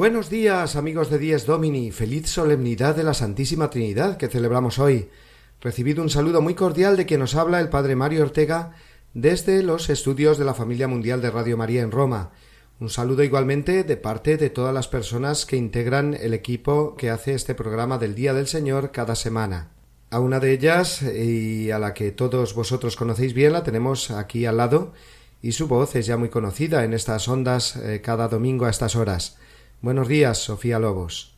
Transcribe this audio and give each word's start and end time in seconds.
Buenos 0.00 0.30
días 0.30 0.76
amigos 0.76 1.10
de 1.10 1.18
Dies 1.18 1.44
Domini, 1.44 1.90
feliz 1.90 2.30
solemnidad 2.30 2.96
de 2.96 3.04
la 3.04 3.12
Santísima 3.12 3.68
Trinidad 3.68 4.16
que 4.16 4.28
celebramos 4.28 4.78
hoy. 4.78 5.10
Recibid 5.60 5.98
un 5.98 6.08
saludo 6.08 6.40
muy 6.40 6.54
cordial 6.54 6.96
de 6.96 7.04
quien 7.04 7.20
nos 7.20 7.34
habla 7.34 7.60
el 7.60 7.68
Padre 7.68 7.96
Mario 7.96 8.22
Ortega 8.22 8.72
desde 9.12 9.62
los 9.62 9.90
estudios 9.90 10.38
de 10.38 10.46
la 10.46 10.54
familia 10.54 10.88
mundial 10.88 11.20
de 11.20 11.30
Radio 11.30 11.58
María 11.58 11.82
en 11.82 11.90
Roma. 11.90 12.30
Un 12.80 12.88
saludo 12.88 13.22
igualmente 13.22 13.84
de 13.84 13.98
parte 13.98 14.38
de 14.38 14.48
todas 14.48 14.72
las 14.72 14.88
personas 14.88 15.44
que 15.44 15.58
integran 15.58 16.14
el 16.14 16.32
equipo 16.32 16.96
que 16.96 17.10
hace 17.10 17.34
este 17.34 17.54
programa 17.54 17.98
del 17.98 18.14
Día 18.14 18.32
del 18.32 18.46
Señor 18.46 18.92
cada 18.92 19.14
semana. 19.14 19.68
A 20.08 20.18
una 20.18 20.40
de 20.40 20.52
ellas, 20.52 21.02
y 21.02 21.72
a 21.72 21.78
la 21.78 21.92
que 21.92 22.10
todos 22.10 22.54
vosotros 22.54 22.96
conocéis 22.96 23.34
bien, 23.34 23.52
la 23.52 23.64
tenemos 23.64 24.10
aquí 24.10 24.46
al 24.46 24.56
lado, 24.56 24.94
y 25.42 25.52
su 25.52 25.68
voz 25.68 25.94
es 25.94 26.06
ya 26.06 26.16
muy 26.16 26.30
conocida 26.30 26.84
en 26.84 26.94
estas 26.94 27.28
ondas 27.28 27.76
eh, 27.76 28.00
cada 28.02 28.28
domingo 28.28 28.64
a 28.64 28.70
estas 28.70 28.96
horas. 28.96 29.36
Buenos 29.82 30.08
días, 30.08 30.36
Sofía 30.36 30.78
Lobos. 30.78 31.29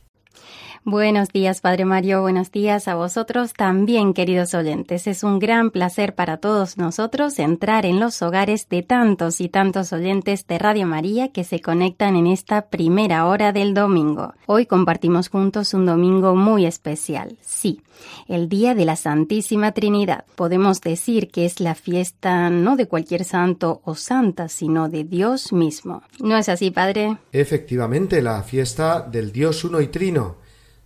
Buenos 0.85 1.29
días, 1.29 1.61
Padre 1.61 1.85
Mario. 1.85 2.19
Buenos 2.19 2.51
días 2.51 2.89
a 2.89 2.95
vosotros 2.95 3.53
también, 3.53 4.13
queridos 4.13 4.53
oyentes. 4.53 5.07
Es 5.07 5.23
un 5.23 5.39
gran 5.39 5.71
placer 5.71 6.13
para 6.13 6.35
todos 6.35 6.77
nosotros 6.77 7.39
entrar 7.39 7.85
en 7.85 8.01
los 8.01 8.21
hogares 8.21 8.67
de 8.67 8.83
tantos 8.83 9.39
y 9.39 9.47
tantos 9.47 9.93
oyentes 9.93 10.45
de 10.45 10.59
Radio 10.59 10.85
María 10.85 11.31
que 11.31 11.45
se 11.45 11.61
conectan 11.61 12.17
en 12.17 12.27
esta 12.27 12.63
primera 12.63 13.27
hora 13.27 13.53
del 13.53 13.73
domingo. 13.73 14.33
Hoy 14.45 14.65
compartimos 14.65 15.29
juntos 15.29 15.73
un 15.73 15.85
domingo 15.85 16.35
muy 16.35 16.65
especial. 16.65 17.37
Sí, 17.39 17.79
el 18.27 18.49
Día 18.49 18.75
de 18.75 18.83
la 18.83 18.97
Santísima 18.97 19.71
Trinidad. 19.71 20.25
Podemos 20.35 20.81
decir 20.81 21.31
que 21.31 21.45
es 21.45 21.61
la 21.61 21.75
fiesta 21.75 22.49
no 22.49 22.75
de 22.75 22.89
cualquier 22.89 23.23
santo 23.23 23.79
o 23.85 23.95
santa, 23.95 24.49
sino 24.49 24.89
de 24.89 25.05
Dios 25.05 25.53
mismo. 25.53 26.03
¿No 26.19 26.35
es 26.35 26.49
así, 26.49 26.71
Padre? 26.71 27.19
Efectivamente, 27.31 28.21
la 28.21 28.43
fiesta 28.43 28.99
del 28.99 29.31
Dios 29.31 29.63
uno 29.63 29.79
y 29.79 29.87
trino 29.87 30.42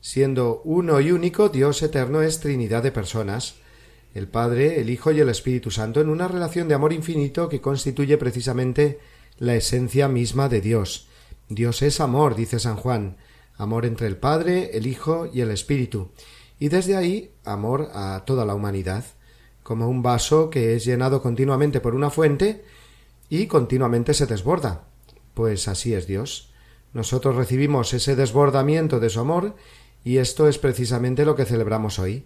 Siendo 0.07 0.61
uno 0.63 1.01
y 1.01 1.11
único, 1.11 1.49
Dios 1.49 1.81
eterno 1.83 2.21
es 2.21 2.39
Trinidad 2.39 2.81
de 2.81 2.93
personas, 2.93 3.55
el 4.13 4.29
Padre, 4.29 4.79
el 4.79 4.89
Hijo 4.89 5.11
y 5.11 5.19
el 5.19 5.27
Espíritu 5.27 5.69
Santo, 5.69 5.99
en 5.99 6.07
una 6.07 6.29
relación 6.29 6.69
de 6.69 6.75
amor 6.75 6.93
infinito 6.93 7.49
que 7.49 7.59
constituye 7.59 8.17
precisamente 8.17 8.99
la 9.37 9.55
esencia 9.55 10.07
misma 10.07 10.47
de 10.47 10.61
Dios. 10.61 11.09
Dios 11.49 11.81
es 11.81 11.99
amor, 11.99 12.37
dice 12.37 12.57
San 12.57 12.77
Juan, 12.77 13.17
amor 13.57 13.85
entre 13.85 14.07
el 14.07 14.15
Padre, 14.15 14.77
el 14.77 14.87
Hijo 14.87 15.29
y 15.33 15.41
el 15.41 15.51
Espíritu, 15.51 16.11
y 16.57 16.69
desde 16.69 16.95
ahí 16.95 17.33
amor 17.43 17.89
a 17.93 18.23
toda 18.25 18.45
la 18.45 18.55
humanidad, 18.55 19.03
como 19.61 19.89
un 19.89 20.03
vaso 20.03 20.49
que 20.49 20.73
es 20.77 20.85
llenado 20.85 21.21
continuamente 21.21 21.81
por 21.81 21.93
una 21.93 22.11
fuente 22.11 22.63
y 23.27 23.47
continuamente 23.47 24.13
se 24.13 24.25
desborda. 24.25 24.87
Pues 25.33 25.67
así 25.67 25.93
es 25.93 26.07
Dios. 26.07 26.53
Nosotros 26.93 27.35
recibimos 27.35 27.93
ese 27.93 28.15
desbordamiento 28.15 29.01
de 29.01 29.09
su 29.09 29.19
amor 29.19 29.55
y 30.07 30.19
esto 30.19 30.47
es 30.47 30.57
precisamente 30.57 31.25
lo 31.25 31.35
que 31.35 31.43
celebramos 31.43 31.99
hoy, 31.99 32.23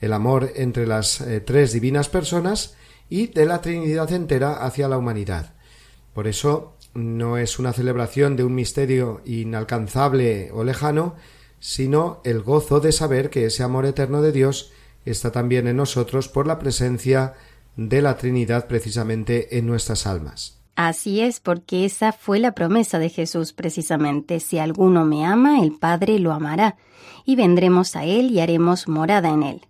el 0.00 0.12
amor 0.12 0.52
entre 0.54 0.86
las 0.86 1.20
eh, 1.20 1.40
tres 1.40 1.72
divinas 1.72 2.08
personas 2.08 2.76
y 3.10 3.26
de 3.26 3.44
la 3.44 3.60
Trinidad 3.60 4.12
entera 4.12 4.64
hacia 4.64 4.86
la 4.86 4.98
humanidad. 4.98 5.52
Por 6.12 6.28
eso 6.28 6.76
no 6.94 7.36
es 7.36 7.58
una 7.58 7.72
celebración 7.72 8.36
de 8.36 8.44
un 8.44 8.54
misterio 8.54 9.20
inalcanzable 9.24 10.52
o 10.52 10.62
lejano, 10.62 11.16
sino 11.58 12.20
el 12.22 12.40
gozo 12.40 12.78
de 12.78 12.92
saber 12.92 13.30
que 13.30 13.46
ese 13.46 13.64
amor 13.64 13.84
eterno 13.84 14.22
de 14.22 14.30
Dios 14.30 14.70
está 15.04 15.32
también 15.32 15.66
en 15.66 15.76
nosotros 15.76 16.28
por 16.28 16.46
la 16.46 16.60
presencia 16.60 17.34
de 17.74 18.00
la 18.00 18.16
Trinidad 18.16 18.68
precisamente 18.68 19.58
en 19.58 19.66
nuestras 19.66 20.06
almas. 20.06 20.63
Así 20.76 21.20
es, 21.20 21.40
porque 21.40 21.84
esa 21.84 22.12
fue 22.12 22.40
la 22.40 22.52
promesa 22.52 22.98
de 22.98 23.08
Jesús 23.08 23.52
precisamente. 23.52 24.40
Si 24.40 24.58
alguno 24.58 25.04
me 25.04 25.24
ama, 25.24 25.60
el 25.60 25.72
Padre 25.72 26.18
lo 26.18 26.32
amará, 26.32 26.76
y 27.24 27.36
vendremos 27.36 27.94
a 27.96 28.04
él 28.04 28.30
y 28.30 28.40
haremos 28.40 28.88
morada 28.88 29.30
en 29.30 29.42
él. 29.44 29.60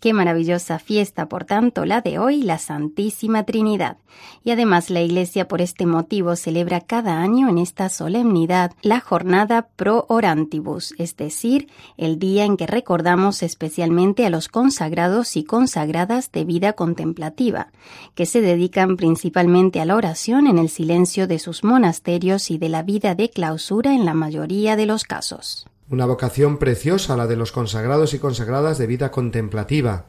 Qué 0.00 0.12
maravillosa 0.12 0.78
fiesta, 0.78 1.26
por 1.26 1.46
tanto, 1.46 1.86
la 1.86 2.02
de 2.02 2.18
hoy, 2.18 2.42
la 2.42 2.58
Santísima 2.58 3.44
Trinidad. 3.44 3.96
Y 4.44 4.50
además 4.50 4.90
la 4.90 5.00
Iglesia 5.00 5.48
por 5.48 5.62
este 5.62 5.86
motivo 5.86 6.36
celebra 6.36 6.82
cada 6.82 7.20
año 7.22 7.48
en 7.48 7.56
esta 7.56 7.88
solemnidad 7.88 8.72
la 8.82 9.00
jornada 9.00 9.68
pro 9.74 10.04
orantibus, 10.08 10.94
es 10.98 11.16
decir, 11.16 11.68
el 11.96 12.18
día 12.18 12.44
en 12.44 12.58
que 12.58 12.66
recordamos 12.66 13.42
especialmente 13.42 14.26
a 14.26 14.30
los 14.30 14.48
consagrados 14.48 15.34
y 15.36 15.44
consagradas 15.44 16.30
de 16.30 16.44
vida 16.44 16.74
contemplativa, 16.74 17.68
que 18.14 18.26
se 18.26 18.42
dedican 18.42 18.96
principalmente 18.96 19.80
a 19.80 19.86
la 19.86 19.96
oración 19.96 20.46
en 20.46 20.58
el 20.58 20.68
silencio 20.68 21.26
de 21.26 21.38
sus 21.38 21.64
monasterios 21.64 22.50
y 22.50 22.58
de 22.58 22.68
la 22.68 22.82
vida 22.82 23.14
de 23.14 23.30
clausura 23.30 23.94
en 23.94 24.04
la 24.04 24.14
mayoría 24.14 24.76
de 24.76 24.86
los 24.86 25.04
casos. 25.04 25.66
Una 25.88 26.06
vocación 26.06 26.58
preciosa 26.58 27.16
la 27.16 27.28
de 27.28 27.36
los 27.36 27.52
consagrados 27.52 28.12
y 28.12 28.18
consagradas 28.18 28.76
de 28.78 28.88
vida 28.88 29.12
contemplativa, 29.12 30.06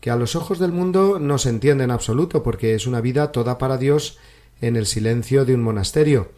que 0.00 0.10
a 0.10 0.16
los 0.16 0.34
ojos 0.34 0.58
del 0.58 0.72
mundo 0.72 1.20
no 1.20 1.38
se 1.38 1.48
entiende 1.48 1.84
en 1.84 1.92
absoluto 1.92 2.42
porque 2.42 2.74
es 2.74 2.88
una 2.88 3.00
vida 3.00 3.30
toda 3.30 3.56
para 3.56 3.76
Dios 3.76 4.18
en 4.60 4.74
el 4.74 4.86
silencio 4.86 5.44
de 5.44 5.54
un 5.54 5.62
monasterio, 5.62 6.32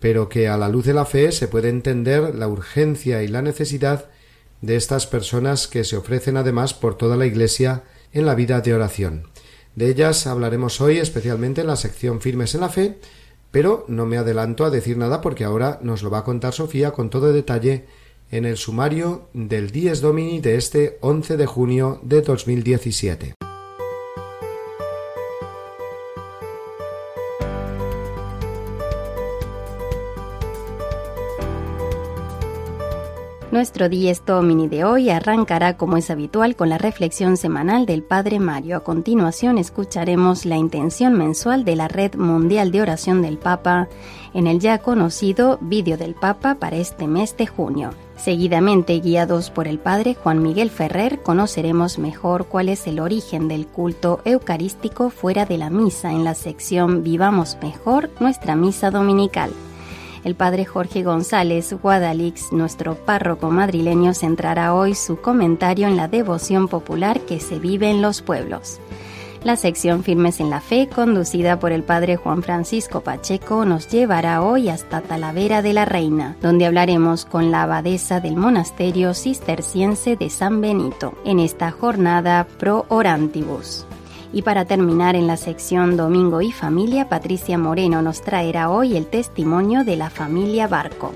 pero 0.00 0.30
que 0.30 0.48
a 0.48 0.56
la 0.56 0.70
luz 0.70 0.86
de 0.86 0.94
la 0.94 1.04
fe 1.04 1.30
se 1.30 1.46
puede 1.46 1.68
entender 1.68 2.34
la 2.34 2.48
urgencia 2.48 3.22
y 3.22 3.28
la 3.28 3.42
necesidad 3.42 4.08
de 4.62 4.76
estas 4.76 5.06
personas 5.06 5.68
que 5.68 5.84
se 5.84 5.98
ofrecen 5.98 6.38
además 6.38 6.72
por 6.72 6.96
toda 6.96 7.18
la 7.18 7.26
Iglesia 7.26 7.82
en 8.12 8.24
la 8.24 8.34
vida 8.34 8.62
de 8.62 8.72
oración. 8.72 9.28
De 9.76 9.88
ellas 9.88 10.26
hablaremos 10.26 10.80
hoy 10.80 10.96
especialmente 10.96 11.60
en 11.60 11.66
la 11.66 11.76
sección 11.76 12.22
Firmes 12.22 12.54
en 12.54 12.62
la 12.62 12.70
Fe, 12.70 12.98
pero 13.50 13.84
no 13.88 14.06
me 14.06 14.16
adelanto 14.16 14.64
a 14.64 14.70
decir 14.70 14.96
nada 14.96 15.20
porque 15.20 15.44
ahora 15.44 15.78
nos 15.82 16.02
lo 16.02 16.10
va 16.10 16.18
a 16.18 16.24
contar 16.24 16.54
Sofía 16.54 16.92
con 16.92 17.10
todo 17.10 17.32
detalle 17.32 17.84
en 18.32 18.46
el 18.46 18.56
sumario 18.56 19.28
del 19.34 19.70
Dies 19.70 20.00
Domini 20.00 20.40
de 20.40 20.56
este 20.56 20.98
11 21.02 21.36
de 21.36 21.46
junio 21.46 22.00
de 22.02 22.22
2017. 22.22 23.34
Nuestro 33.50 33.90
Dies 33.90 34.24
Domini 34.24 34.66
de 34.66 34.84
hoy 34.84 35.10
arrancará 35.10 35.76
como 35.76 35.98
es 35.98 36.08
habitual 36.08 36.56
con 36.56 36.70
la 36.70 36.78
reflexión 36.78 37.36
semanal 37.36 37.84
del 37.84 38.02
Padre 38.02 38.40
Mario. 38.40 38.78
A 38.78 38.80
continuación 38.80 39.58
escucharemos 39.58 40.46
la 40.46 40.56
intención 40.56 41.18
mensual 41.18 41.66
de 41.66 41.76
la 41.76 41.86
Red 41.86 42.14
Mundial 42.14 42.72
de 42.72 42.80
Oración 42.80 43.20
del 43.20 43.36
Papa 43.36 43.90
en 44.32 44.46
el 44.46 44.58
ya 44.58 44.78
conocido 44.78 45.58
Vídeo 45.60 45.98
del 45.98 46.14
Papa 46.14 46.54
para 46.54 46.76
este 46.76 47.06
mes 47.06 47.36
de 47.36 47.46
junio. 47.46 47.90
Seguidamente, 48.22 49.00
guiados 49.00 49.50
por 49.50 49.66
el 49.66 49.80
Padre 49.80 50.14
Juan 50.14 50.44
Miguel 50.44 50.70
Ferrer, 50.70 51.22
conoceremos 51.24 51.98
mejor 51.98 52.46
cuál 52.46 52.68
es 52.68 52.86
el 52.86 53.00
origen 53.00 53.48
del 53.48 53.66
culto 53.66 54.20
eucarístico 54.24 55.10
fuera 55.10 55.44
de 55.44 55.58
la 55.58 55.70
misa 55.70 56.12
en 56.12 56.22
la 56.22 56.34
sección 56.34 57.02
Vivamos 57.02 57.58
mejor 57.60 58.10
nuestra 58.20 58.54
misa 58.54 58.92
dominical. 58.92 59.50
El 60.22 60.36
Padre 60.36 60.64
Jorge 60.64 61.02
González 61.02 61.74
Guadalix, 61.82 62.52
nuestro 62.52 62.94
párroco 62.94 63.50
madrileño, 63.50 64.14
centrará 64.14 64.72
hoy 64.72 64.94
su 64.94 65.20
comentario 65.20 65.88
en 65.88 65.96
la 65.96 66.06
devoción 66.06 66.68
popular 66.68 67.18
que 67.22 67.40
se 67.40 67.58
vive 67.58 67.90
en 67.90 68.02
los 68.02 68.22
pueblos. 68.22 68.78
La 69.44 69.56
sección 69.56 70.04
Firmes 70.04 70.38
en 70.38 70.50
la 70.50 70.60
Fe, 70.60 70.88
conducida 70.88 71.58
por 71.58 71.72
el 71.72 71.82
padre 71.82 72.14
Juan 72.14 72.44
Francisco 72.44 73.00
Pacheco, 73.00 73.64
nos 73.64 73.88
llevará 73.88 74.40
hoy 74.40 74.68
hasta 74.68 75.00
Talavera 75.00 75.62
de 75.62 75.72
la 75.72 75.84
Reina, 75.84 76.36
donde 76.40 76.64
hablaremos 76.64 77.24
con 77.24 77.50
la 77.50 77.64
abadesa 77.64 78.20
del 78.20 78.36
monasterio 78.36 79.14
cisterciense 79.14 80.14
de 80.14 80.30
San 80.30 80.60
Benito, 80.60 81.14
en 81.24 81.40
esta 81.40 81.72
jornada 81.72 82.46
pro 82.58 82.86
orantibus. 82.88 83.84
Y 84.32 84.42
para 84.42 84.64
terminar 84.64 85.16
en 85.16 85.26
la 85.26 85.36
sección 85.36 85.96
Domingo 85.96 86.40
y 86.40 86.52
Familia, 86.52 87.08
Patricia 87.08 87.58
Moreno 87.58 88.00
nos 88.00 88.22
traerá 88.22 88.70
hoy 88.70 88.96
el 88.96 89.06
testimonio 89.06 89.82
de 89.82 89.96
la 89.96 90.08
familia 90.08 90.68
Barco. 90.68 91.12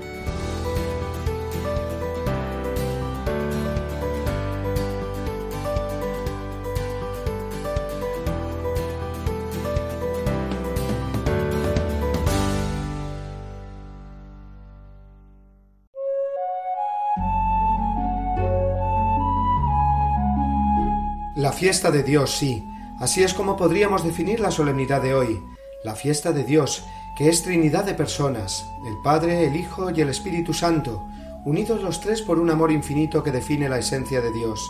Fiesta 21.57 21.89
de 21.89 22.03
Dios, 22.03 22.37
sí. 22.37 22.63
Así 22.99 23.23
es 23.23 23.33
como 23.33 23.57
podríamos 23.57 24.03
definir 24.03 24.39
la 24.39 24.51
solemnidad 24.51 25.01
de 25.01 25.15
hoy. 25.15 25.43
La 25.83 25.95
fiesta 25.95 26.31
de 26.31 26.43
Dios, 26.43 26.85
que 27.17 27.29
es 27.29 27.41
Trinidad 27.41 27.83
de 27.83 27.95
personas, 27.95 28.63
el 28.85 28.93
Padre, 29.03 29.47
el 29.47 29.55
Hijo 29.55 29.89
y 29.89 29.99
el 30.01 30.09
Espíritu 30.09 30.53
Santo, 30.53 31.03
unidos 31.45 31.81
los 31.81 31.99
tres 31.99 32.21
por 32.21 32.37
un 32.37 32.51
amor 32.51 32.71
infinito 32.71 33.23
que 33.23 33.31
define 33.31 33.69
la 33.69 33.79
esencia 33.79 34.21
de 34.21 34.31
Dios. 34.31 34.69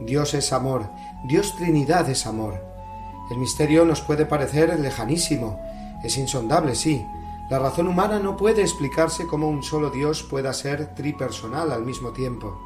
Dios 0.00 0.32
es 0.32 0.54
amor, 0.54 0.90
Dios 1.24 1.54
Trinidad 1.54 2.08
es 2.08 2.26
amor. 2.26 2.64
El 3.30 3.36
misterio 3.36 3.84
nos 3.84 4.00
puede 4.00 4.24
parecer 4.24 4.80
lejanísimo, 4.80 5.60
es 6.02 6.16
insondable, 6.16 6.74
sí. 6.74 7.04
La 7.50 7.58
razón 7.58 7.88
humana 7.88 8.18
no 8.18 8.38
puede 8.38 8.62
explicarse 8.62 9.26
cómo 9.26 9.48
un 9.48 9.62
solo 9.62 9.90
Dios 9.90 10.22
pueda 10.22 10.54
ser 10.54 10.94
tripersonal 10.94 11.72
al 11.72 11.84
mismo 11.84 12.12
tiempo. 12.12 12.58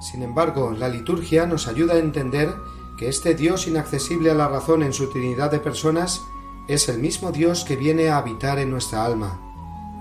Sin 0.00 0.24
embargo, 0.24 0.72
la 0.72 0.88
liturgia 0.88 1.46
nos 1.46 1.68
ayuda 1.68 1.94
a 1.94 1.98
entender 1.98 2.52
que 2.96 3.08
este 3.08 3.34
Dios 3.34 3.66
inaccesible 3.66 4.30
a 4.30 4.34
la 4.34 4.48
razón 4.48 4.82
en 4.82 4.92
su 4.92 5.08
Trinidad 5.10 5.50
de 5.50 5.58
personas 5.58 6.22
es 6.68 6.88
el 6.88 6.98
mismo 6.98 7.32
Dios 7.32 7.64
que 7.64 7.76
viene 7.76 8.08
a 8.08 8.18
habitar 8.18 8.58
en 8.58 8.70
nuestra 8.70 9.04
alma. 9.04 9.40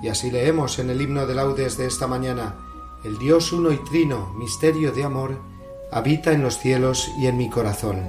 Y 0.02 0.10
así 0.10 0.32
leemos 0.32 0.80
en 0.80 0.90
el 0.90 1.02
himno 1.02 1.26
de 1.26 1.36
laudes 1.36 1.78
de 1.78 1.88
esta 1.88 2.08
mañana, 2.08 2.56
el 3.04 3.18
Dios 3.18 3.52
uno 3.52 3.72
y 3.72 3.78
trino, 3.78 4.34
misterio 4.38 4.92
de 4.92 5.04
amor, 5.04 5.38
habita 5.92 6.32
en 6.32 6.42
los 6.42 6.58
cielos 6.58 7.12
y 7.18 7.28
en 7.28 7.38
mi 7.38 7.50
corazón. 7.50 8.02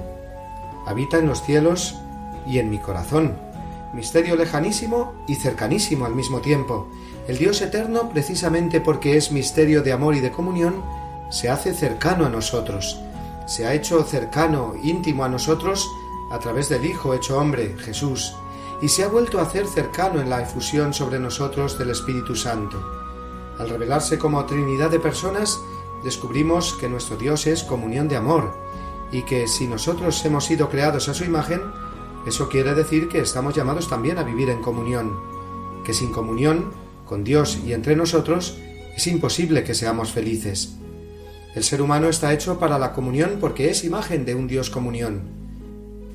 Habita 0.85 1.17
en 1.17 1.27
los 1.27 1.41
cielos 1.41 1.95
y 2.47 2.59
en 2.59 2.69
mi 2.69 2.79
corazón. 2.79 3.37
Misterio 3.93 4.35
lejanísimo 4.35 5.13
y 5.27 5.35
cercanísimo 5.35 6.05
al 6.05 6.15
mismo 6.15 6.39
tiempo. 6.39 6.87
El 7.27 7.37
Dios 7.37 7.61
eterno, 7.61 8.09
precisamente 8.09 8.81
porque 8.81 9.17
es 9.17 9.31
misterio 9.31 9.83
de 9.83 9.93
amor 9.93 10.15
y 10.15 10.19
de 10.19 10.31
comunión, 10.31 10.83
se 11.29 11.49
hace 11.49 11.73
cercano 11.73 12.25
a 12.25 12.29
nosotros, 12.29 12.99
se 13.45 13.65
ha 13.65 13.73
hecho 13.73 14.03
cercano, 14.03 14.73
íntimo 14.81 15.23
a 15.23 15.29
nosotros 15.29 15.89
a 16.31 16.39
través 16.39 16.69
del 16.69 16.85
Hijo 16.85 17.13
hecho 17.13 17.37
hombre, 17.37 17.75
Jesús, 17.79 18.35
y 18.81 18.89
se 18.89 19.03
ha 19.03 19.07
vuelto 19.07 19.39
a 19.39 19.43
hacer 19.43 19.67
cercano 19.67 20.19
en 20.19 20.29
la 20.29 20.41
efusión 20.41 20.93
sobre 20.93 21.19
nosotros 21.19 21.77
del 21.77 21.91
Espíritu 21.91 22.35
Santo. 22.35 22.83
Al 23.57 23.69
revelarse 23.69 24.17
como 24.17 24.43
Trinidad 24.45 24.89
de 24.89 24.99
personas, 24.99 25.59
descubrimos 26.03 26.73
que 26.73 26.89
nuestro 26.89 27.15
Dios 27.15 27.47
es 27.47 27.63
comunión 27.63 28.07
de 28.07 28.17
amor, 28.17 28.53
y 29.11 29.23
que 29.23 29.47
si 29.47 29.67
nosotros 29.67 30.23
hemos 30.25 30.45
sido 30.45 30.69
creados 30.69 31.07
a 31.07 31.13
su 31.13 31.23
imagen, 31.23 31.61
eso 32.25 32.49
quiere 32.49 32.73
decir 32.73 33.07
que 33.07 33.19
estamos 33.19 33.55
llamados 33.55 33.87
también 33.87 34.17
a 34.17 34.23
vivir 34.23 34.49
en 34.49 34.61
comunión, 34.61 35.19
que 35.83 35.93
sin 35.93 36.11
comunión, 36.11 36.71
con 37.05 37.23
Dios 37.23 37.59
y 37.63 37.73
entre 37.73 37.95
nosotros, 37.95 38.57
es 38.95 39.07
imposible 39.07 39.63
que 39.63 39.75
seamos 39.75 40.11
felices. 40.11 40.75
El 41.55 41.63
ser 41.63 41.81
humano 41.81 42.09
está 42.09 42.33
hecho 42.33 42.59
para 42.59 42.77
la 42.77 42.91
comunión 42.91 43.37
porque 43.39 43.69
es 43.69 43.85
imagen 43.85 44.25
de 44.25 44.35
un 44.35 44.45
Dios 44.45 44.69
comunión. 44.69 45.21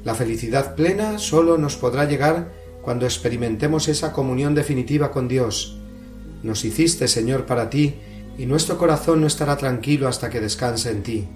La 0.04 0.14
felicidad 0.14 0.74
plena 0.74 1.18
solo 1.18 1.56
nos 1.56 1.76
podrá 1.76 2.04
llegar 2.04 2.52
cuando 2.82 3.06
experimentemos 3.06 3.88
esa 3.88 4.12
comunión 4.12 4.54
definitiva 4.54 5.10
con 5.10 5.28
Dios. 5.28 5.78
Nos 6.42 6.64
hiciste, 6.66 7.08
Señor, 7.08 7.46
para 7.46 7.70
ti, 7.70 7.94
y 8.36 8.44
nuestro 8.44 8.76
corazón 8.76 9.22
no 9.22 9.26
estará 9.26 9.56
tranquilo 9.56 10.08
hasta 10.08 10.28
que 10.28 10.40
descanse 10.40 10.90
en 10.90 11.02
ti. 11.02 11.28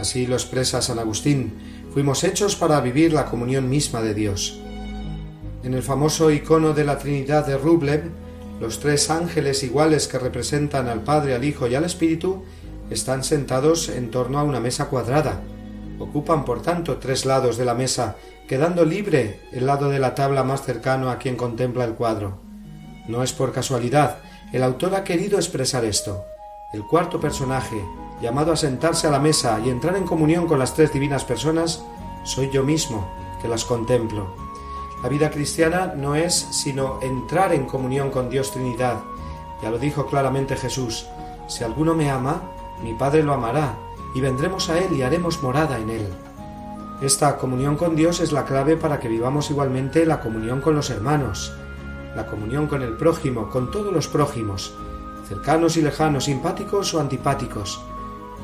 Así 0.00 0.26
lo 0.26 0.34
expresa 0.34 0.82
San 0.82 0.98
Agustín, 0.98 1.54
fuimos 1.92 2.24
hechos 2.24 2.56
para 2.56 2.80
vivir 2.80 3.12
la 3.12 3.26
comunión 3.26 3.68
misma 3.68 4.02
de 4.02 4.14
Dios. 4.14 4.60
En 5.62 5.74
el 5.74 5.82
famoso 5.82 6.30
icono 6.30 6.72
de 6.72 6.84
la 6.84 6.98
Trinidad 6.98 7.46
de 7.46 7.56
Rublev, 7.56 8.10
los 8.60 8.80
tres 8.80 9.10
ángeles 9.10 9.62
iguales 9.62 10.08
que 10.08 10.18
representan 10.18 10.88
al 10.88 11.02
Padre, 11.02 11.34
al 11.34 11.44
Hijo 11.44 11.68
y 11.68 11.76
al 11.76 11.84
Espíritu 11.84 12.44
están 12.90 13.24
sentados 13.24 13.88
en 13.88 14.10
torno 14.10 14.38
a 14.38 14.42
una 14.42 14.60
mesa 14.60 14.86
cuadrada. 14.86 15.40
Ocupan, 15.98 16.44
por 16.44 16.62
tanto, 16.62 16.98
tres 16.98 17.26
lados 17.26 17.56
de 17.56 17.64
la 17.64 17.74
mesa, 17.74 18.16
quedando 18.46 18.84
libre 18.84 19.40
el 19.52 19.66
lado 19.66 19.90
de 19.90 19.98
la 19.98 20.14
tabla 20.14 20.44
más 20.44 20.62
cercano 20.62 21.10
a 21.10 21.18
quien 21.18 21.36
contempla 21.36 21.84
el 21.84 21.94
cuadro. 21.94 22.38
No 23.08 23.22
es 23.22 23.32
por 23.32 23.52
casualidad, 23.52 24.18
el 24.52 24.62
autor 24.62 24.94
ha 24.94 25.04
querido 25.04 25.38
expresar 25.38 25.84
esto. 25.84 26.24
El 26.72 26.84
cuarto 26.84 27.20
personaje, 27.20 27.82
llamado 28.20 28.52
a 28.52 28.56
sentarse 28.56 29.06
a 29.06 29.10
la 29.10 29.18
mesa 29.18 29.60
y 29.64 29.70
entrar 29.70 29.96
en 29.96 30.04
comunión 30.04 30.46
con 30.46 30.58
las 30.58 30.74
tres 30.74 30.92
divinas 30.92 31.24
personas, 31.24 31.82
soy 32.24 32.50
yo 32.50 32.62
mismo, 32.64 33.08
que 33.40 33.48
las 33.48 33.64
contemplo. 33.64 34.34
La 35.02 35.08
vida 35.08 35.30
cristiana 35.30 35.94
no 35.96 36.14
es 36.14 36.34
sino 36.34 37.00
entrar 37.02 37.52
en 37.54 37.66
comunión 37.66 38.10
con 38.10 38.28
Dios 38.30 38.50
Trinidad. 38.50 39.00
Ya 39.62 39.70
lo 39.70 39.78
dijo 39.78 40.06
claramente 40.06 40.56
Jesús, 40.56 41.06
si 41.46 41.64
alguno 41.64 41.94
me 41.94 42.10
ama, 42.10 42.42
mi 42.82 42.94
Padre 42.94 43.22
lo 43.22 43.32
amará, 43.32 43.76
y 44.14 44.20
vendremos 44.20 44.70
a 44.70 44.78
Él 44.78 44.92
y 44.94 45.02
haremos 45.02 45.42
morada 45.42 45.78
en 45.78 45.90
Él. 45.90 46.08
Esta 47.00 47.36
comunión 47.36 47.76
con 47.76 47.94
Dios 47.94 48.20
es 48.20 48.32
la 48.32 48.44
clave 48.44 48.76
para 48.76 48.98
que 48.98 49.08
vivamos 49.08 49.50
igualmente 49.50 50.04
la 50.04 50.20
comunión 50.20 50.60
con 50.60 50.74
los 50.74 50.90
hermanos, 50.90 51.52
la 52.16 52.26
comunión 52.26 52.66
con 52.66 52.82
el 52.82 52.96
prójimo, 52.96 53.48
con 53.50 53.70
todos 53.70 53.92
los 53.92 54.08
prójimos, 54.08 54.74
cercanos 55.28 55.76
y 55.76 55.82
lejanos, 55.82 56.24
simpáticos 56.24 56.94
o 56.94 57.00
antipáticos. 57.00 57.80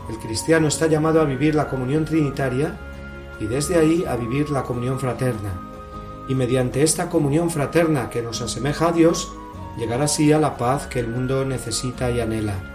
El 0.08 0.18
cristiano 0.18 0.68
está 0.68 0.86
llamado 0.86 1.20
a 1.20 1.24
vivir 1.24 1.54
la 1.54 1.68
comunión 1.68 2.04
trinitaria 2.04 2.78
y 3.40 3.46
desde 3.46 3.76
ahí 3.76 4.04
a 4.04 4.16
vivir 4.16 4.50
la 4.50 4.62
comunión 4.62 5.00
fraterna. 5.00 5.50
Y 6.28 6.34
mediante 6.34 6.82
esta 6.82 7.08
comunión 7.08 7.50
fraterna 7.50 8.08
que 8.10 8.22
nos 8.22 8.40
asemeja 8.40 8.88
a 8.88 8.92
Dios, 8.92 9.32
llegar 9.76 10.00
así 10.00 10.32
a 10.32 10.38
la 10.38 10.56
paz 10.56 10.86
que 10.86 11.00
el 11.00 11.08
mundo 11.08 11.44
necesita 11.44 12.10
y 12.10 12.20
anhela. 12.20 12.73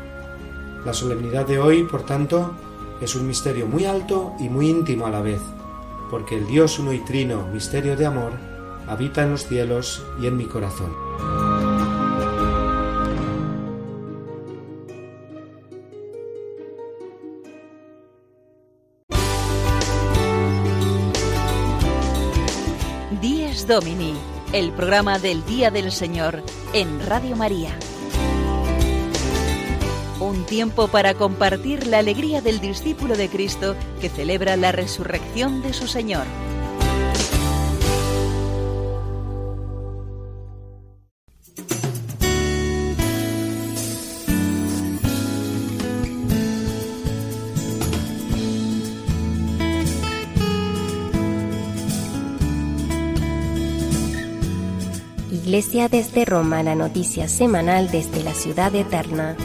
La 0.85 0.93
solemnidad 0.93 1.45
de 1.45 1.59
hoy, 1.59 1.83
por 1.83 2.05
tanto, 2.05 2.53
es 3.01 3.15
un 3.15 3.27
misterio 3.27 3.67
muy 3.67 3.85
alto 3.85 4.33
y 4.39 4.47
muy 4.47 4.69
íntimo 4.69 5.05
a 5.05 5.09
la 5.09 5.21
vez, 5.21 5.41
porque 6.09 6.37
el 6.37 6.47
Dios 6.47 6.79
uno 6.79 6.93
y 6.93 6.99
trino, 6.99 7.47
misterio 7.47 7.97
de 7.97 8.05
amor, 8.05 8.31
habita 8.87 9.23
en 9.23 9.31
los 9.31 9.45
cielos 9.45 10.03
y 10.21 10.27
en 10.27 10.37
mi 10.37 10.45
corazón. 10.45 10.95
Díez 23.21 23.67
Domini, 23.67 24.13
el 24.53 24.71
programa 24.71 25.19
del 25.19 25.45
Día 25.45 25.71
del 25.71 25.91
Señor 25.91 26.41
en 26.73 27.05
Radio 27.05 27.35
María. 27.35 27.77
Un 30.19 30.45
tiempo 30.45 30.89
para 30.89 31.13
compartir 31.13 31.87
la 31.87 31.99
alegría 31.99 32.41
del 32.41 32.59
discípulo 32.59 33.15
de 33.15 33.29
Cristo 33.29 33.75
que 34.01 34.09
celebra 34.09 34.57
la 34.57 34.73
resurrección 34.73 35.61
de 35.61 35.73
su 35.73 35.87
Señor. 35.87 36.25
Iglesia 55.31 55.87
desde 55.87 56.25
Roma, 56.25 56.61
la 56.61 56.75
noticia 56.75 57.27
semanal 57.27 57.89
desde 57.89 58.21
la 58.21 58.33
ciudad 58.33 58.75
eterna. 58.75 59.35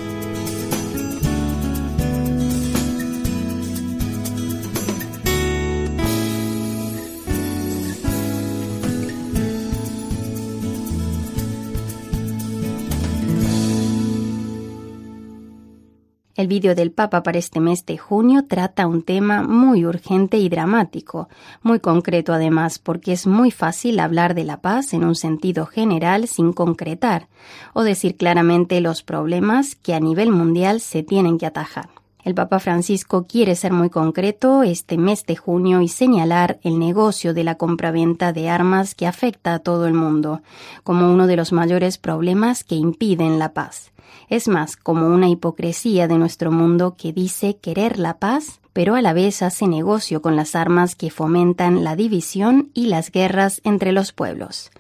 El 16.44 16.48
vídeo 16.48 16.74
del 16.74 16.92
Papa 16.92 17.22
para 17.22 17.38
este 17.38 17.58
mes 17.58 17.86
de 17.86 17.96
junio 17.96 18.44
trata 18.46 18.86
un 18.86 19.00
tema 19.00 19.42
muy 19.42 19.86
urgente 19.86 20.36
y 20.36 20.50
dramático, 20.50 21.30
muy 21.62 21.80
concreto 21.80 22.34
además, 22.34 22.78
porque 22.78 23.12
es 23.14 23.26
muy 23.26 23.50
fácil 23.50 23.98
hablar 23.98 24.34
de 24.34 24.44
la 24.44 24.60
paz 24.60 24.92
en 24.92 25.04
un 25.04 25.14
sentido 25.14 25.64
general 25.64 26.28
sin 26.28 26.52
concretar, 26.52 27.28
o 27.72 27.82
decir 27.82 28.18
claramente 28.18 28.82
los 28.82 29.02
problemas 29.02 29.74
que 29.74 29.94
a 29.94 30.00
nivel 30.00 30.32
mundial 30.32 30.80
se 30.80 31.02
tienen 31.02 31.38
que 31.38 31.46
atajar. 31.46 31.88
El 32.24 32.34
Papa 32.34 32.58
Francisco 32.58 33.26
quiere 33.26 33.56
ser 33.56 33.72
muy 33.72 33.88
concreto 33.88 34.62
este 34.64 34.98
mes 34.98 35.24
de 35.24 35.36
junio 35.36 35.80
y 35.80 35.88
señalar 35.88 36.58
el 36.62 36.78
negocio 36.78 37.32
de 37.32 37.44
la 37.44 37.54
compraventa 37.54 38.34
de 38.34 38.50
armas 38.50 38.94
que 38.94 39.06
afecta 39.06 39.54
a 39.54 39.60
todo 39.60 39.86
el 39.86 39.94
mundo, 39.94 40.42
como 40.82 41.10
uno 41.10 41.26
de 41.26 41.36
los 41.36 41.52
mayores 41.52 41.96
problemas 41.96 42.64
que 42.64 42.74
impiden 42.74 43.38
la 43.38 43.54
paz. 43.54 43.93
Es 44.28 44.48
más 44.48 44.76
como 44.76 45.06
una 45.06 45.28
hipocresía 45.28 46.08
de 46.08 46.18
nuestro 46.18 46.50
mundo 46.50 46.96
que 46.96 47.12
dice 47.12 47.56
querer 47.56 47.98
la 47.98 48.18
paz, 48.18 48.60
pero 48.72 48.94
a 48.94 49.02
la 49.02 49.12
vez 49.12 49.42
hace 49.42 49.66
negocio 49.66 50.22
con 50.22 50.36
las 50.36 50.54
armas 50.54 50.94
que 50.94 51.10
fomentan 51.10 51.84
la 51.84 51.96
división 51.96 52.70
y 52.74 52.86
las 52.86 53.10
guerras 53.10 53.60
entre 53.64 53.92
los 53.92 54.12
pueblos. 54.12 54.70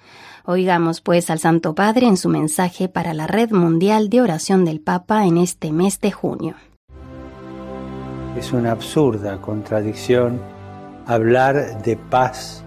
Oigamos 0.46 1.00
pues 1.00 1.30
al 1.30 1.38
Santo 1.38 1.74
Padre 1.74 2.06
en 2.06 2.16
su 2.16 2.28
mensaje 2.28 2.88
para 2.88 3.14
la 3.14 3.26
Red 3.26 3.52
Mundial 3.52 4.10
de 4.10 4.20
Oración 4.20 4.64
del 4.64 4.80
Papa 4.80 5.24
en 5.26 5.38
este 5.38 5.72
mes 5.72 6.00
de 6.00 6.12
junio. 6.12 6.54
Es 8.36 8.52
una 8.52 8.72
absurda 8.72 9.40
contradicción 9.40 10.40
hablar 11.06 11.82
de 11.82 11.96
paz, 11.96 12.64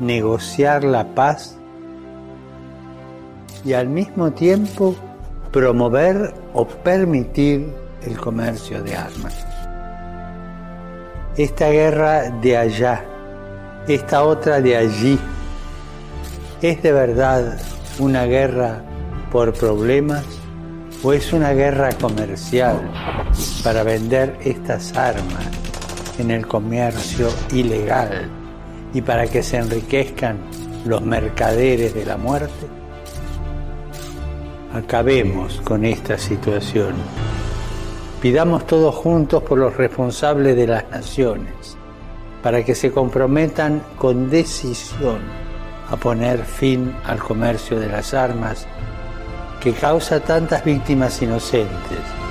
negociar 0.00 0.84
la 0.84 1.14
paz 1.14 1.56
y 3.64 3.72
al 3.72 3.88
mismo 3.88 4.32
tiempo 4.32 4.94
promover 5.54 6.34
o 6.52 6.66
permitir 6.66 7.72
el 8.04 8.18
comercio 8.18 8.82
de 8.82 8.96
armas. 8.96 9.46
Esta 11.36 11.68
guerra 11.68 12.28
de 12.42 12.56
allá, 12.56 13.04
esta 13.86 14.24
otra 14.24 14.60
de 14.60 14.76
allí, 14.76 15.16
¿es 16.60 16.82
de 16.82 16.90
verdad 16.90 17.56
una 18.00 18.24
guerra 18.24 18.82
por 19.30 19.52
problemas 19.52 20.24
o 21.04 21.12
es 21.12 21.32
una 21.32 21.52
guerra 21.52 21.90
comercial 22.00 22.90
para 23.62 23.84
vender 23.84 24.36
estas 24.42 24.92
armas 24.96 25.46
en 26.18 26.32
el 26.32 26.48
comercio 26.48 27.28
ilegal 27.52 28.28
y 28.92 29.00
para 29.02 29.28
que 29.28 29.40
se 29.44 29.58
enriquezcan 29.58 30.36
los 30.84 31.00
mercaderes 31.02 31.94
de 31.94 32.06
la 32.06 32.16
muerte? 32.16 32.73
Acabemos 34.74 35.60
con 35.60 35.84
esta 35.84 36.18
situación. 36.18 36.94
Pidamos 38.20 38.66
todos 38.66 38.92
juntos 38.92 39.40
por 39.44 39.56
los 39.56 39.76
responsables 39.76 40.56
de 40.56 40.66
las 40.66 40.90
naciones, 40.90 41.76
para 42.42 42.64
que 42.64 42.74
se 42.74 42.90
comprometan 42.90 43.84
con 43.96 44.28
decisión 44.28 45.20
a 45.88 45.96
poner 45.96 46.44
fin 46.44 46.92
al 47.04 47.20
comercio 47.20 47.78
de 47.78 47.88
las 47.88 48.14
armas 48.14 48.66
que 49.60 49.72
causa 49.74 50.18
tantas 50.18 50.64
víctimas 50.64 51.22
inocentes 51.22 52.23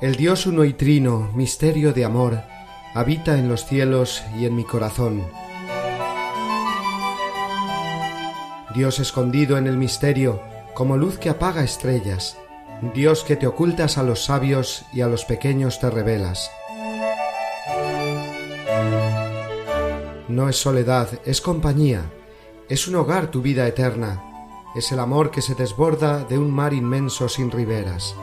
El 0.00 0.16
Dios 0.16 0.46
uno 0.46 0.64
y 0.64 0.72
trino, 0.72 1.30
misterio 1.34 1.92
de 1.92 2.06
amor, 2.06 2.40
habita 2.94 3.36
en 3.36 3.50
los 3.50 3.66
cielos 3.66 4.22
y 4.38 4.46
en 4.46 4.56
mi 4.56 4.64
corazón. 4.64 5.22
Dios 8.74 8.98
escondido 8.98 9.58
en 9.58 9.66
el 9.66 9.76
misterio, 9.76 10.40
como 10.72 10.96
luz 10.96 11.18
que 11.18 11.28
apaga 11.28 11.62
estrellas, 11.62 12.38
Dios 12.94 13.24
que 13.24 13.36
te 13.36 13.46
ocultas 13.46 13.98
a 13.98 14.02
los 14.02 14.24
sabios 14.24 14.86
y 14.94 15.02
a 15.02 15.06
los 15.06 15.26
pequeños 15.26 15.80
te 15.80 15.90
revelas. 15.90 16.50
No 20.28 20.48
es 20.48 20.56
soledad, 20.56 21.08
es 21.26 21.42
compañía, 21.42 22.10
es 22.70 22.88
un 22.88 22.94
hogar 22.94 23.30
tu 23.30 23.42
vida 23.42 23.68
eterna, 23.68 24.22
es 24.74 24.92
el 24.92 24.98
amor 24.98 25.30
que 25.30 25.42
se 25.42 25.54
desborda 25.54 26.24
de 26.24 26.38
un 26.38 26.50
mar 26.50 26.72
inmenso 26.72 27.28
sin 27.28 27.50
riberas. 27.50 28.14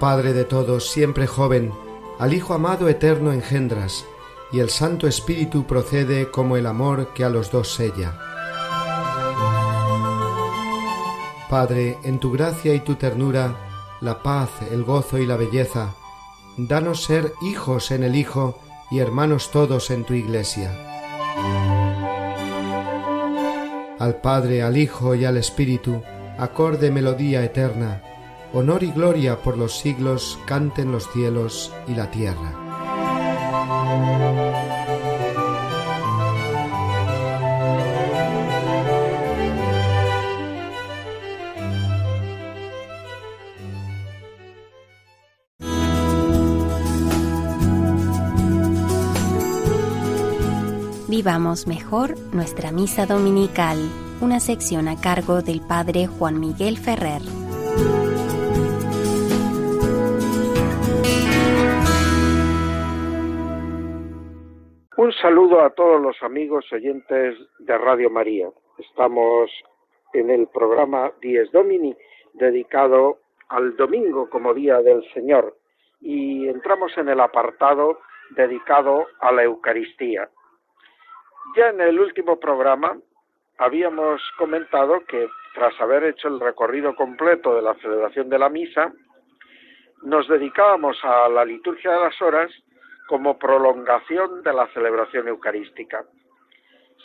Padre 0.00 0.32
de 0.32 0.46
todos, 0.46 0.90
siempre 0.90 1.26
joven, 1.26 1.74
al 2.18 2.32
Hijo 2.32 2.54
amado 2.54 2.88
eterno 2.88 3.34
engendras, 3.34 4.06
y 4.50 4.60
el 4.60 4.70
Santo 4.70 5.06
Espíritu 5.06 5.66
procede 5.66 6.30
como 6.30 6.56
el 6.56 6.64
amor 6.64 7.08
que 7.12 7.22
a 7.22 7.28
los 7.28 7.50
dos 7.50 7.74
sella. 7.74 8.18
Padre, 11.50 11.98
en 12.02 12.18
tu 12.18 12.32
gracia 12.32 12.72
y 12.72 12.80
tu 12.80 12.94
ternura, 12.94 13.98
la 14.00 14.22
paz, 14.22 14.48
el 14.72 14.84
gozo 14.84 15.18
y 15.18 15.26
la 15.26 15.36
belleza, 15.36 15.94
danos 16.56 17.04
ser 17.04 17.34
hijos 17.42 17.90
en 17.90 18.02
el 18.02 18.16
Hijo 18.16 18.58
y 18.90 19.00
hermanos 19.00 19.50
todos 19.50 19.90
en 19.90 20.04
tu 20.04 20.14
Iglesia. 20.14 20.72
Al 23.98 24.18
Padre, 24.22 24.62
al 24.62 24.78
Hijo 24.78 25.14
y 25.14 25.26
al 25.26 25.36
Espíritu, 25.36 26.02
acorde 26.38 26.90
melodía 26.90 27.44
eterna, 27.44 28.02
honor 28.52 28.82
y 28.82 28.90
gloria 28.90 29.42
por 29.42 29.56
los 29.56 29.78
siglos 29.78 30.38
canten 30.46 30.92
los 30.92 31.10
cielos 31.10 31.72
y 31.86 31.94
la 31.94 32.10
tierra. 32.10 32.56
Vivamos 51.08 51.66
mejor 51.66 52.18
nuestra 52.32 52.72
misa 52.72 53.04
dominical, 53.04 53.78
una 54.22 54.40
sección 54.40 54.88
a 54.88 54.96
cargo 54.98 55.42
del 55.42 55.60
Padre 55.60 56.06
Juan 56.06 56.40
Miguel 56.40 56.78
Ferrer. 56.78 57.20
Saludo 65.20 65.60
a 65.60 65.70
todos 65.70 66.00
los 66.00 66.22
amigos 66.22 66.64
oyentes 66.72 67.36
de 67.58 67.76
Radio 67.76 68.08
María. 68.08 68.48
Estamos 68.78 69.50
en 70.14 70.30
el 70.30 70.46
programa 70.46 71.12
Dies 71.20 71.52
Domini 71.52 71.94
dedicado 72.32 73.18
al 73.48 73.76
domingo 73.76 74.30
como 74.30 74.54
día 74.54 74.80
del 74.80 75.04
Señor 75.12 75.56
y 76.00 76.48
entramos 76.48 76.96
en 76.96 77.10
el 77.10 77.20
apartado 77.20 77.98
dedicado 78.30 79.06
a 79.20 79.30
la 79.32 79.42
Eucaristía. 79.42 80.30
Ya 81.54 81.68
en 81.68 81.82
el 81.82 82.00
último 82.00 82.40
programa 82.40 82.96
habíamos 83.58 84.22
comentado 84.38 85.00
que 85.06 85.28
tras 85.54 85.78
haber 85.82 86.04
hecho 86.04 86.28
el 86.28 86.40
recorrido 86.40 86.94
completo 86.94 87.54
de 87.54 87.62
la 87.62 87.74
celebración 87.74 88.30
de 88.30 88.38
la 88.38 88.48
misa, 88.48 88.92
nos 90.02 90.26
dedicábamos 90.28 90.96
a 91.02 91.28
la 91.28 91.44
liturgia 91.44 91.92
de 91.92 92.00
las 92.00 92.22
horas 92.22 92.50
como 93.10 93.36
prolongación 93.40 94.44
de 94.44 94.52
la 94.52 94.68
celebración 94.68 95.26
eucarística. 95.26 96.04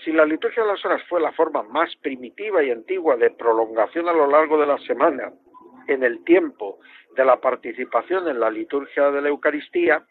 Si 0.03 0.11
la 0.11 0.23
liturgia 0.23 0.61
de 0.61 0.69
las 0.69 0.85
horas 0.85 1.01
fue 1.09 1.19
la 1.19 1.31
forma 1.31 1.63
más 1.63 1.95
primitiva 1.95 2.61
y 2.61 2.69
antigua 2.69 3.15
de 3.15 3.31
prolongación 3.31 4.07
a 4.07 4.13
lo 4.13 4.27
largo 4.27 4.59
de 4.59 4.67
la 4.67 4.77
semana 4.85 5.33
en 5.87 6.03
el 6.03 6.23
tiempo 6.23 6.77
de 7.15 7.25
la 7.25 7.41
participación 7.41 8.27
en 8.27 8.39
la 8.39 8.51
liturgia 8.51 9.09
de 9.09 9.19
la 9.19 9.29
Eucaristía, 9.29 10.05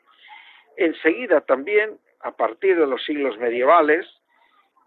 enseguida 0.77 1.43
también, 1.43 1.97
a 2.23 2.33
partir 2.33 2.77
de 2.77 2.89
los 2.89 3.05
siglos 3.05 3.39
medievales, 3.39 4.05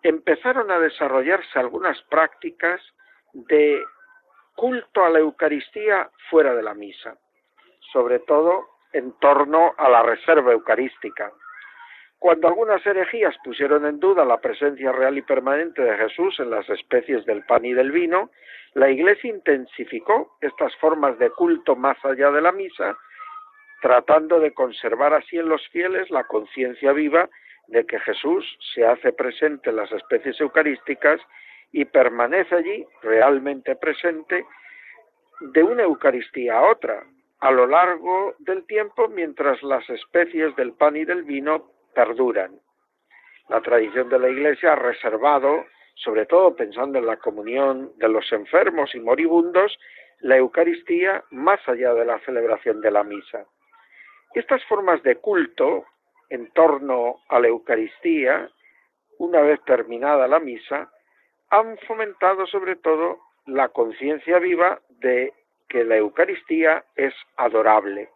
empezaron 0.04 0.70
a 0.72 0.80
desarrollarse 0.80 1.58
algunas 1.58 2.02
prácticas 2.10 2.82
de 3.32 3.82
culto 4.58 5.06
a 5.06 5.10
la 5.10 5.20
Eucaristía 5.20 6.10
fuera 6.30 6.54
de 6.54 6.64
la 6.64 6.74
misa, 6.74 7.18
sobre 7.94 8.20
todo 8.20 8.77
en 8.98 9.12
torno 9.20 9.74
a 9.78 9.90
la 9.90 10.04
reserva 10.04 10.52
eucarística. 10.52 11.32
Cuando 12.20 12.48
algunas 12.48 12.84
herejías 12.86 13.36
pusieron 13.44 13.86
en 13.86 14.00
duda 14.00 14.26
la 14.26 14.42
presencia 14.42 14.92
real 14.92 15.18
y 15.18 15.22
permanente 15.22 15.84
de 15.84 15.98
Jesús 15.98 16.40
en 16.40 16.50
las 16.50 16.68
especies 16.70 17.26
del 17.26 17.44
pan 17.46 17.64
y 17.64 17.74
del 17.74 17.92
vino, 17.92 18.32
la 18.74 18.90
Iglesia 18.90 19.30
intensificó 19.30 20.36
estas 20.42 20.76
formas 20.78 21.20
de 21.20 21.30
culto 21.30 21.76
más 21.76 22.04
allá 22.04 22.32
de 22.32 22.42
la 22.42 22.52
misa, 22.52 22.98
tratando 23.82 24.40
de 24.40 24.54
conservar 24.54 25.14
así 25.14 25.38
en 25.38 25.48
los 25.48 25.66
fieles 25.70 26.10
la 26.10 26.24
conciencia 26.24 26.92
viva 26.92 27.30
de 27.68 27.86
que 27.86 28.00
Jesús 28.00 28.44
se 28.74 28.86
hace 28.86 29.14
presente 29.14 29.70
en 29.70 29.76
las 29.76 29.92
especies 29.92 30.40
eucarísticas 30.42 31.22
y 31.72 31.86
permanece 31.86 32.56
allí 32.56 32.86
realmente 33.04 33.76
presente 33.76 34.46
de 35.40 35.64
una 35.64 35.84
Eucaristía 35.84 36.58
a 36.58 36.72
otra, 36.72 37.04
a 37.40 37.52
lo 37.52 37.68
largo 37.68 38.36
del 38.40 38.66
tiempo 38.66 39.08
mientras 39.08 39.62
las 39.64 39.88
especies 39.90 40.56
del 40.56 40.74
pan 40.74 40.96
y 40.96 41.06
del 41.06 41.24
vino 41.24 41.72
perduran. 41.94 42.60
La 43.50 43.62
tradición 43.62 44.10
de 44.10 44.20
la 44.20 44.30
Iglesia 44.30 44.74
ha 44.74 44.76
reservado, 44.76 45.66
sobre 45.96 46.26
todo 46.26 46.56
pensando 46.56 47.00
en 47.00 47.06
la 47.06 47.18
comunión 47.18 47.92
de 47.98 48.10
los 48.10 48.32
enfermos 48.32 48.94
y 48.96 49.00
moribundos, 49.00 49.78
la 50.20 50.38
Eucaristía 50.38 51.24
más 51.32 51.60
allá 51.68 51.94
de 51.94 52.06
la 52.06 52.20
celebración 52.20 52.82
de 52.82 52.92
la 52.92 53.04
misa. 53.04 53.46
Estas 54.34 54.64
formas 54.66 55.02
de 55.04 55.16
culto 55.18 55.86
en 56.30 56.52
torno 56.52 57.22
a 57.30 57.40
la 57.40 57.48
Eucaristía, 57.48 58.50
una 59.20 59.42
vez 59.42 59.64
terminada 59.66 60.28
la 60.28 60.40
misa, 60.40 60.92
han 61.50 61.78
fomentado 61.88 62.46
sobre 62.48 62.76
todo 62.76 63.20
la 63.46 63.70
conciencia 63.70 64.40
viva 64.40 64.82
de 64.90 65.34
que 65.68 65.84
la 65.84 65.98
Eucaristía 65.98 66.84
es 66.96 67.14
adorable. 67.36 68.10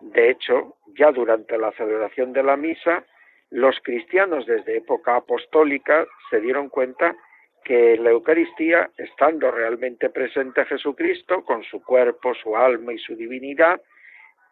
De 0.00 0.30
hecho, 0.30 0.76
ya 0.98 1.12
durante 1.12 1.58
la 1.58 1.72
celebración 1.72 2.32
de 2.32 2.42
la 2.42 2.56
misa, 2.56 3.04
los 3.50 3.78
cristianos 3.82 4.46
desde 4.46 4.78
época 4.78 5.16
apostólica 5.16 6.06
se 6.30 6.40
dieron 6.40 6.68
cuenta 6.68 7.16
que 7.64 7.96
la 7.98 8.10
Eucaristía, 8.10 8.90
estando 8.96 9.50
realmente 9.50 10.08
presente 10.08 10.64
Jesucristo, 10.64 11.44
con 11.44 11.62
su 11.64 11.82
cuerpo, 11.82 12.34
su 12.34 12.56
alma 12.56 12.92
y 12.92 12.98
su 12.98 13.14
divinidad, 13.14 13.80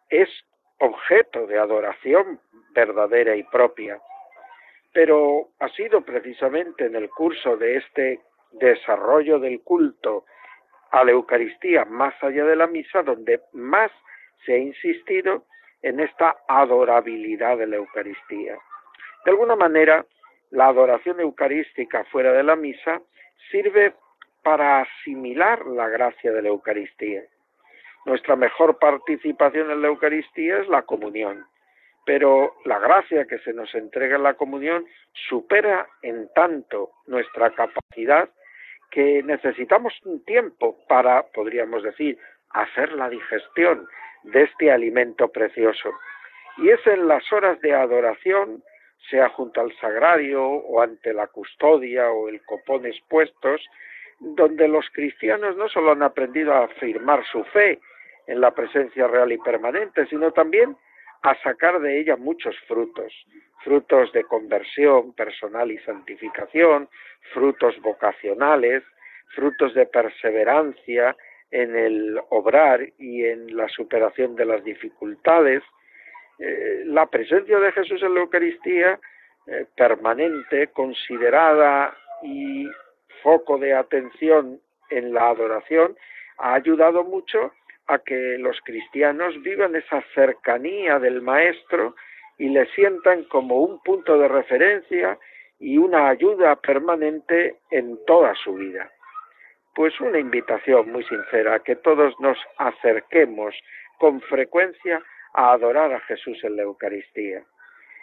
es 0.09 0.29
objeto 0.79 1.47
de 1.47 1.57
adoración 1.57 2.39
verdadera 2.71 3.35
y 3.35 3.43
propia. 3.43 3.99
Pero 4.93 5.49
ha 5.59 5.69
sido 5.69 6.01
precisamente 6.01 6.85
en 6.85 6.95
el 6.95 7.09
curso 7.09 7.57
de 7.57 7.77
este 7.77 8.21
desarrollo 8.51 9.39
del 9.39 9.61
culto 9.61 10.25
a 10.91 11.03
la 11.03 11.11
Eucaristía 11.11 11.85
más 11.85 12.13
allá 12.23 12.45
de 12.45 12.55
la 12.55 12.67
misa 12.67 13.03
donde 13.03 13.41
más 13.53 13.91
se 14.45 14.53
ha 14.53 14.57
insistido 14.57 15.45
en 15.81 15.99
esta 15.99 16.37
adorabilidad 16.47 17.57
de 17.57 17.67
la 17.67 17.77
Eucaristía. 17.77 18.57
De 19.25 19.31
alguna 19.31 19.55
manera, 19.55 20.05
la 20.51 20.67
adoración 20.67 21.19
eucarística 21.19 22.03
fuera 22.05 22.33
de 22.33 22.43
la 22.43 22.55
misa 22.55 23.01
sirve 23.51 23.93
para 24.43 24.81
asimilar 24.81 25.65
la 25.65 25.87
gracia 25.89 26.31
de 26.31 26.41
la 26.41 26.49
Eucaristía. 26.49 27.23
Nuestra 28.05 28.35
mejor 28.35 28.79
participación 28.79 29.69
en 29.71 29.81
la 29.81 29.89
Eucaristía 29.89 30.59
es 30.59 30.67
la 30.67 30.83
comunión, 30.83 31.45
pero 32.05 32.55
la 32.65 32.79
gracia 32.79 33.25
que 33.25 33.39
se 33.39 33.53
nos 33.53 33.73
entrega 33.75 34.15
en 34.15 34.23
la 34.23 34.33
comunión 34.33 34.85
supera 35.29 35.87
en 36.01 36.29
tanto 36.33 36.91
nuestra 37.07 37.51
capacidad 37.51 38.29
que 38.91 39.23
necesitamos 39.23 39.93
un 40.05 40.23
tiempo 40.25 40.77
para, 40.87 41.23
podríamos 41.27 41.83
decir, 41.83 42.17
hacer 42.51 42.91
la 42.93 43.09
digestión 43.09 43.87
de 44.23 44.43
este 44.43 44.71
alimento 44.71 45.29
precioso. 45.29 45.89
Y 46.57 46.69
es 46.69 46.85
en 46.87 47.07
las 47.07 47.31
horas 47.31 47.59
de 47.61 47.73
adoración, 47.73 48.63
sea 49.09 49.29
junto 49.29 49.61
al 49.61 49.73
sagrario 49.77 50.43
o 50.43 50.81
ante 50.81 51.13
la 51.13 51.27
custodia 51.27 52.09
o 52.11 52.27
el 52.27 52.43
copón 52.45 52.85
expuestos, 52.85 53.61
donde 54.19 54.67
los 54.67 54.89
cristianos 54.91 55.55
no 55.55 55.69
solo 55.69 55.91
han 55.91 56.03
aprendido 56.03 56.53
a 56.53 56.65
afirmar 56.65 57.23
su 57.31 57.43
fe 57.45 57.79
en 58.27 58.41
la 58.41 58.51
presencia 58.51 59.07
real 59.07 59.31
y 59.31 59.37
permanente, 59.37 60.05
sino 60.07 60.31
también 60.31 60.75
a 61.21 61.35
sacar 61.41 61.79
de 61.79 61.99
ella 61.99 62.15
muchos 62.15 62.55
frutos, 62.67 63.13
frutos 63.63 64.11
de 64.13 64.23
conversión 64.23 65.13
personal 65.13 65.71
y 65.71 65.77
santificación, 65.79 66.89
frutos 67.33 67.79
vocacionales, 67.81 68.83
frutos 69.35 69.73
de 69.73 69.85
perseverancia 69.85 71.15
en 71.51 71.75
el 71.75 72.19
obrar 72.29 72.81
y 72.97 73.25
en 73.25 73.55
la 73.55 73.67
superación 73.69 74.35
de 74.35 74.45
las 74.45 74.63
dificultades. 74.63 75.63
Eh, 76.39 76.83
la 76.85 77.07
presencia 77.07 77.59
de 77.59 77.71
Jesús 77.71 78.01
en 78.01 78.13
la 78.13 78.21
Eucaristía, 78.21 78.99
eh, 79.47 79.65
permanente, 79.75 80.67
considerada 80.67 81.95
y 82.23 82.67
foco 83.23 83.57
de 83.57 83.73
atención 83.73 84.59
en 84.89 85.13
la 85.13 85.29
adoración, 85.29 85.97
ha 86.37 86.53
ayudado 86.53 87.03
mucho 87.03 87.51
a 87.89 87.99
que 87.99 88.37
los 88.37 88.59
cristianos 88.61 89.41
vivan 89.41 89.75
esa 89.75 90.01
cercanía 90.15 90.99
del 90.99 91.21
Maestro 91.21 91.95
y 92.37 92.49
le 92.49 92.65
sientan 92.67 93.25
como 93.25 93.57
un 93.57 93.81
punto 93.83 94.17
de 94.17 94.27
referencia 94.27 95.17
y 95.59 95.77
una 95.77 96.07
ayuda 96.07 96.55
permanente 96.55 97.57
en 97.69 97.99
toda 98.05 98.33
su 98.35 98.53
vida 98.53 98.89
pues 99.79 99.97
una 100.01 100.19
invitación 100.19 100.91
muy 100.91 101.05
sincera 101.05 101.55
a 101.55 101.59
que 101.59 101.77
todos 101.77 102.13
nos 102.19 102.37
acerquemos 102.57 103.55
con 103.97 104.19
frecuencia 104.19 105.01
a 105.33 105.53
adorar 105.53 105.93
a 105.93 106.01
Jesús 106.01 106.37
en 106.43 106.57
la 106.57 106.63
Eucaristía. 106.63 107.43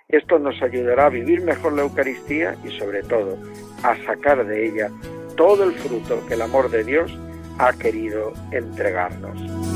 Esto 0.08 0.38
nos 0.38 0.62
ayudará 0.62 1.04
a 1.04 1.10
vivir 1.10 1.42
mejor 1.42 1.74
la 1.74 1.82
Eucaristía 1.82 2.54
y 2.64 2.70
sobre 2.78 3.02
todo 3.02 3.36
a 3.82 3.94
sacar 4.06 4.46
de 4.46 4.68
ella 4.68 4.88
todo 5.36 5.64
el 5.64 5.72
fruto 5.72 6.26
que 6.26 6.32
el 6.32 6.40
amor 6.40 6.70
de 6.70 6.82
Dios 6.82 7.14
ha 7.58 7.76
querido 7.76 8.32
entregarnos. 8.52 9.75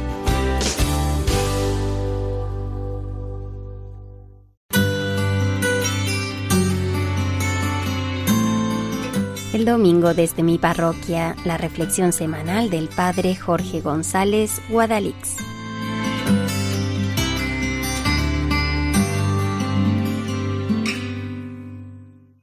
El 9.61 9.67
domingo 9.67 10.15
desde 10.15 10.41
mi 10.41 10.57
parroquia, 10.57 11.35
la 11.45 11.55
reflexión 11.55 12.13
semanal 12.13 12.71
del 12.71 12.89
Padre 12.89 13.35
Jorge 13.35 13.79
González 13.79 14.59
Guadalix. 14.71 15.37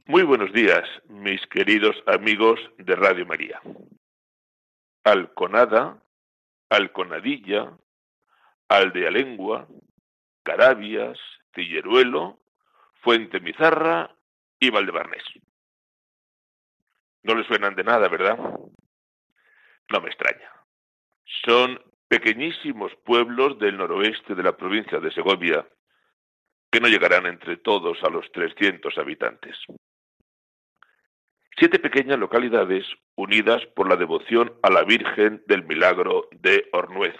Muy 0.05 0.23
buenos 0.23 0.53
días, 0.53 0.85
mis 1.09 1.45
queridos 1.47 1.97
amigos 2.07 2.57
de 2.77 2.95
Radio 2.95 3.25
María. 3.25 3.59
Alconada, 5.03 6.01
Alconadilla, 6.69 7.77
Aldealengua, 8.69 9.67
Carabias, 10.43 11.19
Tilleruelo, 11.51 12.39
Fuente 13.01 13.41
Mizarra 13.41 14.15
y 14.57 14.69
Valdebarnés. 14.69 15.23
No 17.23 17.35
les 17.35 17.47
suenan 17.47 17.75
de 17.75 17.83
nada, 17.83 18.07
¿verdad? 18.07 18.37
No 18.37 20.01
me 20.01 20.09
extraña. 20.09 20.51
Son 21.45 21.79
pequeñísimos 22.07 22.91
pueblos 23.05 23.59
del 23.59 23.77
noroeste 23.77 24.35
de 24.35 24.43
la 24.43 24.57
provincia 24.57 24.99
de 24.99 25.11
Segovia 25.11 25.67
que 26.71 26.79
no 26.79 26.87
llegarán 26.87 27.25
entre 27.25 27.57
todos 27.57 27.97
a 28.03 28.09
los 28.09 28.31
300 28.31 28.97
habitantes. 28.97 29.57
Siete 31.57 31.79
pequeñas 31.79 32.17
localidades 32.17 32.85
unidas 33.15 33.65
por 33.75 33.89
la 33.89 33.95
devoción 33.95 34.53
a 34.63 34.69
la 34.69 34.83
Virgen 34.83 35.43
del 35.47 35.63
Milagro 35.65 36.29
de 36.31 36.69
Ornuez, 36.71 37.15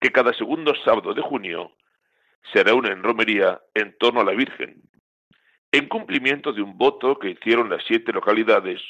que 0.00 0.10
cada 0.10 0.34
segundo 0.34 0.74
sábado 0.84 1.14
de 1.14 1.22
junio 1.22 1.72
se 2.52 2.62
reúne 2.62 2.90
en 2.90 3.02
romería 3.02 3.60
en 3.74 3.96
torno 3.98 4.20
a 4.20 4.24
la 4.24 4.32
Virgen, 4.32 4.82
en 5.76 5.88
cumplimiento 5.88 6.52
de 6.52 6.62
un 6.62 6.78
voto 6.78 7.18
que 7.18 7.30
hicieron 7.30 7.68
las 7.68 7.84
siete 7.86 8.10
localidades 8.12 8.80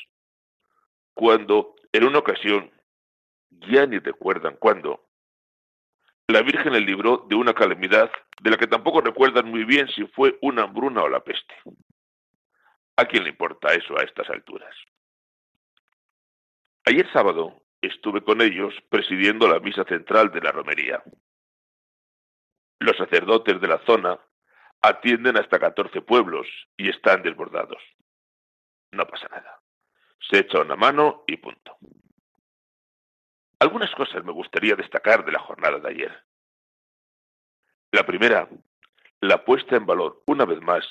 cuando, 1.15 1.75
en 1.93 2.05
una 2.05 2.19
ocasión, 2.19 2.71
ya 3.51 3.87
ni 3.87 3.99
recuerdan 3.99 4.57
cuándo, 4.57 5.05
la 6.29 6.43
Virgen 6.43 6.73
les 6.73 6.83
libró 6.83 7.27
de 7.29 7.35
una 7.35 7.55
calamidad 7.55 8.11
de 8.41 8.51
la 8.51 8.57
que 8.57 8.69
tampoco 8.69 9.01
recuerdan 9.01 9.51
muy 9.51 9.65
bien 9.65 9.89
si 9.89 10.07
fue 10.09 10.39
una 10.43 10.63
hambruna 10.63 11.03
o 11.03 11.09
la 11.09 11.21
peste. 11.21 11.55
¿A 12.97 13.05
quién 13.07 13.25
le 13.25 13.31
importa 13.31 13.75
eso 13.75 13.99
a 13.99 14.03
estas 14.03 14.29
alturas? 14.31 14.75
Ayer 16.85 17.11
sábado 17.13 17.63
estuve 17.81 18.23
con 18.23 18.41
ellos 18.41 18.75
presidiendo 18.89 19.49
la 19.49 19.59
misa 19.59 19.85
central 19.85 20.31
de 20.31 20.41
la 20.41 20.53
romería. 20.53 21.03
Los 22.79 22.97
sacerdotes 22.97 23.61
de 23.61 23.69
la 23.69 23.79
zona 23.87 24.21
atienden 24.87 25.37
hasta 25.37 25.59
14 25.59 26.01
pueblos 26.03 26.47
y 26.77 26.89
están 26.89 27.23
desbordados. 27.23 27.83
No 28.93 29.07
pasa 29.07 29.29
nada. 29.29 29.61
se 30.31 30.41
echa 30.41 30.61
una 30.61 30.77
mano 30.77 31.25
y 31.27 31.37
punto. 31.37 31.77
Algunas 33.59 33.95
cosas 33.95 34.25
me 34.25 34.33
gustaría 34.33 34.75
destacar 34.75 35.25
de 35.25 35.33
la 35.33 35.39
jornada 35.39 35.79
de 35.79 35.89
ayer. 35.89 36.25
La 37.93 38.05
primera, 38.05 38.49
la 39.21 39.45
puesta 39.45 39.77
en 39.77 39.87
valor, 39.87 40.23
una 40.27 40.45
vez 40.45 40.61
más, 40.61 40.85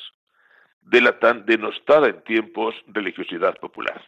de 0.81 1.01
la 1.01 1.19
tan 1.19 1.45
denostada 1.45 2.07
en 2.07 2.23
tiempos 2.23 2.75
religiosidad 2.87 3.57
popular. 3.59 4.07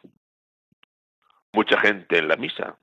Mucha 1.54 1.80
gente 1.80 2.18
en 2.18 2.28
la 2.28 2.36
misa 2.36 2.78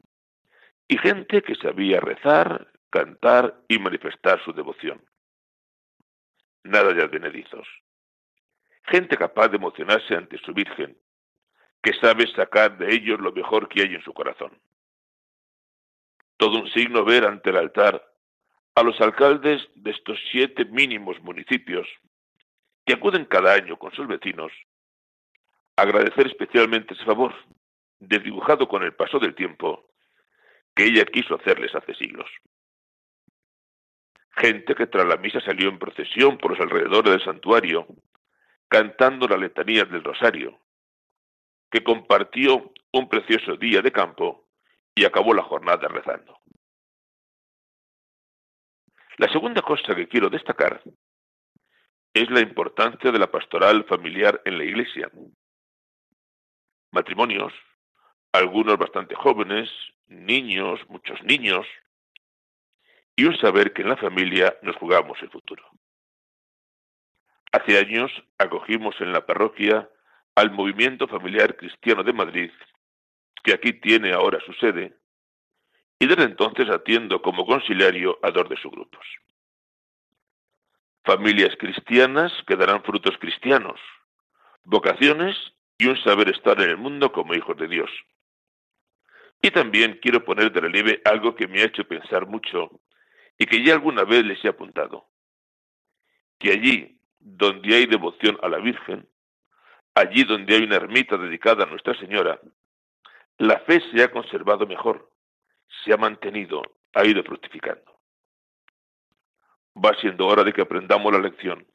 y 0.89 0.99
gente 0.99 1.43
que 1.43 1.55
sabía 1.55 2.01
rezar, 2.01 2.73
cantar 2.91 3.61
y 3.69 3.79
manifestar 3.79 4.43
su 4.45 4.53
devoción. 4.53 5.03
Nada 6.65 6.93
de 6.93 7.03
advenedizos. 7.03 7.69
Gente 8.85 9.17
capaz 9.17 9.49
de 9.49 9.57
emocionarse 9.57 10.15
ante 10.15 10.39
su 10.39 10.53
Virgen, 10.53 10.97
que 11.83 11.93
sabe 11.95 12.27
sacar 12.35 12.79
de 12.79 12.93
ellos 12.95 13.21
lo 13.21 13.33
mejor 13.33 13.69
que 13.69 13.83
hay 13.83 13.95
en 13.95 14.03
su 14.03 14.13
corazón. 14.13 14.59
Todo 16.39 16.59
un 16.61 16.71
signo 16.71 17.05
ver 17.05 17.27
ante 17.27 17.51
el 17.51 17.57
altar 17.57 18.03
a 18.75 18.83
los 18.83 19.01
alcaldes 19.01 19.63
de 19.75 19.91
estos 19.91 20.19
siete 20.33 20.65
mínimos 20.65 21.21
municipios 21.21 21.87
que 22.85 22.95
acuden 22.95 23.25
cada 23.27 23.55
año 23.55 23.79
con 23.79 23.93
sus 23.93 24.07
vecinos, 24.07 24.53
agradecer 25.77 26.27
especialmente 26.27 26.95
ese 26.95 27.05
favor, 27.05 27.35
desdibujado 28.01 28.69
con 28.69 28.83
el 28.83 28.95
paso 28.95 29.19
del 29.19 29.35
tiempo, 29.35 29.91
que 30.75 30.85
ella 30.85 31.05
quiso 31.05 31.35
hacerles 31.37 31.75
hace 31.75 31.95
siglos. 31.95 32.29
Gente 34.37 34.75
que 34.75 34.87
tras 34.87 35.07
la 35.07 35.17
misa 35.17 35.41
salió 35.41 35.69
en 35.69 35.79
procesión 35.79 36.39
por 36.39 36.53
los 36.53 36.61
alrededores 36.61 37.13
del 37.13 37.25
santuario, 37.25 37.87
cantando 38.69 39.29
la 39.29 39.37
letanía 39.37 39.85
del 39.85 40.03
rosario, 40.03 40.59
que 41.71 41.85
compartió 41.85 42.73
un 42.93 43.09
precioso 43.09 43.57
día 43.57 43.81
de 43.81 43.93
campo 43.93 44.49
y 44.95 45.05
acabó 45.05 45.35
la 45.35 45.43
jornada 45.43 45.89
rezando. 45.89 46.39
La 49.17 49.31
segunda 49.31 49.63
cosa 49.63 49.95
que 49.95 50.09
quiero 50.09 50.29
destacar 50.29 50.83
es 52.13 52.31
la 52.31 52.41
importancia 52.41 53.13
de 53.13 53.19
la 53.19 53.31
pastoral 53.31 53.85
familiar 53.85 54.41
en 54.45 54.59
la 54.59 54.65
Iglesia. 54.65 55.11
Matrimonios, 56.91 57.53
algunos 58.33 58.77
bastante 58.77 59.15
jóvenes, 59.15 59.69
niños, 60.07 60.81
muchos 60.89 61.23
niños, 61.23 61.67
y 63.17 63.25
un 63.25 63.37
saber 63.39 63.73
que 63.73 63.83
en 63.83 63.89
la 63.89 63.97
familia 63.97 64.57
nos 64.63 64.77
jugamos 64.77 65.21
el 65.23 65.31
futuro. 65.31 65.65
Hace 67.53 67.79
años 67.79 68.11
acogimos 68.39 69.01
en 69.01 69.13
la 69.13 69.25
parroquia 69.25 69.89
al 70.35 70.51
movimiento 70.51 71.07
familiar 71.07 71.57
cristiano 71.57 72.03
de 72.03 72.13
Madrid, 72.13 72.51
que 73.45 73.53
aquí 73.53 73.75
tiene 73.75 74.13
ahora 74.13 74.41
su 74.45 74.53
sede, 74.55 74.97
y 75.99 76.07
desde 76.07 76.25
entonces 76.25 76.69
atiendo 76.69 77.23
como 77.23 77.47
conciliario 77.47 78.19
a 78.23 78.31
dos 78.31 78.49
de 78.49 78.57
sus 78.57 78.73
grupos. 78.73 79.07
Familias 81.05 81.55
cristianas 81.59 82.33
que 82.47 82.57
darán 82.57 82.83
frutos 82.83 83.17
cristianos, 83.19 83.79
vocaciones 84.65 85.37
y 85.79 85.87
un 85.87 85.97
saber 86.03 86.31
estar 86.31 86.61
en 86.61 86.71
el 86.71 86.77
mundo 86.77 87.13
como 87.13 87.35
hijos 87.35 87.57
de 87.57 87.69
Dios. 87.69 87.91
Y 89.43 89.51
también 89.51 90.01
quiero 90.03 90.25
poner 90.25 90.51
de 90.51 90.61
relieve 90.61 91.03
algo 91.05 91.35
que 91.37 91.47
me 91.47 91.61
ha 91.61 91.67
hecho 91.67 91.85
pensar 91.85 92.27
mucho 92.27 92.81
y 93.39 93.47
que 93.47 93.63
ya 93.65 93.75
alguna 93.75 94.05
vez 94.05 94.25
les 94.25 94.45
he 94.45 94.49
apuntado. 94.49 95.07
Que 96.39 96.53
allí 96.53 96.99
donde 97.19 97.75
hay 97.75 97.87
devoción 97.87 98.39
a 98.43 98.49
la 98.49 98.59
Virgen, 98.59 99.09
allí 99.95 100.25
donde 100.25 100.55
hay 100.55 100.65
una 100.65 100.77
ermita 100.77 101.17
dedicada 101.17 101.65
a 101.65 101.67
Nuestra 101.67 101.99
Señora, 101.99 102.41
la 103.39 103.59
fe 103.61 103.83
se 103.91 104.03
ha 104.03 104.11
conservado 104.11 104.67
mejor, 104.67 105.11
se 105.85 105.93
ha 105.93 105.97
mantenido, 105.97 106.63
ha 106.95 107.05
ido 107.05 107.23
fructificando. 107.25 107.99
Va 109.77 109.93
siendo 110.01 110.27
hora 110.27 110.45
de 110.45 110.53
que 110.53 110.63
aprendamos 110.63 111.13
la 111.13 111.19
lección. 111.19 111.67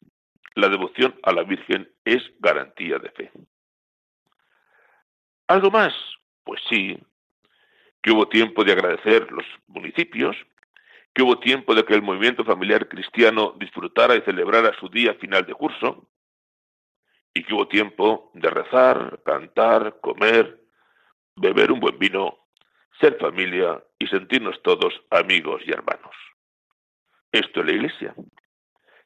La 0.54 0.68
devoción 0.68 1.18
a 1.22 1.32
la 1.32 1.42
Virgen 1.42 1.90
es 2.04 2.22
garantía 2.38 2.98
de 2.98 3.10
fe. 3.10 3.30
¿Algo 5.48 5.70
más? 5.70 5.92
Pues 6.44 6.60
sí, 6.68 6.98
que 8.02 8.10
hubo 8.10 8.28
tiempo 8.28 8.64
de 8.64 8.72
agradecer 8.72 9.30
los 9.30 9.44
municipios, 9.66 10.36
que 11.12 11.22
hubo 11.22 11.38
tiempo 11.40 11.74
de 11.74 11.84
que 11.84 11.94
el 11.94 12.02
movimiento 12.02 12.44
familiar 12.44 12.88
cristiano 12.88 13.54
disfrutara 13.58 14.16
y 14.16 14.22
celebrara 14.22 14.72
su 14.78 14.88
día 14.88 15.14
final 15.14 15.44
de 15.44 15.54
curso, 15.54 16.08
y 17.34 17.44
que 17.44 17.54
hubo 17.54 17.68
tiempo 17.68 18.30
de 18.34 18.50
rezar, 18.50 19.20
cantar, 19.24 20.00
comer, 20.00 20.60
beber 21.36 21.72
un 21.72 21.80
buen 21.80 21.98
vino 21.98 22.38
ser 23.00 23.16
familia 23.18 23.82
y 23.98 24.06
sentirnos 24.08 24.60
todos 24.62 24.92
amigos 25.10 25.62
y 25.64 25.70
hermanos. 25.70 26.14
Esto 27.32 27.60
es 27.60 27.66
la 27.66 27.72
Iglesia. 27.72 28.14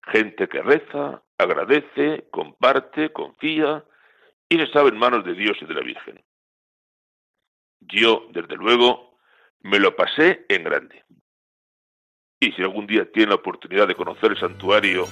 Gente 0.07 0.49
que 0.49 0.62
reza, 0.62 1.23
agradece, 1.38 2.27
comparte, 2.31 3.12
confía 3.12 3.85
y 4.49 4.59
se 4.59 4.67
sabe 4.69 4.88
en 4.88 4.99
manos 4.99 5.25
de 5.25 5.35
Dios 5.35 5.57
y 5.61 5.67
de 5.67 5.75
la 5.75 5.81
Virgen. 5.81 6.23
Yo, 7.81 8.27
desde 8.31 8.57
luego, 8.57 9.19
me 9.61 9.79
lo 9.79 9.95
pasé 9.95 10.45
en 10.49 10.64
grande. 10.64 11.05
Y 12.40 12.53
si 12.53 12.62
algún 12.62 12.87
día 12.87 13.11
tiene 13.11 13.31
la 13.31 13.37
oportunidad 13.37 13.88
de 13.88 13.94
conocer 13.94 14.33
el 14.33 14.38
santuario 14.38 15.07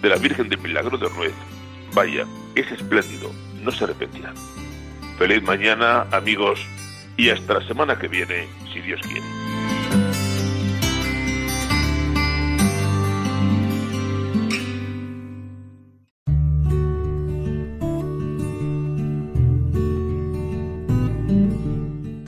de 0.00 0.08
la 0.08 0.16
Virgen 0.16 0.48
del 0.48 0.60
Milagro 0.60 0.96
de 0.96 1.08
Ruez, 1.08 1.34
vaya, 1.94 2.26
es 2.54 2.70
espléndido, 2.70 3.30
no 3.62 3.70
se 3.70 3.84
arrepentirá. 3.84 4.32
Feliz 5.18 5.42
mañana, 5.42 6.06
amigos 6.12 6.60
y 7.16 7.30
hasta 7.30 7.54
la 7.54 7.66
semana 7.66 7.98
que 7.98 8.08
viene, 8.08 8.46
si 8.72 8.80
Dios 8.80 9.00
quiere. 9.02 9.26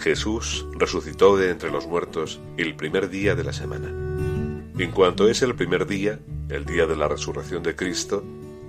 Jesús 0.01 0.67
resucitó 0.77 1.37
de 1.37 1.51
entre 1.51 1.71
los 1.71 1.87
muertos 1.87 2.41
el 2.57 2.75
primer 2.75 3.11
día 3.11 3.37
de 3.37 3.45
la 3.45 3.53
semana. 3.53 4.10
En 4.81 4.93
cuanto 4.93 5.29
es 5.29 5.43
el 5.43 5.55
primer 5.55 5.87
día, 5.87 6.21
el 6.49 6.65
día 6.65 6.87
de 6.87 6.97
la 6.97 7.07
resurrección 7.07 7.63
de 7.63 7.77
Cristo, 7.77 8.25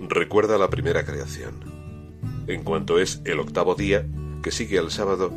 recuerda 0.10 0.58
la 0.58 0.70
primera 0.70 1.06
creación. 1.06 1.54
En 2.48 2.64
cuanto 2.64 3.00
es 3.00 3.22
el 3.24 3.40
octavo 3.40 3.76
día, 3.76 4.06
que 4.44 4.52
sigue 4.52 4.78
al 4.78 4.92
sábado, 4.92 5.32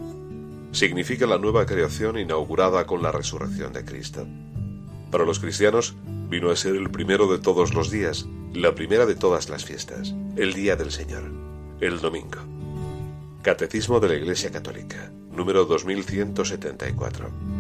significa 0.73 1.27
la 1.27 1.39
nueva 1.39 1.65
creación 1.65 2.19
inaugurada 2.19 2.87
con 2.87 3.05
la 3.05 3.13
resurrección 3.13 3.73
de 3.73 3.85
Cristo. 3.85 4.27
Para 5.13 5.25
los 5.25 5.39
cristianos 5.39 5.95
vino 6.29 6.51
a 6.51 6.57
ser 6.57 6.75
el 6.75 6.91
primero 6.91 7.31
de 7.31 7.39
todos 7.39 7.73
los 7.73 7.93
días, 7.93 8.27
la 8.53 8.75
primera 8.75 9.07
de 9.07 9.15
todas 9.15 9.49
las 9.49 9.65
fiestas, 9.65 10.13
el 10.37 10.55
día 10.55 10.75
del 10.75 10.91
Señor, 10.91 11.23
el 11.81 12.01
domingo. 12.01 12.41
Catecismo 13.43 14.01
de 14.01 14.09
la 14.09 14.17
Iglesia 14.17 14.51
Católica, 14.51 15.13
número 15.31 15.67
2174. 15.67 17.54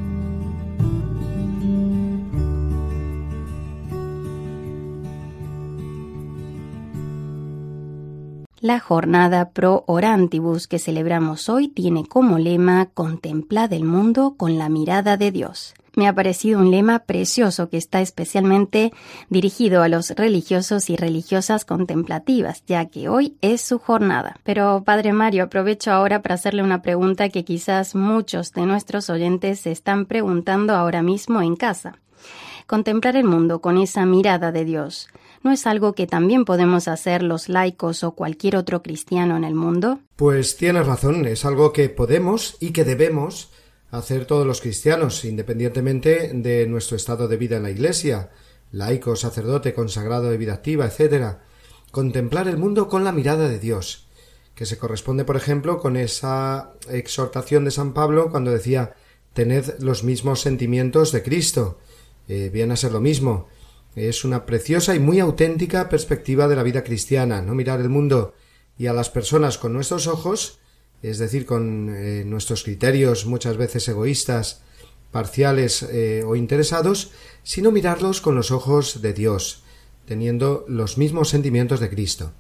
La 8.65 8.81
jornada 8.81 9.51
Pro 9.51 9.85
Orantibus 9.87 10.67
que 10.67 10.79
celebramos 10.79 11.51
hoy 11.51 11.69
tiene 11.69 12.07
como 12.07 12.39
lema 12.39 12.87
Contemplad 12.87 13.71
el 13.75 13.85
mundo 13.85 14.37
con 14.39 14.57
la 14.57 14.71
mirada 14.71 15.19
de 15.19 15.31
Dios. 15.31 15.75
Me 15.97 16.09
ha 16.09 16.15
parecido 16.15 16.61
un 16.61 16.71
lema 16.71 17.01
precioso 17.01 17.69
que 17.69 17.77
está 17.77 18.01
especialmente 18.01 18.95
dirigido 19.29 19.83
a 19.83 19.89
los 19.89 20.13
religiosos 20.13 20.89
y 20.89 20.97
religiosas 20.97 21.67
contemplativas, 21.67 22.65
ya 22.67 22.87
que 22.87 23.11
hoy 23.11 23.37
es 23.43 23.61
su 23.61 23.79
jornada. 23.79 24.41
Pero, 24.45 24.83
Padre 24.83 25.13
Mario, 25.13 25.45
aprovecho 25.45 25.93
ahora 25.93 26.23
para 26.23 26.37
hacerle 26.37 26.63
una 26.63 26.81
pregunta 26.81 27.29
que 27.29 27.45
quizás 27.45 27.95
muchos 27.95 28.55
de 28.55 28.65
nuestros 28.65 29.11
oyentes 29.11 29.61
se 29.61 29.73
están 29.73 30.07
preguntando 30.07 30.75
ahora 30.75 31.03
mismo 31.03 31.43
en 31.43 31.57
casa. 31.57 31.99
Contemplar 32.67 33.17
el 33.17 33.25
mundo 33.25 33.61
con 33.61 33.77
esa 33.77 34.07
mirada 34.07 34.53
de 34.53 34.65
Dios. 34.65 35.09
¿No 35.45 35.53
es 35.53 35.67
algo 35.67 35.93
que 35.93 36.07
también 36.07 36.47
podemos 36.47 36.89
hacer 36.89 37.23
los 37.23 37.51
laicos 37.51 38.03
o 38.03 38.13
cualquier 38.13 38.57
otro 38.57 38.83
cristiano 38.83 39.37
en 39.37 39.45
el 39.45 39.55
mundo? 39.55 40.01
Pues 40.17 40.57
tienes 40.57 40.87
razón, 40.87 41.27
es 41.27 41.45
algo 41.45 41.75
que 41.75 41.91
podemos 41.91 42.57
y 42.61 42.71
que 42.71 42.83
debemos 42.83 43.53
hacer 43.91 44.25
todos 44.25 44.47
los 44.47 44.63
cristianos, 44.63 45.23
independientemente 45.27 46.31
de 46.33 46.67
nuestro 46.67 46.97
estado 46.97 47.29
de 47.29 47.37
vida 47.37 47.59
en 47.59 47.65
la 47.65 47.71
Iglesia, 47.71 48.31
laico, 48.73 49.17
sacerdote, 49.17 49.75
consagrado 49.75 50.31
de 50.31 50.39
vida 50.39 50.55
activa, 50.55 50.87
etc. 50.87 51.37
Contemplar 51.91 52.49
el 52.49 52.57
mundo 52.57 52.89
con 52.89 53.05
la 53.05 53.13
mirada 53.13 53.47
de 53.47 53.59
Dios, 53.59 54.09
que 54.55 54.65
se 54.65 54.79
corresponde, 54.79 55.27
por 55.27 55.37
ejemplo, 55.37 55.79
con 55.79 55.99
esa 55.99 56.73
exhortación 56.89 57.67
de 57.67 57.71
San 57.71 57.93
Pablo 57.93 58.31
cuando 58.31 58.51
decía 58.51 58.95
tened 59.35 59.79
los 59.81 60.05
mismos 60.05 60.41
sentimientos 60.41 61.13
de 61.13 61.23
Cristo. 61.23 61.79
Eh, 62.29 62.49
viene 62.51 62.73
a 62.73 62.77
ser 62.77 62.93
lo 62.93 63.03
mismo. 63.03 63.49
Es 63.97 64.25
una 64.25 64.47
preciosa 64.47 64.95
y 64.95 64.99
muy 64.99 65.21
auténtica 65.21 65.89
perspectiva 65.89 66.49
de 66.49 66.57
la 66.57 66.63
vida 66.63 66.83
cristiana, 66.83 67.43
no 67.43 67.55
mirar 67.55 67.81
el 67.81 67.89
mundo 67.89 68.35
y 68.77 68.87
a 68.87 68.93
las 68.93 69.11
personas 69.11 69.59
con 69.59 69.73
nuestros 69.73 70.07
ojos 70.07 70.59
es 71.05 71.19
decir, 71.19 71.45
con 71.45 71.95
eh, 71.95 72.25
nuestros 72.25 72.65
criterios 72.65 73.27
muchas 73.27 73.59
veces 73.59 73.87
egoístas, 73.89 74.63
parciales 75.11 75.83
eh, 75.83 76.25
o 76.27 76.35
interesados, 76.35 77.13
sino 77.43 77.71
mirarlos 77.71 78.23
con 78.23 78.35
los 78.35 78.51
ojos 78.51 79.03
de 79.03 79.13
Dios, 79.13 79.63
teniendo 80.07 80.65
los 80.67 80.97
mismos 80.97 81.29
sentimientos 81.29 81.79
de 81.81 81.91
Cristo. 81.91 82.33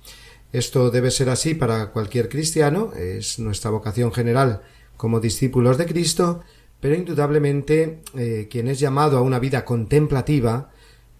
Esto 0.52 0.90
debe 0.90 1.10
ser 1.10 1.28
así 1.28 1.54
para 1.54 1.90
cualquier 1.90 2.30
cristiano, 2.30 2.92
es 2.96 3.38
nuestra 3.38 3.70
vocación 3.70 4.12
general 4.12 4.62
como 4.96 5.20
discípulos 5.20 5.76
de 5.76 5.84
Cristo, 5.84 6.40
pero 6.80 6.94
indudablemente 6.94 8.00
eh, 8.16 8.48
quien 8.50 8.68
es 8.68 8.80
llamado 8.80 9.18
a 9.18 9.22
una 9.22 9.40
vida 9.40 9.66
contemplativa, 9.66 10.72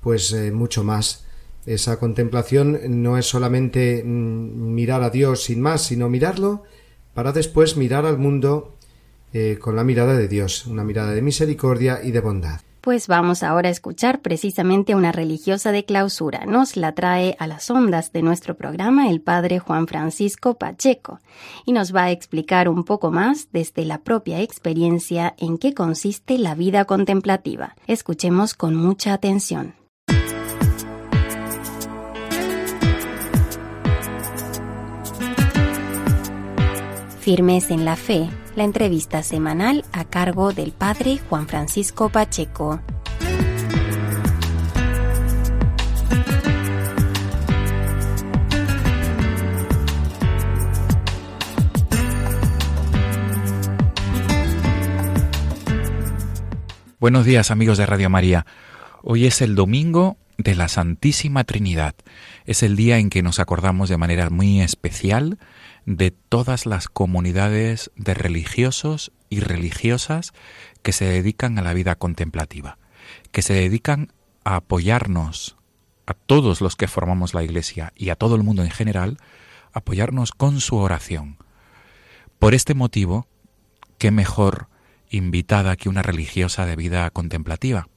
pues 0.04 0.32
eh, 0.32 0.52
mucho 0.52 0.84
más. 0.84 1.24
Esa 1.64 1.98
contemplación 1.98 2.78
no 3.02 3.16
es 3.16 3.26
solamente 3.26 4.04
mm, 4.04 4.74
mirar 4.74 5.02
a 5.02 5.08
Dios 5.08 5.44
sin 5.44 5.62
más, 5.62 5.82
sino 5.82 6.10
mirarlo 6.10 6.62
para 7.14 7.32
después 7.32 7.78
mirar 7.78 8.04
al 8.04 8.18
mundo 8.18 8.76
eh, 9.32 9.58
con 9.58 9.74
la 9.74 9.82
mirada 9.82 10.14
de 10.14 10.28
Dios, 10.28 10.66
una 10.66 10.84
mirada 10.84 11.12
de 11.12 11.22
misericordia 11.22 12.00
y 12.04 12.10
de 12.10 12.20
bondad. 12.20 12.60
Pues 12.82 13.08
vamos 13.08 13.42
ahora 13.42 13.70
a 13.70 13.72
escuchar 13.72 14.20
precisamente 14.20 14.94
una 14.94 15.10
religiosa 15.10 15.72
de 15.72 15.86
clausura. 15.86 16.44
Nos 16.44 16.76
la 16.76 16.92
trae 16.92 17.34
a 17.38 17.46
las 17.46 17.70
ondas 17.70 18.12
de 18.12 18.20
nuestro 18.20 18.58
programa 18.58 19.08
el 19.08 19.22
padre 19.22 19.58
Juan 19.58 19.86
Francisco 19.86 20.58
Pacheco 20.58 21.18
y 21.64 21.72
nos 21.72 21.94
va 21.94 22.04
a 22.04 22.10
explicar 22.10 22.68
un 22.68 22.84
poco 22.84 23.10
más 23.10 23.48
desde 23.52 23.86
la 23.86 24.02
propia 24.02 24.42
experiencia 24.42 25.34
en 25.38 25.56
qué 25.56 25.72
consiste 25.72 26.36
la 26.36 26.54
vida 26.54 26.84
contemplativa. 26.84 27.74
Escuchemos 27.86 28.52
con 28.52 28.74
mucha 28.74 29.14
atención. 29.14 29.84
Firmes 37.24 37.70
en 37.70 37.87
la 37.87 37.96
Fe, 37.96 38.28
la 38.54 38.64
entrevista 38.64 39.22
semanal 39.22 39.87
a 39.92 40.04
cargo 40.04 40.52
del 40.52 40.72
Padre 40.72 41.18
Juan 41.30 41.48
Francisco 41.48 42.10
Pacheco. 42.10 42.82
Buenos 56.98 57.24
días 57.24 57.50
amigos 57.50 57.78
de 57.78 57.87
Radio 57.87 58.10
María. 58.10 58.44
Hoy 59.06 59.26
es 59.26 59.42
el 59.42 59.54
domingo 59.54 60.16
de 60.38 60.54
la 60.54 60.66
Santísima 60.66 61.44
Trinidad. 61.44 61.94
Es 62.46 62.62
el 62.62 62.74
día 62.74 62.96
en 62.96 63.10
que 63.10 63.22
nos 63.22 63.38
acordamos 63.38 63.90
de 63.90 63.98
manera 63.98 64.30
muy 64.30 64.62
especial 64.62 65.38
de 65.84 66.10
todas 66.10 66.64
las 66.64 66.88
comunidades 66.88 67.90
de 67.96 68.14
religiosos 68.14 69.12
y 69.28 69.40
religiosas 69.40 70.32
que 70.80 70.92
se 70.92 71.04
dedican 71.04 71.58
a 71.58 71.62
la 71.62 71.74
vida 71.74 71.96
contemplativa, 71.96 72.78
que 73.30 73.42
se 73.42 73.52
dedican 73.52 74.10
a 74.42 74.56
apoyarnos 74.56 75.58
a 76.06 76.14
todos 76.14 76.62
los 76.62 76.74
que 76.74 76.88
formamos 76.88 77.34
la 77.34 77.44
Iglesia 77.44 77.92
y 77.94 78.08
a 78.08 78.16
todo 78.16 78.36
el 78.36 78.42
mundo 78.42 78.64
en 78.64 78.70
general, 78.70 79.18
apoyarnos 79.74 80.32
con 80.32 80.60
su 80.60 80.76
oración. 80.76 81.36
Por 82.38 82.54
este 82.54 82.72
motivo, 82.72 83.28
qué 83.98 84.10
mejor 84.10 84.68
invitada 85.14 85.77
que 85.77 85.88
una 85.88 86.03
religiosa 86.03 86.66
de 86.66 86.77
vida 86.77 87.09
contemplativa. 87.11 87.88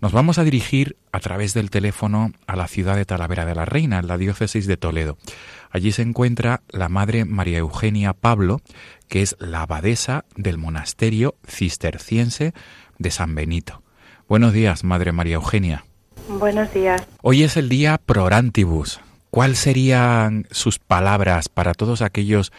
Nos 0.00 0.12
vamos 0.12 0.38
a 0.38 0.44
dirigir 0.44 0.96
a 1.12 1.20
través 1.20 1.54
del 1.54 1.70
teléfono 1.70 2.32
a 2.46 2.56
la 2.56 2.68
ciudad 2.68 2.96
de 2.96 3.04
Talavera 3.04 3.44
de 3.44 3.54
la 3.54 3.64
Reina, 3.64 3.98
en 3.98 4.06
la 4.06 4.16
diócesis 4.16 4.66
de 4.66 4.76
Toledo. 4.76 5.18
Allí 5.70 5.92
se 5.92 6.02
encuentra 6.02 6.62
la 6.68 6.88
Madre 6.88 7.24
María 7.24 7.58
Eugenia 7.58 8.12
Pablo, 8.12 8.60
que 9.08 9.22
es 9.22 9.36
la 9.38 9.62
abadesa 9.62 10.24
del 10.36 10.58
monasterio 10.58 11.36
cisterciense 11.46 12.54
de 12.98 13.10
San 13.10 13.34
Benito. 13.34 13.82
Buenos 14.28 14.52
días, 14.52 14.84
Madre 14.84 15.12
María 15.12 15.36
Eugenia. 15.36 15.84
Buenos 16.28 16.72
días. 16.72 17.06
Hoy 17.22 17.42
es 17.42 17.56
el 17.56 17.68
día 17.68 17.98
Prorantibus. 17.98 19.00
¿Cuáles 19.30 19.58
serían 19.58 20.46
sus 20.50 20.78
palabras 20.78 21.48
para 21.48 21.74
todos 21.74 22.02
aquellos 22.02 22.52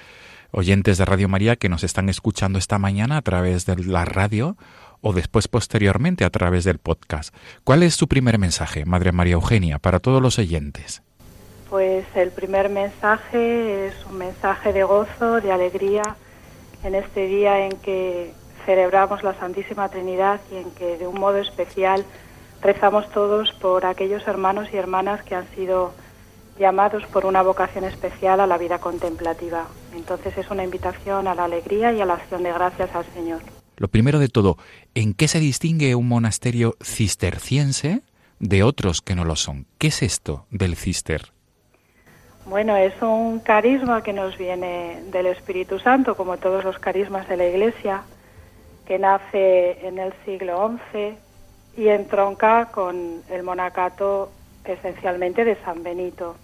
oyentes 0.51 0.97
de 0.97 1.05
Radio 1.05 1.29
María 1.29 1.55
que 1.55 1.69
nos 1.69 1.83
están 1.83 2.09
escuchando 2.09 2.59
esta 2.59 2.77
mañana 2.77 3.17
a 3.17 3.21
través 3.21 3.65
de 3.65 3.75
la 3.77 4.05
radio 4.05 4.57
o 5.01 5.13
después 5.13 5.47
posteriormente 5.47 6.25
a 6.25 6.29
través 6.29 6.63
del 6.63 6.77
podcast. 6.77 7.33
¿Cuál 7.63 7.83
es 7.83 7.95
su 7.95 8.07
primer 8.07 8.37
mensaje, 8.37 8.85
Madre 8.85 9.11
María 9.11 9.33
Eugenia, 9.33 9.79
para 9.79 9.99
todos 9.99 10.21
los 10.21 10.39
oyentes? 10.39 11.01
Pues 11.69 12.05
el 12.15 12.31
primer 12.31 12.69
mensaje 12.69 13.87
es 13.87 13.93
un 14.09 14.17
mensaje 14.17 14.73
de 14.73 14.83
gozo, 14.83 15.39
de 15.39 15.51
alegría 15.51 16.15
en 16.83 16.95
este 16.95 17.27
día 17.27 17.65
en 17.65 17.73
que 17.77 18.33
celebramos 18.65 19.23
la 19.23 19.33
Santísima 19.35 19.89
Trinidad 19.89 20.41
y 20.51 20.57
en 20.57 20.71
que 20.71 20.97
de 20.97 21.07
un 21.07 21.19
modo 21.19 21.37
especial 21.37 22.05
rezamos 22.61 23.09
todos 23.11 23.51
por 23.53 23.85
aquellos 23.85 24.27
hermanos 24.27 24.67
y 24.73 24.77
hermanas 24.77 25.23
que 25.23 25.35
han 25.35 25.47
sido 25.55 25.93
llamados 26.59 27.05
por 27.07 27.25
una 27.25 27.41
vocación 27.41 27.85
especial 27.85 28.39
a 28.41 28.47
la 28.47 28.57
vida 28.57 28.79
contemplativa. 28.79 29.65
Entonces 29.95 30.37
es 30.37 30.51
una 30.51 30.63
invitación 30.63 31.27
a 31.27 31.33
la 31.33 31.45
alegría 31.45 31.93
y 31.93 32.01
a 32.01 32.05
la 32.05 32.15
acción 32.15 32.43
de 32.43 32.51
gracias 32.51 32.93
al 32.93 33.05
Señor. 33.13 33.41
Lo 33.77 33.87
primero 33.87 34.19
de 34.19 34.27
todo, 34.27 34.57
¿en 34.93 35.13
qué 35.13 35.27
se 35.29 35.39
distingue 35.39 35.95
un 35.95 36.07
monasterio 36.07 36.75
cisterciense 36.83 38.01
de 38.39 38.63
otros 38.63 39.01
que 39.01 39.15
no 39.15 39.23
lo 39.23 39.37
son? 39.37 39.65
¿Qué 39.77 39.87
es 39.87 40.03
esto 40.03 40.45
del 40.51 40.75
cister? 40.75 41.31
Bueno, 42.45 42.75
es 42.75 42.93
un 43.01 43.39
carisma 43.39 44.03
que 44.03 44.11
nos 44.11 44.37
viene 44.37 45.01
del 45.11 45.27
Espíritu 45.27 45.79
Santo, 45.79 46.17
como 46.17 46.37
todos 46.37 46.63
los 46.63 46.77
carismas 46.79 47.27
de 47.29 47.37
la 47.37 47.47
Iglesia, 47.47 48.01
que 48.85 48.97
nace 48.99 49.85
en 49.87 49.99
el 49.99 50.13
siglo 50.25 50.77
XI 50.91 51.15
y 51.81 51.87
entronca 51.87 52.65
con 52.71 53.21
el 53.29 53.43
monacato 53.43 54.31
esencialmente 54.65 55.45
de 55.45 55.55
San 55.63 55.83
Benito. 55.83 56.35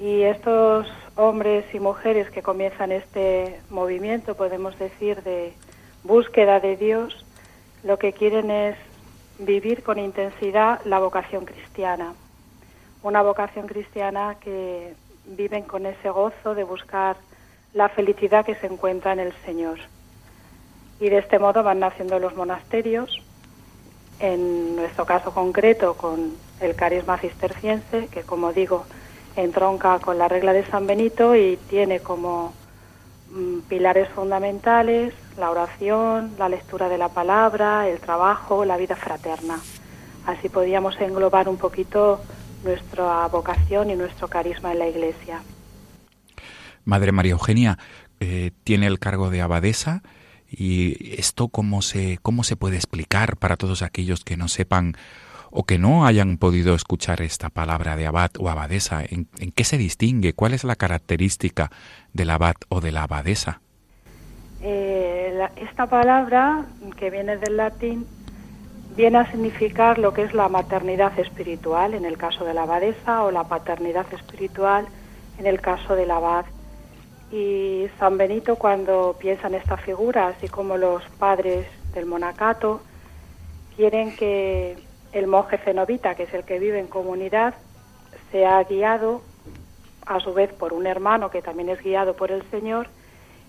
Y 0.00 0.22
estos 0.22 0.86
hombres 1.16 1.64
y 1.74 1.80
mujeres 1.80 2.30
que 2.30 2.42
comienzan 2.42 2.92
este 2.92 3.60
movimiento, 3.68 4.36
podemos 4.36 4.78
decir, 4.78 5.22
de 5.22 5.52
búsqueda 6.04 6.60
de 6.60 6.76
Dios, 6.76 7.24
lo 7.82 7.98
que 7.98 8.12
quieren 8.12 8.50
es 8.50 8.76
vivir 9.40 9.82
con 9.82 9.98
intensidad 9.98 10.80
la 10.84 11.00
vocación 11.00 11.44
cristiana. 11.44 12.14
Una 13.02 13.22
vocación 13.22 13.66
cristiana 13.66 14.36
que 14.40 14.94
viven 15.26 15.62
con 15.64 15.86
ese 15.86 16.10
gozo 16.10 16.54
de 16.54 16.64
buscar 16.64 17.16
la 17.74 17.88
felicidad 17.88 18.44
que 18.44 18.54
se 18.54 18.66
encuentra 18.66 19.12
en 19.12 19.20
el 19.20 19.32
Señor. 19.44 19.78
Y 21.00 21.08
de 21.08 21.18
este 21.18 21.38
modo 21.38 21.62
van 21.62 21.80
naciendo 21.80 22.18
los 22.18 22.34
monasterios, 22.34 23.22
en 24.20 24.76
nuestro 24.76 25.06
caso 25.06 25.32
concreto 25.32 25.94
con 25.94 26.34
el 26.60 26.74
carisma 26.74 27.18
cisterciense, 27.18 28.08
que 28.08 28.22
como 28.22 28.52
digo, 28.52 28.84
entronca 29.42 29.98
con 30.00 30.18
la 30.18 30.28
regla 30.28 30.52
de 30.52 30.64
San 30.66 30.86
Benito 30.86 31.34
y 31.34 31.58
tiene 31.68 32.00
como 32.00 32.52
mm, 33.30 33.60
pilares 33.68 34.08
fundamentales 34.10 35.14
la 35.38 35.50
oración, 35.50 36.32
la 36.38 36.48
lectura 36.48 36.88
de 36.88 36.98
la 36.98 37.08
palabra, 37.08 37.88
el 37.88 38.00
trabajo, 38.00 38.64
la 38.64 38.76
vida 38.76 38.96
fraterna. 38.96 39.58
Así 40.26 40.48
podíamos 40.48 41.00
englobar 41.00 41.48
un 41.48 41.56
poquito 41.56 42.20
nuestra 42.64 43.26
vocación 43.28 43.90
y 43.90 43.94
nuestro 43.94 44.28
carisma 44.28 44.72
en 44.72 44.78
la 44.80 44.88
Iglesia. 44.88 45.42
Madre 46.84 47.12
María 47.12 47.32
Eugenia 47.32 47.78
eh, 48.20 48.50
tiene 48.64 48.86
el 48.86 48.98
cargo 48.98 49.30
de 49.30 49.40
abadesa 49.40 50.02
y 50.50 51.14
esto 51.18 51.48
cómo 51.48 51.82
se 51.82 52.18
cómo 52.22 52.42
se 52.42 52.56
puede 52.56 52.76
explicar 52.76 53.36
para 53.36 53.56
todos 53.56 53.82
aquellos 53.82 54.24
que 54.24 54.36
no 54.36 54.48
sepan 54.48 54.96
o 55.50 55.64
que 55.64 55.78
no 55.78 56.06
hayan 56.06 56.36
podido 56.36 56.74
escuchar 56.74 57.22
esta 57.22 57.48
palabra 57.48 57.96
de 57.96 58.06
abad 58.06 58.30
o 58.38 58.48
abadesa. 58.48 59.02
¿En, 59.08 59.26
qué 59.26 59.64
se 59.64 59.78
distingue? 59.78 60.32
¿Cuál 60.32 60.54
es 60.54 60.64
la 60.64 60.76
característica 60.76 61.70
del 62.12 62.30
abad 62.30 62.54
o 62.68 62.80
de 62.80 62.92
la 62.92 63.04
abadesa? 63.04 63.60
Eh, 64.62 65.48
esta 65.56 65.86
palabra, 65.86 66.66
que 66.96 67.10
viene 67.10 67.36
del 67.36 67.56
latín, 67.56 68.06
viene 68.96 69.18
a 69.18 69.30
significar 69.30 69.98
lo 69.98 70.12
que 70.12 70.22
es 70.22 70.34
la 70.34 70.48
maternidad 70.48 71.16
espiritual 71.18 71.94
en 71.94 72.04
el 72.04 72.18
caso 72.18 72.44
de 72.44 72.54
la 72.54 72.62
abadesa 72.62 73.22
o 73.22 73.30
la 73.30 73.44
paternidad 73.44 74.06
espiritual 74.12 74.86
en 75.38 75.46
el 75.46 75.60
caso 75.60 75.94
del 75.94 76.10
abad. 76.10 76.44
Y 77.30 77.86
San 77.98 78.16
Benito 78.18 78.56
cuando 78.56 79.16
piensa 79.18 79.48
en 79.48 79.54
esta 79.54 79.76
figura, 79.76 80.28
así 80.28 80.48
como 80.48 80.76
los 80.76 81.02
padres 81.18 81.66
del 81.94 82.06
monacato, 82.06 82.80
quieren 83.76 84.16
que 84.16 84.87
el 85.12 85.26
monje 85.26 85.58
cenobita, 85.58 86.14
que 86.14 86.24
es 86.24 86.34
el 86.34 86.44
que 86.44 86.58
vive 86.58 86.78
en 86.78 86.86
comunidad, 86.86 87.54
sea 88.30 88.62
guiado 88.64 89.22
a 90.06 90.20
su 90.20 90.32
vez 90.32 90.52
por 90.52 90.72
un 90.72 90.86
hermano 90.86 91.30
que 91.30 91.42
también 91.42 91.68
es 91.68 91.82
guiado 91.82 92.14
por 92.14 92.30
el 92.30 92.42
Señor 92.50 92.88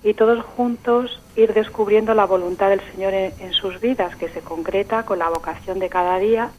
y 0.04 0.14
todos 0.14 0.44
juntos 0.44 1.22
ir 1.36 1.54
descubriendo 1.54 2.14
la 2.14 2.26
voluntad 2.26 2.70
del 2.70 2.82
Señor 2.92 3.14
en, 3.14 3.54
sus 3.54 3.82
vidas, 3.82 4.16
que 4.16 4.30
se 4.30 4.42
concreta 4.42 5.04
con 5.04 5.20
la 5.20 5.30
vocación 5.30 5.80
de 5.80 5.90
cada 5.90 6.18
día 6.20 6.52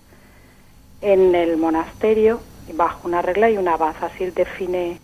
en 1.00 1.34
el 1.34 1.56
monasterio, 1.56 2.40
bajo 2.74 3.08
una 3.08 3.22
regla 3.22 3.50
y 3.50 3.56
una 3.56 3.76
base. 3.76 4.04
Así 4.04 4.26
define 4.30 5.00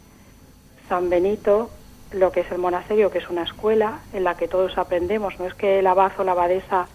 San 0.89 1.09
Benito 1.09 1.71
lo 2.13 2.31
que 2.31 2.41
es 2.41 2.51
el 2.53 2.59
monasterio, 2.59 3.11
que 3.11 3.19
es 3.19 3.29
una 3.31 3.43
escuela 3.43 4.01
en 4.13 4.25
la 4.25 4.37
que 4.37 4.49
todos 4.49 4.77
aprendemos. 4.77 5.39
No 5.39 5.47
es 5.47 5.55
que 5.55 5.79
el 5.79 5.87
abad 5.87 6.13
o 6.19 6.25
la 6.25 6.33
abadesa, 6.33 6.89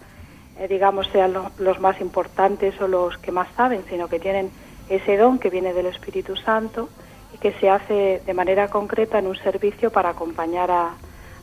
eh, 0.58 0.68
digamos, 0.68 1.08
sean 1.08 1.34
los 1.58 1.80
más 1.80 2.00
importantes 2.02 2.80
o 2.82 2.88
los 2.88 3.18
que 3.18 3.32
más 3.32 3.48
saben, 3.56 3.84
sino 3.90 4.08
que 4.08 4.20
tienen 4.20 4.52
ese 4.90 5.18
don 5.18 5.40
que 5.40 5.50
viene 5.50 5.74
del 5.74 5.88
Espíritu 5.88 6.36
Santo 6.36 6.90
y 7.34 7.38
que 7.38 7.54
se 7.54 7.70
hace 7.70 8.22
de 8.26 8.34
manera 8.34 8.68
concreta 8.68 9.20
en 9.20 9.28
un 9.28 9.38
servicio 9.38 9.92
para 9.92 10.10
acompañar 10.10 10.70
a, 10.72 10.92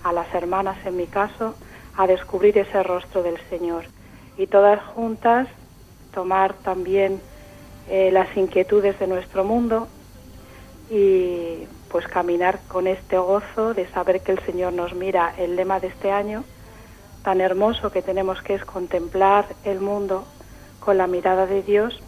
a 0.04 0.12
las 0.12 0.32
hermanas, 0.34 0.76
en 0.84 0.96
mi 0.96 1.06
caso, 1.06 1.54
a 1.96 2.06
descubrir 2.06 2.56
ese 2.58 2.82
rostro 2.82 3.22
del 3.22 3.38
Señor. 3.48 3.84
Y 4.36 4.46
todas 4.46 4.80
juntas 4.82 5.48
tomar 6.12 6.54
también 6.54 7.20
eh, 7.88 8.10
las 8.12 8.36
inquietudes 8.36 8.98
de 8.98 9.06
nuestro 9.06 9.44
mundo 9.44 9.88
y 10.90 11.66
pues 11.90 12.06
caminar 12.06 12.60
con 12.68 12.86
este 12.86 13.18
gozo 13.18 13.74
de 13.74 13.88
saber 13.88 14.20
que 14.20 14.32
el 14.32 14.40
Señor 14.40 14.72
nos 14.72 14.94
mira. 14.94 15.34
El 15.38 15.56
lema 15.56 15.80
de 15.80 15.88
este 15.88 16.10
año 16.10 16.44
tan 17.22 17.40
hermoso 17.40 17.90
que 17.90 18.02
tenemos 18.02 18.42
que 18.42 18.54
es 18.54 18.64
contemplar 18.64 19.46
el 19.64 19.80
mundo 19.80 20.26
con 20.80 20.98
la 20.98 21.06
mirada 21.06 21.46
de 21.46 21.62
Dios, 21.62 22.00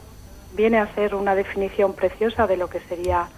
viene 0.54 0.78
a 0.78 0.94
ser 0.94 1.14
una 1.14 1.34
definición 1.34 1.94
preciosa 1.94 2.46
de 2.46 2.56
lo 2.56 2.68
que 2.68 2.80
sería 2.80 3.28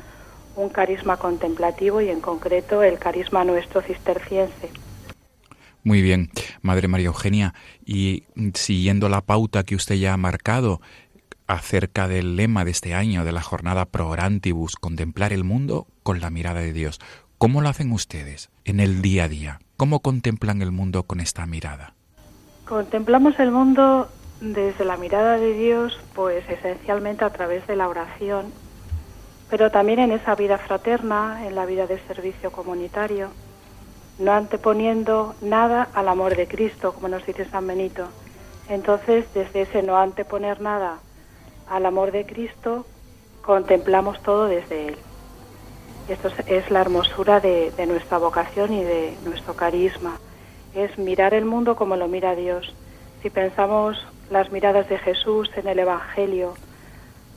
un 0.56 0.68
carisma 0.68 1.16
contemplativo 1.16 2.00
y 2.00 2.08
en 2.10 2.20
concreto 2.20 2.82
el 2.82 2.98
carisma 2.98 3.44
nuestro 3.44 3.82
cisterciense. 3.82 4.70
Muy 5.84 6.00
bien, 6.00 6.30
Madre 6.60 6.86
María 6.86 7.06
Eugenia, 7.06 7.54
y 7.84 8.24
siguiendo 8.54 9.08
la 9.08 9.20
pauta 9.20 9.64
que 9.64 9.74
usted 9.74 9.96
ya 9.96 10.12
ha 10.12 10.16
marcado 10.16 10.80
acerca 11.48 12.06
del 12.06 12.36
lema 12.36 12.64
de 12.64 12.70
este 12.70 12.94
año 12.94 13.24
de 13.24 13.32
la 13.32 13.42
jornada 13.42 13.86
Pro 13.86 14.08
Orantibus, 14.08 14.76
contemplar 14.76 15.32
el 15.32 15.42
mundo 15.42 15.88
con 16.02 16.20
la 16.20 16.30
mirada 16.30 16.60
de 16.60 16.72
Dios, 16.72 17.00
¿cómo 17.36 17.60
lo 17.60 17.68
hacen 17.68 17.90
ustedes 17.90 18.50
en 18.64 18.78
el 18.78 19.02
día 19.02 19.24
a 19.24 19.28
día? 19.28 19.60
¿Cómo 19.76 20.00
contemplan 20.00 20.62
el 20.62 20.70
mundo 20.70 21.02
con 21.04 21.20
esta 21.20 21.46
mirada? 21.46 21.94
Contemplamos 22.66 23.38
el 23.40 23.50
mundo 23.50 24.08
desde 24.40 24.84
la 24.84 24.96
mirada 24.96 25.36
de 25.36 25.52
Dios, 25.54 25.98
pues 26.14 26.48
esencialmente 26.48 27.24
a 27.24 27.30
través 27.30 27.66
de 27.66 27.76
la 27.76 27.88
oración, 27.88 28.52
pero 29.50 29.70
también 29.70 29.98
en 29.98 30.12
esa 30.12 30.34
vida 30.34 30.58
fraterna, 30.58 31.46
en 31.46 31.54
la 31.54 31.66
vida 31.66 31.86
de 31.86 31.98
servicio 32.06 32.50
comunitario, 32.50 33.28
no 34.18 34.32
anteponiendo 34.32 35.34
nada 35.42 35.88
al 35.94 36.08
amor 36.08 36.36
de 36.36 36.46
Cristo, 36.46 36.92
como 36.94 37.08
nos 37.08 37.26
dice 37.26 37.44
San 37.44 37.66
Benito. 37.66 38.08
Entonces, 38.68 39.26
desde 39.34 39.62
ese 39.62 39.82
no 39.82 39.96
anteponer 39.96 40.60
nada 40.60 40.98
al 41.68 41.86
amor 41.86 42.12
de 42.12 42.24
Cristo, 42.24 42.86
contemplamos 43.42 44.22
todo 44.22 44.46
desde 44.46 44.88
Él. 44.88 44.96
Esto 46.12 46.28
es 46.46 46.70
la 46.70 46.82
hermosura 46.82 47.40
de, 47.40 47.72
nuestra 47.86 48.18
vocación 48.18 48.70
y 48.74 48.84
de 48.84 49.16
nuestro 49.24 49.54
carisma. 49.56 50.18
Es 50.74 50.98
mirar 50.98 51.32
el 51.32 51.46
mundo 51.46 51.74
como 51.74 51.96
lo 51.96 52.06
mira 52.06 52.34
Dios. 52.34 52.74
Si 53.22 53.30
pensamos 53.30 53.96
las 54.28 54.52
miradas 54.52 54.90
de 54.90 54.98
Jesús 54.98 55.48
en 55.56 55.68
el 55.68 55.78
Evangelio, 55.78 56.52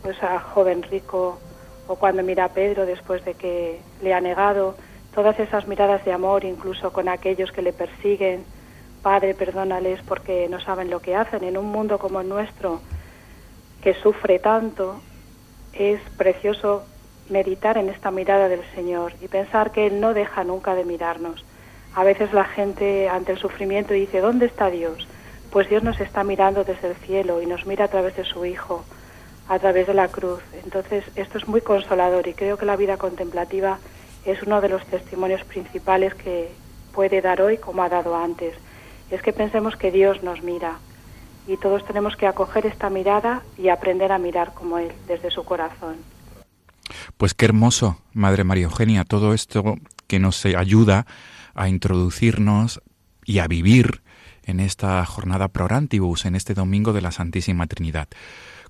pues 0.01 0.21
a 0.21 0.41
joven 0.41 0.83
rico, 0.83 1.39
o 1.87 1.95
cuando 1.95 2.21
mira 2.21 2.43
a 2.43 2.49
Pedro 2.49 2.85
después 2.85 3.23
de 3.23 3.35
que 3.35 3.79
le 4.01 4.13
ha 4.13 4.19
negado, 4.19 4.75
todas 5.13 5.39
esas 5.39 5.69
miradas 5.69 6.03
de 6.03 6.11
amor, 6.11 6.43
incluso 6.43 6.91
con 6.91 7.07
aquellos 7.07 7.53
que 7.53 7.61
le 7.61 7.71
persiguen, 7.71 8.43
Padre, 9.01 9.35
perdónales 9.35 10.01
porque 10.05 10.49
no 10.49 10.59
saben 10.59 10.89
lo 10.89 10.99
que 10.99 11.15
hacen. 11.15 11.45
En 11.45 11.57
un 11.57 11.67
mundo 11.67 11.97
como 11.97 12.19
el 12.19 12.27
nuestro, 12.27 12.81
que 13.81 13.93
sufre 13.93 14.37
tanto, 14.39 14.99
es 15.71 16.01
precioso 16.17 16.83
meditar 17.29 17.77
en 17.77 17.89
esta 17.89 18.11
mirada 18.11 18.47
del 18.47 18.61
Señor 18.73 19.13
y 19.21 19.27
pensar 19.27 19.71
que 19.71 19.87
Él 19.87 19.99
no 19.99 20.13
deja 20.13 20.43
nunca 20.43 20.75
de 20.75 20.85
mirarnos. 20.85 21.43
A 21.93 22.03
veces 22.03 22.33
la 22.33 22.43
gente 22.43 23.09
ante 23.09 23.31
el 23.31 23.37
sufrimiento 23.37 23.93
dice, 23.93 24.19
¿dónde 24.19 24.45
está 24.45 24.69
Dios? 24.69 25.07
pues 25.55 25.69
Dios 25.69 25.83
nos 25.83 26.01
está 26.01 26.25
mirando 26.25 26.65
desde 26.65 26.89
el 26.89 26.95
cielo 26.95 27.41
y 27.41 27.45
nos 27.45 27.65
mira 27.65 27.85
a 27.85 27.87
través 27.87 28.13
de 28.17 28.25
su 28.25 28.43
Hijo, 28.43 28.83
a 29.47 29.57
través 29.57 29.87
de 29.87 29.93
la 29.93 30.09
cruz. 30.09 30.41
Entonces, 30.65 31.05
esto 31.15 31.37
es 31.37 31.47
muy 31.47 31.61
consolador 31.61 32.27
y 32.27 32.33
creo 32.33 32.57
que 32.57 32.65
la 32.65 32.75
vida 32.75 32.97
contemplativa 32.97 33.79
es 34.25 34.43
uno 34.43 34.59
de 34.59 34.67
los 34.67 34.85
testimonios 34.85 35.45
principales 35.45 36.13
que 36.13 36.51
puede 36.91 37.21
dar 37.21 37.41
hoy 37.41 37.57
como 37.57 37.83
ha 37.83 37.87
dado 37.87 38.17
antes. 38.17 38.53
Es 39.09 39.21
que 39.21 39.31
pensemos 39.31 39.77
que 39.77 39.91
Dios 39.91 40.23
nos 40.23 40.43
mira 40.43 40.79
y 41.47 41.55
todos 41.55 41.85
tenemos 41.85 42.17
que 42.17 42.27
acoger 42.27 42.65
esta 42.65 42.89
mirada 42.89 43.41
y 43.57 43.69
aprender 43.69 44.11
a 44.11 44.17
mirar 44.17 44.53
como 44.53 44.77
Él, 44.77 44.91
desde 45.07 45.31
su 45.31 45.45
corazón. 45.45 46.14
Pues 47.17 47.33
qué 47.33 47.45
hermoso, 47.45 48.01
Madre 48.13 48.43
María 48.43 48.65
Eugenia, 48.65 49.03
todo 49.03 49.33
esto 49.33 49.75
que 50.07 50.19
nos 50.19 50.45
ayuda 50.45 51.05
a 51.53 51.69
introducirnos 51.69 52.81
y 53.25 53.39
a 53.39 53.47
vivir 53.47 54.01
en 54.43 54.59
esta 54.59 55.03
jornada 55.05 55.47
Prorantibus, 55.47 56.25
en 56.25 56.35
este 56.35 56.53
domingo 56.53 56.93
de 56.93 57.01
la 57.01 57.11
Santísima 57.11 57.67
Trinidad. 57.67 58.07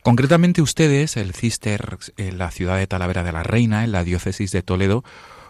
Concretamente 0.01 0.62
ustedes, 0.62 1.17
el 1.17 1.34
Cister 1.34 1.97
en 2.17 2.38
la 2.38 2.51
ciudad 2.51 2.78
de 2.78 2.88
Talavera 2.88 3.23
de 3.23 3.32
la 3.32 3.43
Reina, 3.43 3.84
en 3.84 3.91
la 3.91 4.04
diócesis 4.04 4.51
de 4.51 4.62
Toledo, 4.62 5.04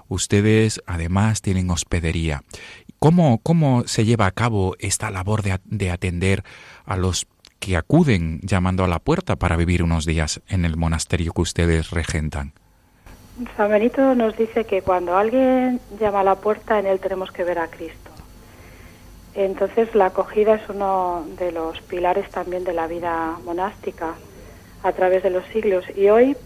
ustedes 0.08 0.82
además 0.86 1.42
tienen 1.42 1.70
hospedería. 1.70 2.44
¿Cómo, 3.00 3.40
cómo 3.40 3.84
se 3.86 4.06
lleva 4.06 4.26
a 4.26 4.32
cabo 4.32 4.76
esta 4.80 5.12
labor 5.12 5.44
de, 5.44 5.60
de 5.66 5.92
atender 5.92 6.44
a 6.86 6.96
los 6.96 7.28
que 7.66 7.78
acuden 7.78 8.40
llamando 8.44 8.84
a 8.84 8.88
la 8.88 9.00
puerta 9.00 9.38
para 9.38 9.56
vivir 9.56 9.82
unos 9.82 10.06
días 10.06 10.40
en 10.48 10.66
el 10.66 10.78
monasterio 10.78 11.34
que 11.34 11.42
ustedes 11.42 11.90
regentan? 11.90 12.54
San 13.58 13.72
Benito 13.72 14.14
nos 14.14 14.38
dice 14.38 14.66
que 14.66 14.84
cuando 14.84 15.18
alguien 15.18 15.82
llama 16.00 16.20
a 16.20 16.24
la 16.24 16.36
puerta, 16.36 16.78
en 16.78 16.86
él 16.86 17.00
tenemos 17.00 17.32
que 17.32 17.44
ver 17.44 17.58
a 17.58 17.68
Cristo. 17.68 18.12
Entonces 19.34 19.96
la 19.96 20.06
acogida 20.06 20.54
es 20.54 20.70
uno 20.70 21.26
de 21.40 21.52
los 21.52 21.82
pilares 21.82 22.30
también 22.30 22.64
de 22.64 22.74
la 22.74 22.86
vida 22.86 23.40
monástica 23.44 24.14
a 24.84 24.92
través 24.92 25.24
de 25.24 25.32
los 25.32 25.44
siglos 25.48 25.86
y 25.98 26.10
hoy 26.10 26.38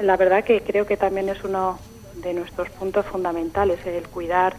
la 0.00 0.18
verdad 0.18 0.44
que 0.44 0.60
creo 0.60 0.84
que 0.84 0.98
también 0.98 1.30
es 1.30 1.42
uno 1.44 1.78
de 2.22 2.34
nuestros 2.34 2.68
puntos 2.68 3.06
fundamentales 3.06 3.78
el 3.86 4.06
cuidar 4.06 4.56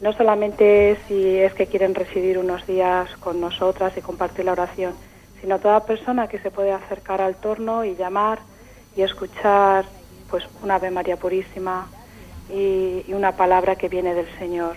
no 0.00 0.12
solamente 0.12 0.98
si 1.06 1.38
es 1.38 1.54
que 1.54 1.66
quieren 1.66 1.94
residir 1.94 2.38
unos 2.38 2.66
días 2.66 3.08
con 3.16 3.40
nosotras 3.40 3.96
y 3.96 4.02
compartir 4.02 4.44
la 4.44 4.52
oración, 4.52 4.94
sino 5.40 5.58
toda 5.58 5.84
persona 5.84 6.28
que 6.28 6.38
se 6.38 6.50
puede 6.50 6.72
acercar 6.72 7.20
al 7.20 7.36
torno 7.36 7.84
y 7.84 7.96
llamar 7.96 8.40
y 8.96 9.02
escuchar 9.02 9.84
pues 10.30 10.44
una 10.62 10.76
Ave 10.76 10.90
María 10.90 11.16
Purísima 11.16 11.86
y, 12.50 13.04
una 13.12 13.32
palabra 13.32 13.76
que 13.76 13.88
viene 13.88 14.14
del 14.14 14.28
Señor 14.38 14.76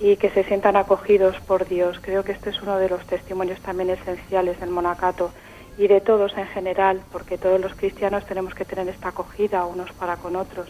y 0.00 0.16
que 0.16 0.30
se 0.30 0.44
sientan 0.44 0.76
acogidos 0.76 1.36
por 1.40 1.66
Dios. 1.66 1.98
Creo 2.00 2.22
que 2.22 2.32
este 2.32 2.50
es 2.50 2.62
uno 2.62 2.78
de 2.78 2.88
los 2.88 3.04
testimonios 3.06 3.60
también 3.60 3.90
esenciales 3.90 4.60
del 4.60 4.70
monacato 4.70 5.32
y 5.76 5.88
de 5.88 6.00
todos 6.00 6.36
en 6.36 6.46
general, 6.46 7.00
porque 7.10 7.38
todos 7.38 7.60
los 7.60 7.74
cristianos 7.74 8.24
tenemos 8.26 8.54
que 8.54 8.64
tener 8.64 8.88
esta 8.88 9.08
acogida 9.08 9.64
unos 9.64 9.90
para 9.92 10.16
con 10.16 10.36
otros. 10.36 10.68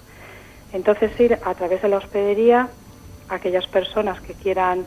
Entonces 0.72 1.18
ir 1.20 1.38
a 1.44 1.54
través 1.54 1.82
de 1.82 1.88
la 1.88 1.98
hospedería 1.98 2.68
aquellas 3.28 3.66
personas 3.66 4.20
que 4.20 4.34
quieran 4.34 4.86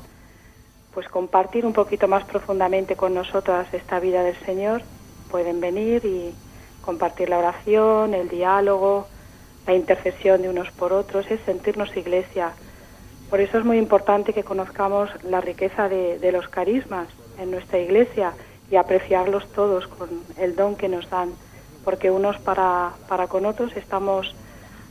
pues 0.94 1.08
compartir 1.08 1.66
un 1.66 1.74
poquito 1.74 2.08
más 2.08 2.26
profundamente 2.26 2.96
con 2.96 3.14
nosotras 3.14 3.74
esta 3.74 4.00
vida 4.00 4.24
del 4.24 4.38
Señor, 4.46 4.82
pueden 5.30 5.62
venir 5.62 6.04
y 6.06 6.34
compartir 6.82 7.30
la 7.30 7.38
oración, 7.38 8.14
el 8.14 8.28
diálogo, 8.28 9.08
la 9.66 9.74
intercesión 9.74 10.42
de 10.42 10.50
unos 10.50 10.70
por 10.72 10.92
otros, 10.92 11.30
es 11.32 11.40
sentirnos 11.46 11.96
iglesia, 11.96 12.54
por 13.32 13.40
eso 13.40 13.58
es 13.58 13.64
muy 13.64 13.78
importante 13.78 14.34
que 14.34 14.44
conozcamos 14.44 15.10
la 15.24 15.40
riqueza 15.40 15.88
de, 15.88 16.32
los 16.34 16.50
carismas 16.50 17.08
en 17.40 17.50
nuestra 17.50 17.80
iglesia 17.80 18.34
y 18.70 18.76
apreciarlos 18.76 19.48
todos 19.54 19.88
con 19.88 20.10
el 20.38 20.58
don 20.58 20.76
que 20.76 20.90
nos 20.90 21.10
dan, 21.10 21.32
porque 21.86 22.12
unos 22.12 22.38
para, 22.40 22.92
para 23.08 23.28
con 23.28 23.46
otros 23.46 23.72
estamos 23.78 24.36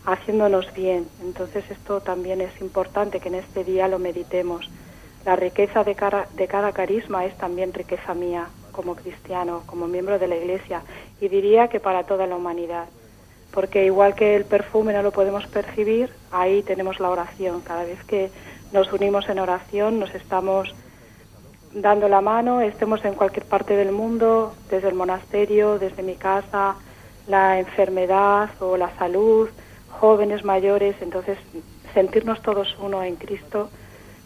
haciéndonos 0.05 0.73
bien. 0.75 1.09
Entonces 1.23 1.65
esto 1.71 2.01
también 2.01 2.41
es 2.41 2.61
importante 2.61 3.21
que 3.21 3.29
en 3.29 3.37
este 3.37 3.65
día 3.65 3.89
lo 3.89 3.99
meditemos. 3.99 4.71
La 5.25 5.37
riqueza 5.37 5.85
de, 5.85 5.97
de 6.35 6.47
cada 6.49 6.73
carisma 6.73 7.25
es 7.25 7.37
también 7.37 7.73
riqueza 7.73 8.15
mía 8.15 8.49
como 8.73 8.95
cristiano, 8.95 9.63
como 9.67 9.87
miembro 9.87 10.19
de 10.19 10.29
la 10.29 10.37
Iglesia 10.37 10.83
y 11.21 11.29
diría 11.29 11.69
que 11.69 11.81
para 11.81 12.05
toda 12.05 12.27
la 12.27 12.37
humanidad 12.37 12.87
porque 13.53 13.85
igual 13.85 14.15
que 14.15 14.37
el 14.37 14.45
perfume 14.45 14.93
no 14.93 15.03
lo 15.03 15.11
podemos 15.11 15.47
percibir, 15.47 16.11
ahí 16.31 16.63
tenemos 16.63 17.01
la 17.01 17.11
oración. 17.11 17.61
Cada 17.63 17.85
vez 17.85 18.03
que 18.05 18.31
nos 18.73 18.93
unimos 18.93 19.29
en 19.29 19.39
oración 19.39 19.99
nos 19.99 20.15
estamos 20.15 20.73
dando 21.75 22.09
la 22.09 22.21
mano, 22.21 22.61
estemos 22.61 23.05
en 23.05 23.15
cualquier 23.15 23.45
parte 23.47 23.77
del 23.77 23.93
mundo, 23.93 24.55
desde 24.71 24.89
el 24.89 24.95
monasterio, 24.95 25.79
desde 25.79 26.03
mi 26.03 26.15
casa, 26.15 26.77
la 27.27 27.59
enfermedad 27.59 28.51
o 28.61 28.77
la 28.77 28.97
salud, 28.97 29.49
jóvenes, 29.91 30.45
mayores, 30.45 30.97
entonces 31.01 31.39
sentirnos 31.95 32.41
todos 32.43 32.77
uno 32.81 33.03
en 33.03 33.17
Cristo, 33.17 33.71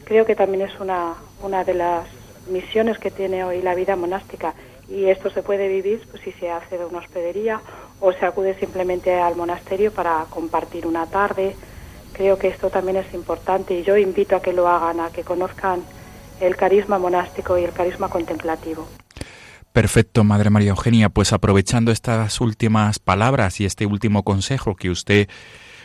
creo 0.05 0.25
que 0.27 0.37
también 0.37 0.63
es 0.63 0.79
una, 0.81 1.15
una 1.43 1.65
de 1.65 1.75
las 1.75 2.07
misiones 2.49 2.99
que 2.99 3.11
tiene 3.11 3.45
hoy 3.45 3.63
la 3.63 3.75
vida 3.75 3.97
monástica 3.97 4.55
y 4.89 5.07
esto 5.07 5.31
se 5.31 5.43
puede 5.43 5.69
vivir 5.69 6.07
pues, 6.11 6.23
si 6.23 6.33
se 6.33 6.51
hace 6.51 6.77
de 6.77 6.85
una 6.85 6.99
hospedería 6.99 7.61
o 8.01 8.13
se 8.13 8.27
acude 8.27 8.55
simplemente 8.59 9.15
al 9.15 9.35
monasterio 9.35 9.93
para 9.93 10.27
compartir 10.29 10.87
una 10.87 11.07
tarde 11.07 11.57
creo 12.15 12.39
que 12.39 12.49
esto 12.49 12.71
también 12.71 12.97
es 12.97 13.13
importante 13.13 13.75
y 13.75 13.83
yo 13.83 13.97
invito 13.97 14.37
a 14.37 14.41
que 14.41 14.53
lo 14.53 14.69
hagan, 14.69 15.01
a 15.01 15.11
que 15.11 15.25
conozcan 15.25 15.83
el 16.41 16.57
carisma 16.57 16.99
monástico 16.99 17.59
y 17.59 17.65
el 17.65 17.73
carisma 17.73 18.09
contemplativo. 18.09 18.87
Perfecto, 19.75 20.23
Madre 20.23 20.51
María 20.51 20.71
Eugenia. 20.71 21.09
Pues 21.09 21.33
aprovechando 21.33 21.91
estas 21.91 22.41
últimas 22.41 23.01
palabras 23.01 23.61
y 23.61 23.65
este 23.65 23.87
último 23.87 24.23
consejo 24.23 24.77
que 24.77 24.89
usted 24.89 25.29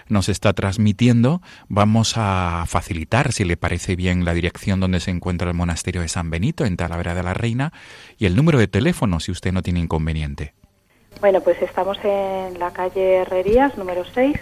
nos 0.07 0.29
está 0.29 0.53
transmitiendo, 0.53 1.41
vamos 1.69 2.13
a 2.15 2.65
facilitar, 2.67 3.31
si 3.31 3.45
le 3.45 3.57
parece 3.57 3.95
bien, 3.95 4.25
la 4.25 4.35
dirección 4.35 4.79
donde 4.79 4.99
se 4.99 5.09
encuentra 5.09 5.49
el 5.49 5.55
monasterio 5.55 6.01
de 6.01 6.07
San 6.07 6.29
Benito, 6.29 6.65
en 6.65 6.77
Talavera 6.77 7.15
de 7.15 7.23
la 7.23 7.33
Reina, 7.33 7.73
y 8.19 8.27
el 8.27 8.35
número 8.35 8.59
de 8.59 8.67
teléfono, 8.67 9.19
si 9.19 9.31
usted 9.31 9.51
no 9.51 9.63
tiene 9.63 9.79
inconveniente. 9.79 10.53
Bueno, 11.19 11.41
pues 11.41 11.59
estamos 11.59 11.97
en 12.03 12.59
la 12.59 12.71
calle 12.71 13.15
Herrerías, 13.15 13.75
número 13.75 14.05
6, 14.05 14.37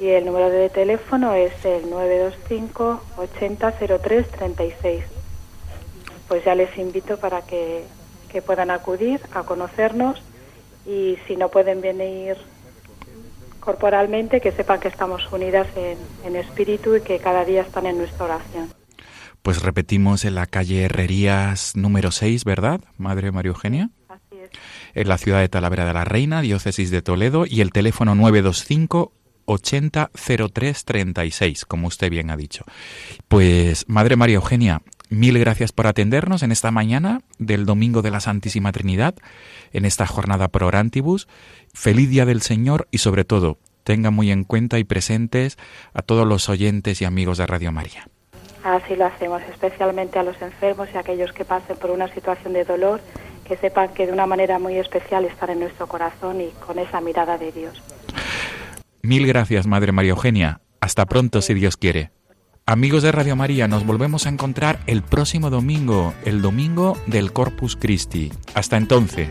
y 0.00 0.06
el 0.06 0.24
número 0.24 0.50
de 0.50 0.68
teléfono 0.68 1.34
es 1.34 1.64
el 1.64 1.90
925 1.90 3.02
8003 3.16 4.30
36. 4.30 5.02
Pues 6.28 6.44
ya 6.44 6.54
les 6.54 6.78
invito 6.78 7.18
para 7.18 7.42
que 7.42 7.86
que 8.30 8.42
puedan 8.42 8.70
acudir 8.70 9.20
a 9.32 9.42
conocernos 9.42 10.20
y 10.86 11.18
si 11.26 11.36
no 11.36 11.48
pueden 11.48 11.80
venir 11.80 12.36
corporalmente, 13.60 14.40
que 14.40 14.52
sepan 14.52 14.80
que 14.80 14.88
estamos 14.88 15.30
unidas 15.30 15.68
en, 15.76 16.36
espíritu 16.36 16.96
y 16.96 17.02
que 17.02 17.18
cada 17.18 17.44
día 17.44 17.60
están 17.62 17.86
en 17.86 17.98
nuestra 17.98 18.24
oración. 18.24 18.72
Pues 19.42 19.62
repetimos 19.62 20.24
en 20.24 20.34
la 20.34 20.46
calle 20.46 20.84
Herrerías 20.84 21.76
número 21.76 22.10
6, 22.10 22.44
¿verdad, 22.44 22.80
Madre 22.96 23.30
María 23.32 23.50
Eugenia? 23.50 23.90
Así 24.08 24.36
es. 24.42 24.50
En 24.94 25.08
la 25.08 25.18
ciudad 25.18 25.40
de 25.40 25.48
Talavera 25.48 25.86
de 25.86 25.94
la 25.94 26.04
Reina, 26.04 26.40
diócesis 26.40 26.90
de 26.90 27.02
Toledo, 27.02 27.44
y 27.46 27.60
el 27.60 27.72
teléfono 27.72 28.14
925 28.14 29.12
800336, 29.46 31.64
como 31.64 31.88
usted 31.88 32.10
bien 32.10 32.30
ha 32.30 32.36
dicho. 32.36 32.64
Pues, 33.28 33.88
Madre 33.88 34.16
María 34.16 34.36
Eugenia, 34.36 34.82
Mil 35.10 35.36
gracias 35.40 35.72
por 35.72 35.88
atendernos 35.88 36.44
en 36.44 36.52
esta 36.52 36.70
mañana 36.70 37.22
del 37.40 37.66
Domingo 37.66 38.00
de 38.00 38.12
la 38.12 38.20
Santísima 38.20 38.70
Trinidad, 38.70 39.16
en 39.72 39.84
esta 39.84 40.06
jornada 40.06 40.46
pro 40.46 40.68
orantibus. 40.68 41.26
Feliz 41.74 42.08
Día 42.08 42.24
del 42.26 42.42
Señor 42.42 42.86
y 42.92 42.98
sobre 42.98 43.24
todo, 43.24 43.58
tenga 43.82 44.12
muy 44.12 44.30
en 44.30 44.44
cuenta 44.44 44.78
y 44.78 44.84
presentes 44.84 45.58
a 45.94 46.02
todos 46.02 46.28
los 46.28 46.48
oyentes 46.48 47.02
y 47.02 47.06
amigos 47.06 47.38
de 47.38 47.46
Radio 47.46 47.72
María. 47.72 48.08
Así 48.62 48.94
lo 48.94 49.06
hacemos, 49.06 49.42
especialmente 49.50 50.20
a 50.20 50.22
los 50.22 50.40
enfermos 50.40 50.88
y 50.94 50.96
a 50.96 51.00
aquellos 51.00 51.32
que 51.32 51.44
pasen 51.44 51.76
por 51.76 51.90
una 51.90 52.06
situación 52.14 52.52
de 52.52 52.62
dolor, 52.62 53.00
que 53.44 53.56
sepan 53.56 53.92
que 53.92 54.06
de 54.06 54.12
una 54.12 54.26
manera 54.26 54.60
muy 54.60 54.76
especial 54.76 55.24
están 55.24 55.50
en 55.50 55.58
nuestro 55.58 55.88
corazón 55.88 56.40
y 56.40 56.50
con 56.64 56.78
esa 56.78 57.00
mirada 57.00 57.36
de 57.36 57.50
Dios. 57.50 57.82
Mil 59.02 59.26
gracias, 59.26 59.66
Madre 59.66 59.90
María 59.90 60.10
Eugenia. 60.10 60.60
Hasta 60.80 61.04
pronto, 61.06 61.42
si 61.42 61.52
Dios 61.54 61.76
quiere. 61.76 62.12
Amigos 62.70 63.02
de 63.02 63.10
Radio 63.10 63.34
María, 63.34 63.66
nos 63.66 63.84
volvemos 63.84 64.26
a 64.26 64.28
encontrar 64.28 64.78
el 64.86 65.02
próximo 65.02 65.50
domingo, 65.50 66.14
el 66.24 66.40
domingo 66.40 66.96
del 67.08 67.32
Corpus 67.32 67.74
Christi. 67.74 68.30
Hasta 68.54 68.76
entonces. 68.76 69.28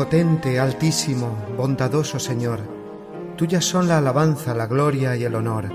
Omnipotente, 0.00 0.58
altísimo, 0.58 1.36
bondadoso 1.58 2.18
Señor, 2.18 2.60
tuyas 3.36 3.66
son 3.66 3.86
la 3.86 3.98
alabanza, 3.98 4.54
la 4.54 4.66
gloria 4.66 5.14
y 5.14 5.24
el 5.24 5.34
honor. 5.34 5.68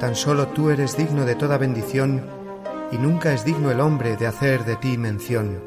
Tan 0.00 0.14
solo 0.14 0.46
tú 0.48 0.70
eres 0.70 0.96
digno 0.96 1.26
de 1.26 1.34
toda 1.34 1.58
bendición, 1.58 2.22
y 2.90 2.96
nunca 2.96 3.34
es 3.34 3.44
digno 3.44 3.70
el 3.70 3.80
hombre 3.80 4.16
de 4.16 4.26
hacer 4.26 4.64
de 4.64 4.76
ti 4.76 4.96
mención. 4.96 5.60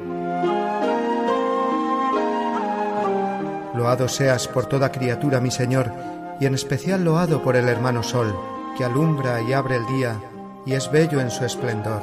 Loado 3.76 4.08
seas 4.08 4.48
por 4.48 4.66
toda 4.66 4.90
criatura, 4.90 5.40
mi 5.40 5.52
Señor, 5.52 5.92
y 6.40 6.46
en 6.46 6.56
especial 6.56 7.04
loado 7.04 7.40
por 7.40 7.54
el 7.54 7.68
hermano 7.68 8.02
Sol, 8.02 8.36
que 8.76 8.84
alumbra 8.84 9.40
y 9.42 9.52
abre 9.52 9.76
el 9.76 9.86
día, 9.86 10.20
y 10.66 10.72
es 10.72 10.90
bello 10.90 11.20
en 11.20 11.30
su 11.30 11.44
esplendor, 11.44 12.02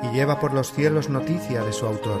y 0.00 0.14
lleva 0.14 0.38
por 0.38 0.54
los 0.54 0.72
cielos 0.72 1.08
noticia 1.08 1.64
de 1.64 1.72
su 1.72 1.86
autor. 1.86 2.20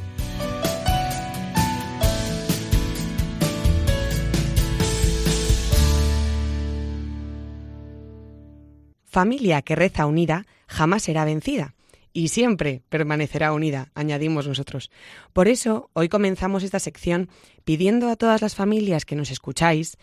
Familia 9.11 9.61
que 9.61 9.75
reza 9.75 10.05
unida 10.05 10.45
jamás 10.67 11.03
será 11.03 11.25
vencida 11.25 11.75
y 12.13 12.29
siempre 12.29 12.81
permanecerá 12.87 13.51
unida, 13.51 13.91
añadimos 13.93 14.47
nosotros. 14.47 14.89
Por 15.33 15.49
eso, 15.49 15.89
hoy 15.91 16.07
comenzamos 16.07 16.63
esta 16.63 16.79
sección 16.79 17.27
pidiendo 17.65 18.09
a 18.09 18.15
todas 18.15 18.41
las 18.41 18.55
familias 18.55 19.03
que 19.03 19.17
nos 19.17 19.29
escucháis 19.29 19.97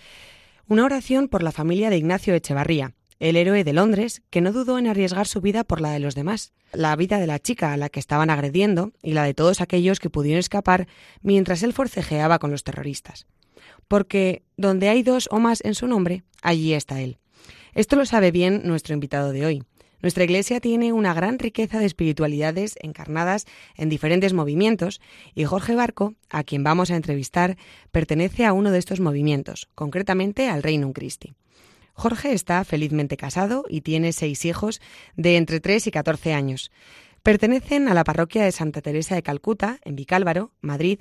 una 0.67 0.85
oración 0.85 1.29
por 1.29 1.43
la 1.43 1.53
familia 1.53 1.89
de 1.89 1.97
Ignacio 1.97 2.35
Echevarría, 2.35 2.93
el 3.19 3.37
héroe 3.37 3.65
de 3.65 3.73
Londres, 3.73 4.21
que 4.29 4.43
no 4.43 4.53
dudó 4.53 4.79
en 4.79 4.87
arriesgar 4.87 5.27
su 5.27 5.41
vida 5.41 5.65
por 5.65 5.81
la 5.81 5.93
de 5.93 6.01
los 6.01 6.15
demás, 6.15 6.53
la 6.75 6.95
vida 6.95 7.19
de 7.19 7.27
la 7.27 7.39
chica 7.39 7.73
a 7.73 7.79
la 7.79 7.89
que 7.89 8.01
estaban 8.01 8.29
agrediendo 8.29 8.93
y 9.03 9.15
la 9.15 9.25
de 9.25 9.33
todos 9.33 9.63
aquellos 9.63 10.01
que 10.01 10.11
pudieron 10.11 10.41
escapar 10.41 10.87
mientras 11.23 11.63
él 11.63 11.73
forcejeaba 11.73 12.39
con 12.39 12.51
los 12.51 12.63
terroristas. 12.63 13.27
Porque 13.89 14.43
donde 14.59 14.91
hay 14.91 15.03
dos 15.03 15.31
o 15.33 15.39
más 15.39 15.65
en 15.65 15.75
su 15.75 15.87
nombre, 15.87 16.25
allí 16.43 16.75
está 16.75 17.01
él. 17.01 17.17
Esto 17.75 17.97
lo 17.97 18.07
sabe 18.07 18.31
bien 18.31 18.62
nuestro 18.64 18.95
invitado 18.95 19.33
de 19.33 19.47
hoy. 19.47 19.62
Nuestra 20.01 20.23
Iglesia 20.23 20.61
tiene 20.61 20.93
una 20.93 21.12
gran 21.12 21.39
riqueza 21.41 21.81
de 21.81 21.87
espiritualidades 21.87 22.77
encarnadas 22.81 23.47
en 23.77 23.89
diferentes 23.89 24.33
movimientos 24.33 25.01
y 25.35 25.45
Jorge 25.45 25.75
Barco, 25.75 26.14
a 26.31 26.45
quien 26.45 26.62
vamos 26.62 26.91
a 26.91 26.97
entrevistar, 26.97 27.57
pertenece 27.91 28.45
a 28.45 28.53
uno 28.53 28.71
de 28.71 28.79
estos 28.79 29.01
movimientos, 29.01 29.69
concretamente 29.75 30.49
al 30.49 30.62
Reino 30.62 30.93
Christi. 30.93 31.35
Jorge 31.95 32.33
está 32.33 32.62
felizmente 32.62 33.16
casado 33.16 33.64
y 33.69 33.81
tiene 33.81 34.12
seis 34.12 34.45
hijos 34.45 34.81
de 35.16 35.37
entre 35.37 35.59
3 35.59 35.89
y 35.89 35.91
14 35.91 36.33
años. 36.33 36.71
Pertenecen 37.25 37.89
a 37.89 37.95
la 37.95 38.05
parroquia 38.05 38.45
de 38.45 38.53
Santa 38.53 38.81
Teresa 38.83 39.16
de 39.16 39.25
Calcuta, 39.25 39.81
en 39.83 39.97
Vicálvaro, 39.97 40.53
Madrid, 40.61 41.01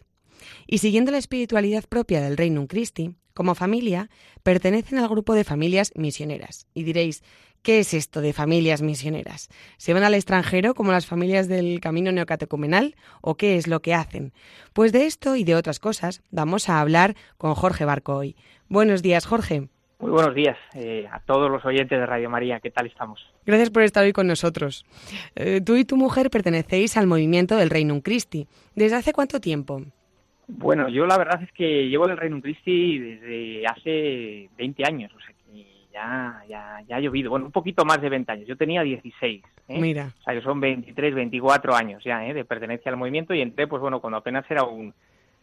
y 0.66 0.80
siguiendo 0.80 1.12
la 1.12 1.18
espiritualidad 1.18 1.86
propia 1.88 2.22
del 2.22 2.38
Reino 2.38 2.68
Christi, 2.68 3.16
como 3.34 3.54
familia, 3.54 4.10
pertenecen 4.41 4.98
al 4.98 5.08
grupo 5.08 5.36
de 5.36 5.43
familias 5.43 5.91
misioneras. 5.95 6.66
Y 6.74 6.84
diréis, 6.84 7.24
¿qué 7.62 7.80
es 7.80 7.93
esto 7.93 8.20
de 8.22 8.34
familias 8.34 8.82
misioneras? 8.82 9.50
¿Se 9.78 9.93
van 9.93 10.04
al 10.04 10.16
extranjero 10.16 10.74
como 10.74 10.91
las 10.91 11.06
familias 11.06 11.48
del 11.48 11.80
Camino 11.80 12.12
Neocatecumenal 12.12 12.95
o 13.22 13.36
qué 13.36 13.58
es 13.58 13.68
lo 13.68 13.82
que 13.82 13.93
hacen? 13.93 14.34
Pues 14.74 14.91
de 14.91 15.06
esto 15.06 15.36
y 15.36 15.43
de 15.43 15.54
otras 15.54 15.80
cosas 15.80 16.24
vamos 16.32 16.68
a 16.68 16.80
hablar 16.80 17.16
con 17.38 17.54
Jorge 17.54 17.86
Barco 17.86 18.16
hoy. 18.16 18.36
Buenos 18.70 19.04
días, 19.04 19.28
Jorge. 19.28 19.70
Muy 20.00 20.12
buenos 20.12 20.36
días 20.36 20.58
eh, 20.76 21.08
a 21.12 21.20
todos 21.20 21.50
los 21.50 21.66
oyentes 21.66 22.00
de 22.00 22.06
Radio 22.06 22.30
María. 22.30 22.60
¿Qué 22.60 22.70
tal 22.70 22.86
estamos? 22.86 23.20
Gracias 23.45 23.72
por 23.72 23.82
estar 23.82 24.04
hoy 24.04 24.14
con 24.14 24.28
nosotros. 24.28 24.86
Eh, 25.36 25.60
tú 25.60 25.76
y 25.76 25.86
tu 25.86 25.98
mujer 25.98 26.30
pertenecéis 26.30 26.98
al 26.98 27.08
movimiento 27.08 27.56
del 27.56 27.70
Reino 27.70 28.00
Christi. 28.02 28.48
¿Desde 28.76 28.95
hace 28.95 29.14
cuánto 29.14 29.39
tiempo? 29.39 29.82
Bueno, 30.48 30.88
yo 30.88 31.06
la 31.06 31.18
verdad 31.18 31.43
es 31.43 31.52
que 31.52 31.89
llevo 31.89 32.06
en 32.06 32.12
el 32.12 32.18
Reino 32.18 32.41
Christi 32.41 33.00
desde 33.00 33.68
hace 33.68 34.50
20 34.58 34.84
años, 34.86 35.12
o 35.14 35.20
sea 35.20 35.34
que 35.34 35.66
ya, 35.91 36.41
ya, 36.48 36.84
ya 36.88 36.95
ha 36.95 37.00
llovido. 37.02 37.30
Bueno, 37.30 37.48
un 37.48 37.52
poquito 37.52 37.84
más 37.84 38.02
de 38.02 38.10
20 38.10 38.32
años. 38.32 38.48
Yo 38.48 38.56
tenía 38.56 38.82
16. 38.82 39.43
¿eh? 39.68 39.80
Mira. 39.80 40.14
O 40.20 40.24
sea, 40.24 40.34
que 40.34 40.41
son 40.41 40.60
23, 40.60 41.16
24 41.16 41.76
años 41.76 42.04
ya 42.04 42.26
¿eh? 42.26 42.34
de 42.34 42.45
pertenencia 42.45 42.89
al 42.89 42.98
movimiento 42.98 43.34
y 43.34 43.41
entré, 43.41 43.68
pues 43.68 43.82
bueno, 43.82 44.00
cuando 44.00 44.18
apenas 44.18 44.50
era 44.50 44.64
un 44.64 44.93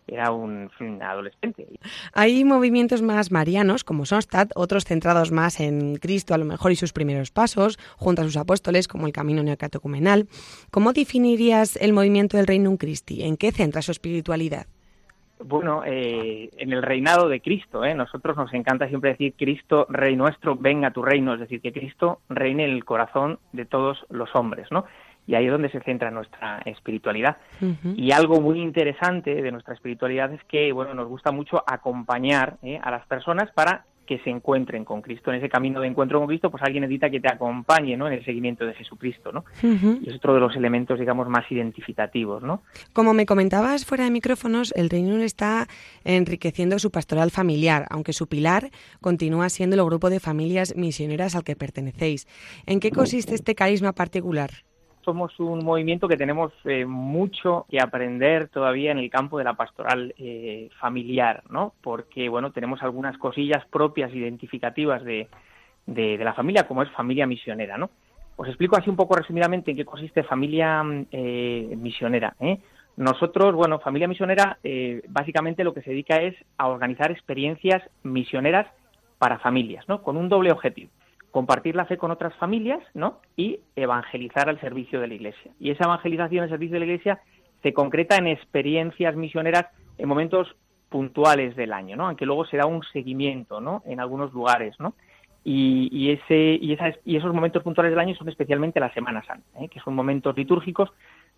era 0.06 0.30
un, 0.32 0.70
adolescente. 1.02 1.66
Hay 2.12 2.44
movimientos 2.44 3.00
más 3.00 3.30
marianos, 3.30 3.84
como 3.84 4.04
Sonstad, 4.04 4.48
otros 4.54 4.84
centrados 4.84 5.32
más 5.32 5.60
en 5.60 5.96
Cristo, 5.96 6.34
a 6.34 6.38
lo 6.38 6.44
mejor, 6.44 6.72
y 6.72 6.76
sus 6.76 6.92
primeros 6.92 7.30
pasos, 7.30 7.78
junto 7.96 8.20
a 8.20 8.24
sus 8.24 8.36
apóstoles, 8.36 8.86
como 8.86 9.06
el 9.06 9.12
camino 9.12 9.42
neocatecumenal. 9.42 10.28
¿Cómo 10.70 10.92
definirías 10.92 11.76
el 11.76 11.94
movimiento 11.94 12.36
del 12.36 12.46
Reino 12.46 12.76
Christi? 12.76 13.22
¿En 13.22 13.36
qué 13.36 13.50
centra 13.50 13.80
su 13.80 13.92
espiritualidad? 13.92 14.66
Bueno, 15.40 15.82
eh, 15.84 16.50
en 16.56 16.72
el 16.72 16.82
reinado 16.82 17.28
de 17.28 17.40
Cristo, 17.40 17.84
¿eh? 17.84 17.94
nosotros 17.94 18.36
nos 18.36 18.52
encanta 18.54 18.88
siempre 18.88 19.10
decir 19.10 19.34
Cristo, 19.36 19.86
Rey 19.88 20.16
nuestro, 20.16 20.56
venga 20.56 20.92
tu 20.92 21.02
reino, 21.02 21.34
es 21.34 21.40
decir, 21.40 21.60
que 21.60 21.72
Cristo 21.72 22.20
reine 22.28 22.64
en 22.64 22.70
el 22.70 22.84
corazón 22.84 23.38
de 23.52 23.64
todos 23.64 24.06
los 24.10 24.34
hombres, 24.34 24.68
¿no? 24.70 24.84
Y 25.26 25.34
ahí 25.34 25.46
es 25.46 25.52
donde 25.52 25.70
se 25.70 25.80
centra 25.80 26.10
nuestra 26.10 26.58
espiritualidad. 26.66 27.38
Y 27.96 28.12
algo 28.12 28.42
muy 28.42 28.60
interesante 28.60 29.34
de 29.34 29.52
nuestra 29.52 29.72
espiritualidad 29.72 30.30
es 30.32 30.44
que, 30.44 30.70
bueno, 30.72 30.92
nos 30.92 31.08
gusta 31.08 31.32
mucho 31.32 31.64
acompañar 31.66 32.58
¿eh? 32.62 32.78
a 32.82 32.90
las 32.90 33.06
personas 33.06 33.50
para 33.52 33.86
que 34.04 34.18
se 34.20 34.30
encuentren 34.30 34.84
con 34.84 35.02
Cristo. 35.02 35.30
En 35.30 35.38
ese 35.38 35.48
camino 35.48 35.80
de 35.80 35.88
encuentro 35.88 36.18
con 36.18 36.28
Cristo, 36.28 36.50
pues 36.50 36.62
alguien 36.62 36.82
necesita 36.82 37.10
que 37.10 37.20
te 37.20 37.28
acompañe, 37.28 37.96
¿no? 37.96 38.06
En 38.06 38.14
el 38.14 38.24
seguimiento 38.24 38.64
de 38.64 38.74
Jesucristo, 38.74 39.32
¿no? 39.32 39.44
Y 39.62 40.08
es 40.08 40.16
otro 40.16 40.34
de 40.34 40.40
los 40.40 40.54
elementos, 40.56 40.98
digamos, 40.98 41.28
más 41.28 41.50
identificativos, 41.50 42.42
¿no? 42.42 42.62
Como 42.92 43.14
me 43.14 43.26
comentabas 43.26 43.84
fuera 43.84 44.04
de 44.04 44.10
micrófonos, 44.10 44.72
el 44.76 44.90
Reino 44.90 45.16
está 45.16 45.66
enriqueciendo 46.04 46.78
su 46.78 46.90
pastoral 46.90 47.30
familiar, 47.30 47.86
aunque 47.90 48.12
su 48.12 48.26
pilar 48.26 48.70
continúa 49.00 49.48
siendo 49.48 49.76
el 49.76 49.84
grupo 49.84 50.10
de 50.10 50.20
familias 50.20 50.74
misioneras 50.76 51.34
al 51.34 51.44
que 51.44 51.56
pertenecéis. 51.56 52.26
¿En 52.66 52.80
qué 52.80 52.90
consiste 52.90 53.34
este 53.34 53.54
carisma 53.54 53.92
particular? 53.92 54.50
Somos 55.04 55.38
un 55.38 55.64
movimiento 55.64 56.08
que 56.08 56.16
tenemos 56.16 56.52
eh, 56.64 56.84
mucho 56.84 57.66
que 57.70 57.80
aprender 57.80 58.48
todavía 58.48 58.90
en 58.90 58.98
el 58.98 59.10
campo 59.10 59.38
de 59.38 59.44
la 59.44 59.54
pastoral 59.54 60.14
eh, 60.18 60.70
familiar, 60.80 61.42
¿no? 61.50 61.74
Porque, 61.82 62.28
bueno, 62.28 62.52
tenemos 62.52 62.82
algunas 62.82 63.16
cosillas 63.18 63.64
propias, 63.66 64.12
identificativas 64.14 65.04
de, 65.04 65.28
de, 65.86 66.18
la 66.18 66.34
familia, 66.34 66.66
como 66.66 66.82
es 66.82 66.90
familia 66.90 67.26
misionera, 67.26 67.78
¿no? 67.78 67.90
Os 68.36 68.48
explico 68.48 68.76
así 68.76 68.90
un 68.90 68.96
poco 68.96 69.14
resumidamente 69.14 69.70
en 69.70 69.76
qué 69.76 69.84
consiste 69.84 70.24
familia 70.24 70.82
eh, 71.12 71.74
misionera. 71.76 72.34
Nosotros, 72.96 73.54
bueno, 73.54 73.78
familia 73.78 74.08
misionera, 74.08 74.58
básicamente 75.08 75.62
lo 75.62 75.74
que 75.74 75.82
se 75.82 75.90
dedica 75.90 76.16
es 76.16 76.34
a 76.58 76.68
organizar 76.68 77.10
experiencias 77.12 77.82
misioneras 78.02 78.66
para 79.18 79.38
familias, 79.38 79.88
¿no? 79.88 80.02
Con 80.02 80.16
un 80.16 80.28
doble 80.28 80.50
objetivo 80.50 80.90
compartir 81.34 81.74
la 81.74 81.84
fe 81.84 81.98
con 81.98 82.12
otras 82.12 82.32
familias, 82.36 82.78
¿no? 82.94 83.18
Y 83.36 83.58
evangelizar 83.74 84.48
al 84.48 84.60
servicio 84.60 85.00
de 85.00 85.08
la 85.08 85.14
Iglesia. 85.14 85.50
Y 85.58 85.72
esa 85.72 85.82
evangelización 85.82 86.44
al 86.44 86.48
servicio 86.48 86.74
de 86.74 86.78
la 86.78 86.84
Iglesia 86.84 87.20
se 87.60 87.72
concreta 87.72 88.14
en 88.14 88.28
experiencias 88.28 89.16
misioneras 89.16 89.66
en 89.98 90.08
momentos 90.08 90.54
puntuales 90.90 91.56
del 91.56 91.72
año, 91.72 91.96
¿no? 91.96 92.06
Aunque 92.06 92.24
luego 92.24 92.46
se 92.46 92.56
da 92.56 92.66
un 92.66 92.84
seguimiento, 92.92 93.60
¿no? 93.60 93.82
En 93.84 93.98
algunos 93.98 94.32
lugares, 94.32 94.78
¿no? 94.78 94.94
Y, 95.42 96.12
ese, 96.12 96.56
y, 96.62 96.78
y 97.04 97.16
esos 97.16 97.34
momentos 97.34 97.64
puntuales 97.64 97.90
del 97.90 97.98
año 97.98 98.14
son 98.14 98.28
especialmente 98.28 98.78
la 98.78 98.94
Semana 98.94 99.22
Santa, 99.26 99.60
¿eh? 99.60 99.68
que 99.68 99.80
son 99.80 99.94
momentos 99.94 100.34
litúrgicos 100.36 100.90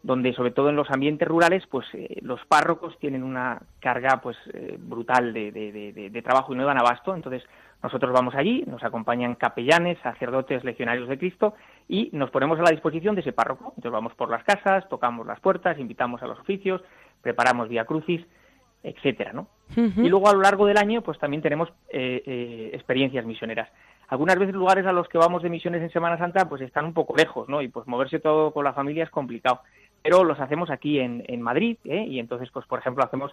donde 0.02 0.32
sobre 0.34 0.52
todo 0.52 0.68
en 0.68 0.76
los 0.76 0.90
ambientes 0.90 1.26
rurales 1.26 1.66
pues 1.68 1.86
eh, 1.94 2.18
los 2.20 2.38
párrocos 2.46 2.96
tienen 3.00 3.24
una 3.24 3.60
carga 3.80 4.20
pues 4.22 4.36
eh, 4.52 4.76
brutal 4.78 5.32
de, 5.32 5.50
de, 5.50 6.22
trabajo 6.22 6.54
y 6.54 6.56
no 6.56 6.64
dan 6.64 6.78
abasto 6.78 7.16
entonces 7.16 7.42
nosotros 7.82 8.12
vamos 8.12 8.34
allí, 8.34 8.64
nos 8.66 8.82
acompañan 8.82 9.34
capellanes, 9.34 9.98
sacerdotes, 10.02 10.64
legionarios 10.64 11.08
de 11.08 11.18
Cristo 11.18 11.54
y 11.88 12.10
nos 12.12 12.30
ponemos 12.30 12.58
a 12.58 12.62
la 12.62 12.70
disposición 12.70 13.14
de 13.14 13.20
ese 13.20 13.32
párroco. 13.32 13.74
Entonces 13.76 13.92
vamos 13.92 14.14
por 14.14 14.30
las 14.30 14.42
casas, 14.44 14.88
tocamos 14.88 15.26
las 15.26 15.40
puertas, 15.40 15.78
invitamos 15.78 16.22
a 16.22 16.26
los 16.26 16.38
oficios, 16.38 16.82
preparamos 17.22 17.68
vía 17.68 17.84
crucis, 17.84 18.26
etcétera, 18.82 19.32
¿no? 19.32 19.48
Y 19.74 20.08
luego 20.08 20.28
a 20.28 20.32
lo 20.32 20.40
largo 20.40 20.64
del 20.66 20.78
año, 20.78 21.02
pues 21.02 21.18
también 21.18 21.42
tenemos 21.42 21.68
eh, 21.88 22.22
eh, 22.24 22.70
experiencias 22.72 23.26
misioneras. 23.26 23.68
Algunas 24.08 24.38
veces 24.38 24.54
lugares 24.54 24.86
a 24.86 24.92
los 24.92 25.08
que 25.08 25.18
vamos 25.18 25.42
de 25.42 25.50
misiones 25.50 25.82
en 25.82 25.90
Semana 25.90 26.18
Santa, 26.18 26.48
pues 26.48 26.62
están 26.62 26.84
un 26.84 26.94
poco 26.94 27.16
lejos, 27.16 27.48
¿no? 27.48 27.60
Y 27.60 27.68
pues 27.68 27.86
moverse 27.88 28.20
todo 28.20 28.52
con 28.52 28.64
la 28.64 28.72
familia 28.72 29.02
es 29.02 29.10
complicado. 29.10 29.62
Pero 30.02 30.22
los 30.22 30.38
hacemos 30.38 30.70
aquí 30.70 31.00
en, 31.00 31.24
en 31.26 31.42
Madrid, 31.42 31.78
¿eh? 31.84 32.04
Y 32.06 32.20
entonces, 32.20 32.48
pues 32.52 32.64
por 32.66 32.78
ejemplo, 32.78 33.02
hacemos 33.02 33.32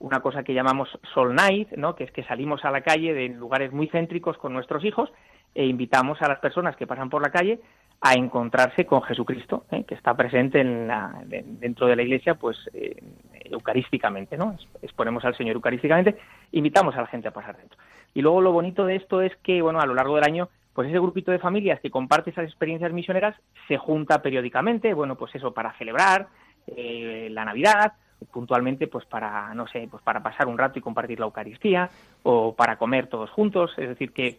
una 0.00 0.20
cosa 0.20 0.42
que 0.42 0.54
llamamos 0.54 0.88
Sol 1.14 1.34
Night, 1.34 1.72
¿no? 1.76 1.94
que 1.94 2.04
es 2.04 2.10
que 2.10 2.24
salimos 2.24 2.64
a 2.64 2.70
la 2.70 2.80
calle 2.80 3.14
de 3.14 3.28
lugares 3.28 3.72
muy 3.72 3.86
céntricos 3.88 4.36
con 4.38 4.52
nuestros 4.52 4.84
hijos 4.84 5.12
e 5.54 5.66
invitamos 5.66 6.20
a 6.22 6.28
las 6.28 6.38
personas 6.40 6.74
que 6.76 6.86
pasan 6.86 7.10
por 7.10 7.22
la 7.22 7.30
calle 7.30 7.60
a 8.00 8.14
encontrarse 8.14 8.86
con 8.86 9.02
Jesucristo, 9.02 9.64
¿eh? 9.70 9.84
que 9.84 9.94
está 9.94 10.16
presente 10.16 10.60
en 10.60 10.88
la, 10.88 11.22
dentro 11.26 11.86
de 11.86 11.96
la 11.96 12.02
iglesia, 12.02 12.34
pues 12.34 12.56
eh, 12.72 12.96
eucarísticamente, 13.44 14.38
¿no? 14.38 14.56
Exponemos 14.80 15.22
al 15.26 15.36
Señor 15.36 15.56
eucarísticamente, 15.56 16.16
invitamos 16.52 16.96
a 16.96 17.02
la 17.02 17.06
gente 17.08 17.28
a 17.28 17.32
pasar 17.32 17.58
dentro. 17.58 17.78
Y 18.14 18.22
luego 18.22 18.40
lo 18.40 18.52
bonito 18.52 18.86
de 18.86 18.96
esto 18.96 19.20
es 19.20 19.36
que, 19.42 19.60
bueno, 19.60 19.80
a 19.80 19.86
lo 19.86 19.94
largo 19.94 20.14
del 20.14 20.24
año, 20.24 20.48
pues 20.72 20.88
ese 20.88 20.98
grupito 20.98 21.30
de 21.30 21.38
familias 21.38 21.78
que 21.80 21.90
comparte 21.90 22.30
esas 22.30 22.46
experiencias 22.46 22.92
misioneras 22.92 23.36
se 23.68 23.76
junta 23.76 24.22
periódicamente, 24.22 24.94
bueno, 24.94 25.16
pues 25.16 25.34
eso, 25.34 25.52
para 25.52 25.74
celebrar 25.74 26.28
eh, 26.68 27.28
la 27.30 27.44
Navidad 27.44 27.92
puntualmente 28.32 28.86
pues 28.86 29.04
para 29.06 29.54
no 29.54 29.66
sé 29.66 29.88
pues 29.90 30.02
para 30.02 30.22
pasar 30.22 30.46
un 30.46 30.58
rato 30.58 30.78
y 30.78 30.82
compartir 30.82 31.18
la 31.18 31.26
Eucaristía 31.26 31.90
o 32.22 32.54
para 32.54 32.76
comer 32.76 33.06
todos 33.06 33.30
juntos 33.30 33.72
es 33.76 33.88
decir 33.88 34.12
que 34.12 34.38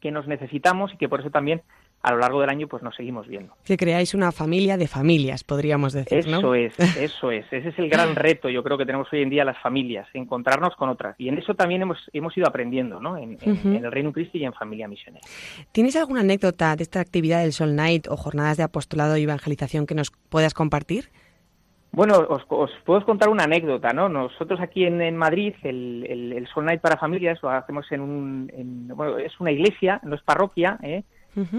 que 0.00 0.10
nos 0.10 0.26
necesitamos 0.26 0.92
y 0.92 0.96
que 0.96 1.08
por 1.08 1.20
eso 1.20 1.30
también 1.30 1.62
a 2.02 2.12
lo 2.12 2.18
largo 2.18 2.40
del 2.40 2.50
año 2.50 2.68
pues 2.68 2.84
nos 2.84 2.94
seguimos 2.94 3.26
viendo. 3.26 3.54
Que 3.64 3.76
creáis 3.76 4.14
una 4.14 4.30
familia 4.30 4.76
de 4.76 4.86
familias, 4.86 5.42
podríamos 5.42 5.92
decir, 5.92 6.18
Eso 6.18 6.54
es, 6.54 6.78
eso 6.96 7.32
es. 7.32 7.44
Ese 7.50 7.70
es 7.70 7.78
el 7.78 7.88
gran 7.88 8.14
reto, 8.14 8.48
yo 8.48 8.62
creo 8.62 8.78
que 8.78 8.86
tenemos 8.86 9.08
hoy 9.12 9.22
en 9.22 9.30
día 9.30 9.44
las 9.44 9.60
familias, 9.60 10.06
encontrarnos 10.14 10.76
con 10.76 10.88
otras. 10.88 11.16
Y 11.18 11.28
en 11.28 11.38
eso 11.38 11.54
también 11.54 11.82
hemos, 11.82 11.98
hemos 12.12 12.36
ido 12.36 12.46
aprendiendo, 12.46 13.00
¿no? 13.00 13.16
En, 13.16 13.36
el 13.44 13.90
Reino 13.90 14.12
Cristo 14.12 14.38
y 14.38 14.44
en 14.44 14.52
familia 14.52 14.86
misionera. 14.86 15.26
¿Tienes 15.72 15.96
alguna 15.96 16.20
anécdota 16.20 16.76
de 16.76 16.84
esta 16.84 17.00
actividad 17.00 17.42
del 17.42 17.52
Sol 17.52 17.74
Night 17.74 18.06
o 18.08 18.16
jornadas 18.16 18.56
de 18.56 18.62
apostolado 18.62 19.16
y 19.16 19.24
evangelización 19.24 19.86
que 19.86 19.96
nos 19.96 20.10
puedas 20.10 20.54
compartir? 20.54 21.10
Bueno, 21.96 22.26
os, 22.28 22.44
puedo 22.84 23.02
contar 23.06 23.30
una 23.30 23.44
anécdota, 23.44 23.94
¿no? 23.94 24.10
Nosotros 24.10 24.60
aquí 24.60 24.84
en, 24.84 25.16
Madrid, 25.16 25.54
el, 25.62 26.06
el, 26.06 26.46
Sol 26.48 26.66
Night 26.66 26.82
para 26.82 26.98
familias 26.98 27.42
lo 27.42 27.48
hacemos 27.48 27.90
en 27.90 28.02
un... 28.02 28.92
bueno, 28.94 29.16
es 29.16 29.40
una 29.40 29.50
iglesia, 29.50 29.98
no 30.02 30.14
es 30.14 30.20
parroquia, 30.20 30.78
¿eh? 30.82 31.04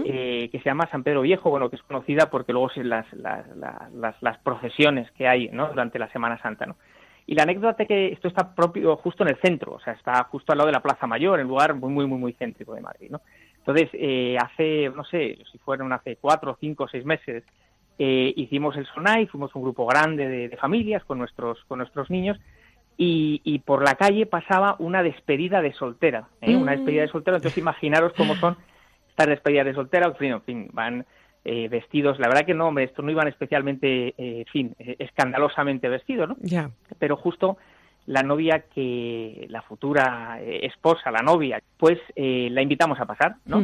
Eh, 0.04 0.48
que 0.52 0.58
se 0.58 0.66
llama 0.66 0.88
San 0.92 1.02
Pedro 1.02 1.22
Viejo, 1.22 1.50
bueno, 1.50 1.68
que 1.68 1.74
es 1.74 1.82
conocida 1.82 2.30
porque 2.30 2.52
luego 2.52 2.68
son 2.68 2.88
las, 2.88 3.12
las, 3.14 3.46
las, 3.56 4.22
las, 4.22 4.38
procesiones 4.38 5.10
que 5.12 5.26
hay 5.26 5.48
¿no? 5.48 5.70
durante 5.70 5.98
la 5.98 6.08
Semana 6.12 6.40
Santa. 6.40 6.66
¿no? 6.66 6.76
Y 7.26 7.34
la 7.34 7.42
anécdota 7.42 7.82
es 7.82 7.88
que 7.88 8.12
esto 8.12 8.28
está 8.28 8.54
propio 8.54 8.94
justo 8.96 9.24
en 9.24 9.30
el 9.30 9.40
centro, 9.40 9.72
o 9.72 9.80
sea, 9.80 9.94
está 9.94 10.22
justo 10.30 10.52
al 10.52 10.58
lado 10.58 10.68
de 10.68 10.74
la 10.74 10.82
Plaza 10.82 11.08
Mayor, 11.08 11.40
en 11.40 11.46
un 11.46 11.50
lugar 11.50 11.74
muy, 11.74 11.92
muy, 11.92 12.06
muy, 12.06 12.18
muy 12.18 12.32
céntrico 12.34 12.74
de 12.74 12.80
Madrid. 12.80 13.08
¿no? 13.10 13.22
Entonces, 13.58 13.88
eh, 13.92 14.36
hace, 14.40 14.88
no 14.94 15.02
sé, 15.04 15.36
si 15.50 15.58
fueron 15.58 15.92
hace 15.92 16.16
cuatro, 16.16 16.56
cinco, 16.60 16.86
seis 16.86 17.04
meses, 17.04 17.42
eh, 17.98 18.32
hicimos 18.36 18.76
el 18.76 18.86
SONAI, 18.86 19.26
fuimos 19.26 19.54
un 19.54 19.62
grupo 19.62 19.86
grande 19.86 20.28
de, 20.28 20.56
familias 20.56 21.04
con 21.04 21.18
nuestros, 21.18 21.58
con 21.68 21.78
nuestros 21.78 22.10
niños, 22.10 22.38
y, 22.96 23.40
y, 23.44 23.60
por 23.60 23.84
la 23.84 23.94
calle 23.94 24.26
pasaba 24.26 24.74
una 24.80 25.04
despedida 25.04 25.62
de 25.62 25.72
soltera, 25.72 26.28
¿eh? 26.40 26.56
una 26.56 26.72
despedida 26.72 27.02
de 27.02 27.08
soltera, 27.08 27.36
entonces 27.36 27.58
imaginaros 27.58 28.12
cómo 28.16 28.34
son 28.36 28.56
estas 29.10 29.28
despedidas 29.28 29.66
de 29.66 29.74
soltera, 29.74 30.12
en 30.20 30.42
fin, 30.42 30.68
van 30.72 31.06
eh, 31.44 31.66
vestidos, 31.68 32.18
la 32.18 32.28
verdad 32.28 32.44
que 32.44 32.52
no, 32.52 32.68
hombre, 32.68 32.84
estos 32.84 33.02
no 33.04 33.10
iban 33.10 33.26
especialmente, 33.26 34.08
eh, 34.08 34.40
en 34.40 34.46
fin, 34.46 34.74
eh, 34.78 34.96
escandalosamente 34.98 35.88
vestidos, 35.88 36.28
¿no? 36.28 36.36
Ya. 36.40 36.70
Pero 36.98 37.16
justo 37.16 37.56
la 38.06 38.22
novia 38.22 38.64
que, 38.74 39.46
la 39.48 39.62
futura 39.62 40.40
esposa, 40.42 41.10
la 41.10 41.22
novia, 41.22 41.62
pues 41.76 41.98
la 42.16 42.60
invitamos 42.62 43.00
a 43.00 43.06
pasar, 43.06 43.36
¿no? 43.46 43.62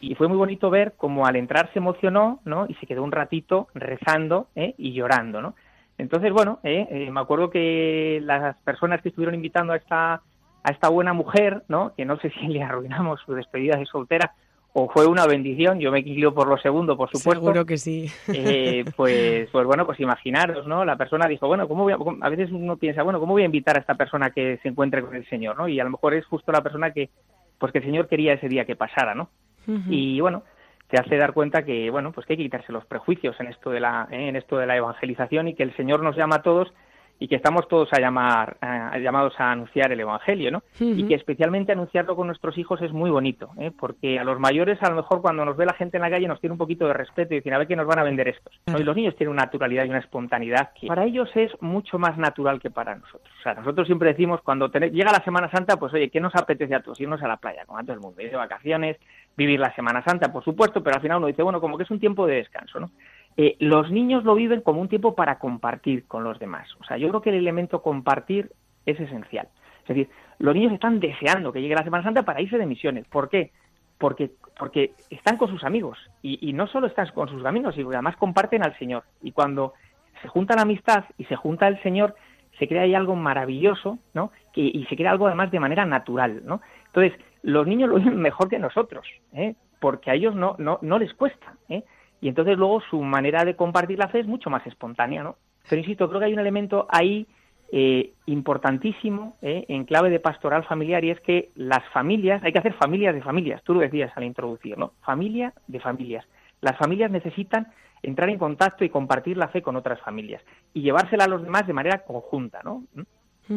Y 0.00 0.14
fue 0.14 0.28
muy 0.28 0.38
bonito 0.38 0.70
ver 0.70 0.94
cómo 0.96 1.26
al 1.26 1.36
entrar 1.36 1.70
se 1.72 1.78
emocionó, 1.78 2.40
¿no? 2.44 2.66
Y 2.68 2.74
se 2.74 2.86
quedó 2.86 3.02
un 3.02 3.12
ratito 3.12 3.68
rezando 3.74 4.48
y 4.54 4.92
llorando, 4.92 5.42
¿no? 5.42 5.54
Entonces, 5.98 6.32
bueno, 6.32 6.58
me 6.62 7.20
acuerdo 7.20 7.50
que 7.50 8.20
las 8.22 8.56
personas 8.62 9.02
que 9.02 9.10
estuvieron 9.10 9.34
invitando 9.34 9.74
a 9.74 9.76
esta, 9.76 10.14
a 10.14 10.70
esta 10.70 10.88
buena 10.88 11.12
mujer, 11.12 11.62
¿no? 11.68 11.92
Que 11.94 12.06
no 12.06 12.18
sé 12.18 12.30
si 12.30 12.48
le 12.48 12.62
arruinamos 12.62 13.20
su 13.20 13.34
despedida 13.34 13.76
de 13.76 13.84
soltera, 13.84 14.32
o 14.72 14.88
fue 14.88 15.06
una 15.06 15.26
bendición, 15.26 15.80
yo 15.80 15.90
me 15.90 15.98
equilibro 15.98 16.32
por 16.32 16.46
lo 16.46 16.56
segundo, 16.56 16.96
por 16.96 17.10
supuesto. 17.10 17.44
Seguro 17.44 17.66
que 17.66 17.76
sí. 17.76 18.06
Eh, 18.32 18.84
pues, 18.96 19.50
pues 19.50 19.66
bueno, 19.66 19.84
pues 19.84 19.98
imaginaros, 20.00 20.66
¿no? 20.66 20.84
La 20.84 20.96
persona 20.96 21.26
dijo, 21.26 21.48
bueno, 21.48 21.66
¿cómo 21.66 21.82
voy 21.82 21.92
a, 21.92 21.98
a 22.26 22.28
veces 22.30 22.50
uno 22.52 22.76
piensa, 22.76 23.02
bueno, 23.02 23.18
¿cómo 23.18 23.32
voy 23.32 23.42
a 23.42 23.46
invitar 23.46 23.76
a 23.76 23.80
esta 23.80 23.96
persona 23.96 24.30
que 24.30 24.58
se 24.62 24.68
encuentre 24.68 25.02
con 25.02 25.14
el 25.14 25.28
Señor, 25.28 25.58
¿no? 25.58 25.68
Y 25.68 25.80
a 25.80 25.84
lo 25.84 25.90
mejor 25.90 26.14
es 26.14 26.24
justo 26.24 26.52
la 26.52 26.62
persona 26.62 26.92
que, 26.92 27.10
pues 27.58 27.72
que 27.72 27.78
el 27.78 27.84
Señor 27.84 28.06
quería 28.08 28.34
ese 28.34 28.48
día 28.48 28.64
que 28.64 28.76
pasara, 28.76 29.14
¿no? 29.14 29.28
Y 29.66 30.20
bueno, 30.20 30.42
te 30.88 31.00
hace 31.00 31.16
dar 31.16 31.32
cuenta 31.32 31.64
que, 31.64 31.90
bueno, 31.90 32.12
pues 32.12 32.26
que 32.26 32.32
hay 32.32 32.36
que 32.38 32.44
quitarse 32.44 32.72
los 32.72 32.84
prejuicios 32.84 33.38
en 33.40 33.46
esto 33.46 33.70
de 33.70 33.80
la, 33.80 34.08
¿eh? 34.10 34.28
en 34.28 34.36
esto 34.36 34.58
de 34.58 34.66
la 34.66 34.76
evangelización 34.76 35.48
y 35.48 35.54
que 35.54 35.62
el 35.62 35.74
Señor 35.76 36.02
nos 36.02 36.16
llama 36.16 36.36
a 36.36 36.42
todos 36.42 36.72
y 37.20 37.28
que 37.28 37.36
estamos 37.36 37.68
todos 37.68 37.92
a 37.92 38.00
llamar, 38.00 38.56
llamados 38.98 39.34
a 39.38 39.52
anunciar 39.52 39.92
el 39.92 40.00
Evangelio, 40.00 40.50
¿no? 40.50 40.62
Y 40.80 41.06
que 41.06 41.14
especialmente 41.14 41.70
anunciarlo 41.70 42.16
con 42.16 42.26
nuestros 42.26 42.56
hijos 42.56 42.80
es 42.80 42.92
muy 42.92 43.10
bonito, 43.10 43.50
¿eh? 43.58 43.70
porque 43.78 44.18
a 44.18 44.24
los 44.24 44.40
mayores 44.40 44.82
a 44.82 44.88
lo 44.88 44.96
mejor 44.96 45.20
cuando 45.20 45.44
nos 45.44 45.54
ve 45.54 45.66
la 45.66 45.74
gente 45.74 45.98
en 45.98 46.02
la 46.02 46.08
calle 46.08 46.26
nos 46.26 46.40
tiene 46.40 46.52
un 46.52 46.58
poquito 46.58 46.86
de 46.86 46.94
respeto 46.94 47.34
y 47.34 47.36
dicen 47.36 47.52
a 47.52 47.58
ver 47.58 47.68
qué 47.68 47.76
nos 47.76 47.86
van 47.86 47.98
a 47.98 48.04
vender 48.04 48.28
estos. 48.28 48.58
Y 48.66 48.82
los 48.82 48.96
niños 48.96 49.14
tienen 49.16 49.32
una 49.34 49.42
naturalidad 49.42 49.84
y 49.84 49.90
una 49.90 49.98
espontaneidad 49.98 50.70
que 50.72 50.86
para 50.86 51.04
ellos 51.04 51.28
es 51.34 51.52
mucho 51.60 51.98
más 51.98 52.16
natural 52.16 52.58
que 52.58 52.70
para 52.70 52.94
nosotros. 52.94 53.30
O 53.38 53.42
sea, 53.42 53.52
nosotros 53.52 53.86
siempre 53.86 54.08
decimos 54.08 54.40
cuando 54.42 54.68
llega 54.68 55.12
la 55.12 55.22
Semana 55.22 55.50
Santa, 55.50 55.76
pues 55.76 55.92
oye, 55.92 56.08
¿qué 56.08 56.20
nos 56.20 56.34
apetece 56.34 56.74
a 56.74 56.80
todos? 56.80 56.98
Irnos 57.00 57.22
a 57.22 57.28
la 57.28 57.36
playa, 57.36 57.66
con 57.66 57.78
a 57.78 57.82
todo 57.82 57.92
el 57.92 58.00
mundo, 58.00 58.22
ir 58.22 58.30
de 58.30 58.36
vacaciones, 58.38 58.96
vivir 59.40 59.58
la 59.58 59.74
Semana 59.74 60.04
Santa, 60.04 60.30
por 60.30 60.44
supuesto, 60.44 60.82
pero 60.82 60.96
al 60.96 61.02
final 61.02 61.16
uno 61.16 61.26
dice, 61.26 61.42
bueno, 61.42 61.62
como 61.62 61.78
que 61.78 61.84
es 61.84 61.90
un 61.90 61.98
tiempo 61.98 62.26
de 62.26 62.36
descanso, 62.36 62.78
¿no? 62.78 62.90
Eh, 63.38 63.56
los 63.58 63.90
niños 63.90 64.22
lo 64.22 64.34
viven 64.34 64.60
como 64.60 64.82
un 64.82 64.88
tiempo 64.88 65.14
para 65.14 65.38
compartir 65.38 66.06
con 66.06 66.24
los 66.24 66.38
demás. 66.38 66.68
O 66.78 66.84
sea, 66.84 66.98
yo 66.98 67.08
creo 67.08 67.22
que 67.22 67.30
el 67.30 67.36
elemento 67.36 67.80
compartir 67.80 68.52
es 68.84 69.00
esencial. 69.00 69.48
Es 69.82 69.88
decir, 69.88 70.10
los 70.38 70.54
niños 70.54 70.72
están 70.74 71.00
deseando 71.00 71.52
que 71.52 71.62
llegue 71.62 71.74
la 71.74 71.84
Semana 71.84 72.04
Santa 72.04 72.22
para 72.22 72.42
irse 72.42 72.58
de 72.58 72.66
misiones. 72.66 73.06
¿Por 73.08 73.30
qué? 73.30 73.50
Porque, 73.96 74.30
porque 74.58 74.92
están 75.08 75.38
con 75.38 75.48
sus 75.48 75.64
amigos. 75.64 75.96
Y, 76.20 76.52
no 76.52 76.66
solo 76.66 76.86
están 76.86 77.08
con 77.14 77.28
sus 77.30 77.44
amigos, 77.46 77.74
sino 77.74 77.88
que 77.88 77.96
además 77.96 78.16
comparten 78.16 78.62
al 78.62 78.76
Señor. 78.78 79.04
Y 79.22 79.32
cuando 79.32 79.72
se 80.20 80.28
junta 80.28 80.54
la 80.54 80.62
amistad 80.62 81.04
y 81.16 81.24
se 81.24 81.36
junta 81.36 81.66
el 81.66 81.82
Señor, 81.82 82.14
se 82.58 82.68
crea 82.68 82.82
ahí 82.82 82.94
algo 82.94 83.16
maravilloso, 83.16 83.98
¿no? 84.12 84.32
y 84.54 84.84
se 84.84 84.96
crea 84.96 85.12
algo 85.12 85.28
además 85.28 85.50
de 85.50 85.60
manera 85.60 85.86
natural, 85.86 86.42
¿no? 86.44 86.60
Entonces, 86.92 87.14
los 87.42 87.66
niños 87.66 87.88
lo 87.88 87.96
viven 87.96 88.20
mejor 88.20 88.48
que 88.48 88.58
nosotros, 88.58 89.06
¿eh? 89.32 89.54
porque 89.80 90.10
a 90.10 90.14
ellos 90.14 90.34
no, 90.34 90.56
no, 90.58 90.78
no 90.82 90.98
les 90.98 91.14
cuesta, 91.14 91.54
¿eh? 91.68 91.84
y 92.20 92.28
entonces 92.28 92.56
luego 92.58 92.80
su 92.90 93.00
manera 93.02 93.44
de 93.44 93.56
compartir 93.56 93.98
la 93.98 94.08
fe 94.08 94.20
es 94.20 94.26
mucho 94.26 94.50
más 94.50 94.66
espontánea, 94.66 95.22
¿no? 95.22 95.36
Pero 95.68 95.80
insisto, 95.80 96.08
creo 96.08 96.20
que 96.20 96.26
hay 96.26 96.32
un 96.32 96.40
elemento 96.40 96.86
ahí 96.90 97.26
eh, 97.72 98.14
importantísimo 98.26 99.36
eh, 99.42 99.64
en 99.68 99.84
clave 99.84 100.10
de 100.10 100.20
pastoral 100.20 100.64
familiar 100.64 101.04
y 101.04 101.10
es 101.10 101.20
que 101.20 101.50
las 101.54 101.86
familias, 101.92 102.42
hay 102.42 102.52
que 102.52 102.58
hacer 102.58 102.74
familias 102.74 103.14
de 103.14 103.22
familias, 103.22 103.62
tú 103.62 103.74
lo 103.74 103.80
decías 103.80 104.10
al 104.16 104.24
introducir, 104.24 104.76
¿no? 104.76 104.92
Familia 105.02 105.54
de 105.68 105.80
familias. 105.80 106.26
Las 106.60 106.76
familias 106.76 107.10
necesitan 107.10 107.68
entrar 108.02 108.28
en 108.28 108.38
contacto 108.38 108.84
y 108.84 108.90
compartir 108.90 109.36
la 109.36 109.48
fe 109.48 109.62
con 109.62 109.76
otras 109.76 110.00
familias 110.00 110.42
y 110.74 110.82
llevársela 110.82 111.24
a 111.24 111.28
los 111.28 111.42
demás 111.42 111.66
de 111.66 111.72
manera 111.72 111.98
conjunta, 112.04 112.60
¿no? 112.64 112.84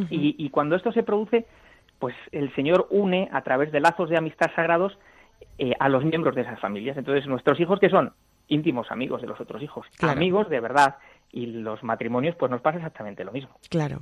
y, 0.09 0.49
cuando 0.49 0.75
esto 0.75 0.91
se 0.91 1.03
produce, 1.03 1.45
pues 1.99 2.15
el 2.31 2.53
Señor 2.55 2.87
une 2.89 3.29
a 3.31 3.41
través 3.41 3.71
de 3.71 3.79
lazos 3.79 4.09
de 4.09 4.17
amistad 4.17 4.51
sagrados 4.55 4.97
eh, 5.57 5.73
a 5.79 5.89
los 5.89 6.03
miembros 6.03 6.35
de 6.35 6.41
esas 6.41 6.59
familias. 6.59 6.97
Entonces, 6.97 7.27
nuestros 7.27 7.59
hijos 7.59 7.79
que 7.79 7.89
son 7.89 8.13
íntimos 8.47 8.91
amigos 8.91 9.21
de 9.21 9.27
los 9.27 9.39
otros 9.39 9.61
hijos, 9.61 9.85
amigos 10.01 10.49
de 10.49 10.59
verdad. 10.59 10.95
Y 11.31 11.47
los 11.47 11.81
matrimonios, 11.81 12.35
pues 12.35 12.51
nos 12.51 12.61
pasa 12.61 12.77
exactamente 12.77 13.23
lo 13.23 13.31
mismo. 13.31 13.49
Claro. 13.69 14.01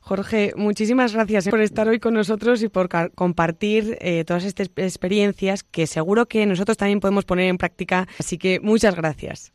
Jorge, 0.00 0.54
muchísimas 0.56 1.12
gracias 1.12 1.46
por 1.48 1.60
estar 1.60 1.86
hoy 1.86 2.00
con 2.00 2.14
nosotros 2.14 2.62
y 2.62 2.70
por 2.70 2.88
compartir 3.14 3.98
eh, 4.00 4.24
todas 4.24 4.46
estas 4.46 4.70
experiencias 4.76 5.62
que 5.62 5.86
seguro 5.86 6.24
que 6.24 6.46
nosotros 6.46 6.78
también 6.78 7.00
podemos 7.00 7.26
poner 7.26 7.50
en 7.50 7.58
práctica. 7.58 8.08
Así 8.18 8.38
que 8.38 8.60
muchas 8.60 8.96
gracias. 8.96 9.52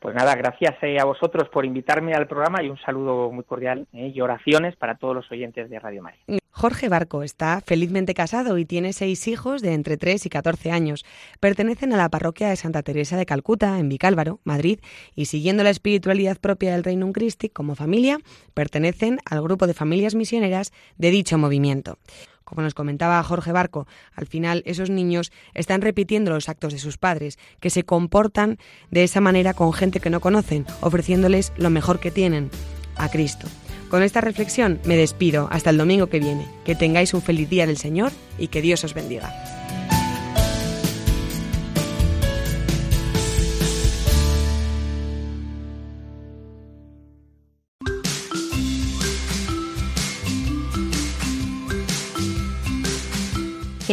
Pues 0.00 0.14
nada, 0.14 0.34
gracias 0.34 0.74
eh, 0.82 0.98
a 1.00 1.04
vosotros 1.04 1.48
por 1.48 1.64
invitarme 1.64 2.14
al 2.14 2.26
programa 2.26 2.62
y 2.62 2.68
un 2.68 2.78
saludo 2.78 3.30
muy 3.32 3.44
cordial 3.44 3.86
eh, 3.92 4.12
y 4.14 4.20
oraciones 4.20 4.76
para 4.76 4.96
todos 4.96 5.14
los 5.14 5.30
oyentes 5.32 5.70
de 5.70 5.78
Radio 5.78 6.02
María. 6.02 6.20
Jorge 6.50 6.88
Barco 6.88 7.22
está 7.22 7.60
felizmente 7.60 8.14
casado 8.14 8.56
y 8.56 8.64
tiene 8.64 8.94
seis 8.94 9.28
hijos 9.28 9.60
de 9.60 9.74
entre 9.74 9.98
3 9.98 10.24
y 10.24 10.30
14 10.30 10.70
años. 10.70 11.04
Pertenecen 11.38 11.92
a 11.92 11.98
la 11.98 12.08
parroquia 12.08 12.48
de 12.48 12.56
Santa 12.56 12.82
Teresa 12.82 13.18
de 13.18 13.26
Calcuta, 13.26 13.78
en 13.78 13.90
Vicálvaro, 13.90 14.40
Madrid, 14.42 14.80
y 15.14 15.26
siguiendo 15.26 15.62
la 15.64 15.70
espiritualidad 15.70 16.38
propia 16.38 16.72
del 16.72 16.84
Reino 16.84 17.12
Christi 17.12 17.50
como 17.50 17.74
familia, 17.74 18.18
pertenecen 18.54 19.18
al 19.30 19.42
grupo 19.42 19.66
de 19.66 19.74
familias 19.74 20.14
misioneras 20.14 20.72
de 20.96 21.10
dicho 21.10 21.36
movimiento. 21.36 21.98
Como 22.46 22.62
nos 22.62 22.74
comentaba 22.74 23.20
Jorge 23.24 23.50
Barco, 23.50 23.88
al 24.14 24.26
final 24.26 24.62
esos 24.66 24.88
niños 24.88 25.32
están 25.52 25.82
repitiendo 25.82 26.30
los 26.30 26.48
actos 26.48 26.72
de 26.72 26.78
sus 26.78 26.96
padres, 26.96 27.40
que 27.58 27.70
se 27.70 27.82
comportan 27.82 28.58
de 28.92 29.02
esa 29.02 29.20
manera 29.20 29.52
con 29.52 29.72
gente 29.72 29.98
que 29.98 30.10
no 30.10 30.20
conocen, 30.20 30.64
ofreciéndoles 30.80 31.52
lo 31.56 31.70
mejor 31.70 31.98
que 31.98 32.12
tienen, 32.12 32.50
a 32.94 33.10
Cristo. 33.10 33.48
Con 33.90 34.04
esta 34.04 34.20
reflexión 34.20 34.78
me 34.84 34.96
despido 34.96 35.48
hasta 35.50 35.70
el 35.70 35.76
domingo 35.76 36.06
que 36.06 36.20
viene. 36.20 36.46
Que 36.64 36.76
tengáis 36.76 37.14
un 37.14 37.22
feliz 37.22 37.50
día 37.50 37.66
del 37.66 37.78
Señor 37.78 38.12
y 38.38 38.46
que 38.46 38.62
Dios 38.62 38.84
os 38.84 38.94
bendiga. 38.94 39.55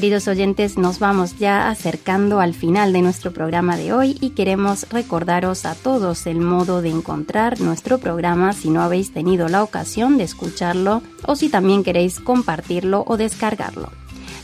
Queridos 0.03 0.27
oyentes, 0.27 0.77
nos 0.77 0.99
vamos 0.99 1.39
ya 1.39 1.69
acercando 1.69 2.41
al 2.41 2.53
final 2.53 2.91
de 2.91 3.01
nuestro 3.01 3.31
programa 3.31 3.77
de 3.77 3.93
hoy 3.93 4.17
y 4.19 4.31
queremos 4.31 4.85
recordaros 4.89 5.65
a 5.65 5.75
todos 5.75 6.27
el 6.27 6.41
modo 6.41 6.81
de 6.81 6.89
encontrar 6.89 7.61
nuestro 7.61 7.99
programa 7.99 8.51
si 8.51 8.69
no 8.69 8.81
habéis 8.81 9.13
tenido 9.13 9.47
la 9.47 9.63
ocasión 9.63 10.17
de 10.17 10.25
escucharlo 10.25 11.01
o 11.25 11.37
si 11.37 11.47
también 11.47 11.85
queréis 11.85 12.19
compartirlo 12.19 13.05
o 13.07 13.15
descargarlo. 13.15 13.93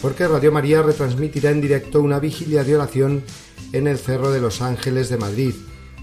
porque 0.00 0.28
Radio 0.28 0.52
María 0.52 0.80
retransmitirá 0.80 1.50
en 1.50 1.60
directo 1.60 2.00
una 2.00 2.20
vigilia 2.20 2.62
de 2.62 2.76
oración 2.76 3.24
en 3.72 3.88
el 3.88 3.98
Cerro 3.98 4.30
de 4.30 4.40
los 4.40 4.62
Ángeles 4.62 5.08
de 5.08 5.16
Madrid, 5.16 5.54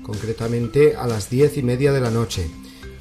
concretamente 0.04 0.98
a 0.98 1.08
las 1.08 1.30
diez 1.30 1.56
y 1.56 1.64
media 1.64 1.94
de 1.94 2.02
la 2.02 2.12
noche. 2.12 2.52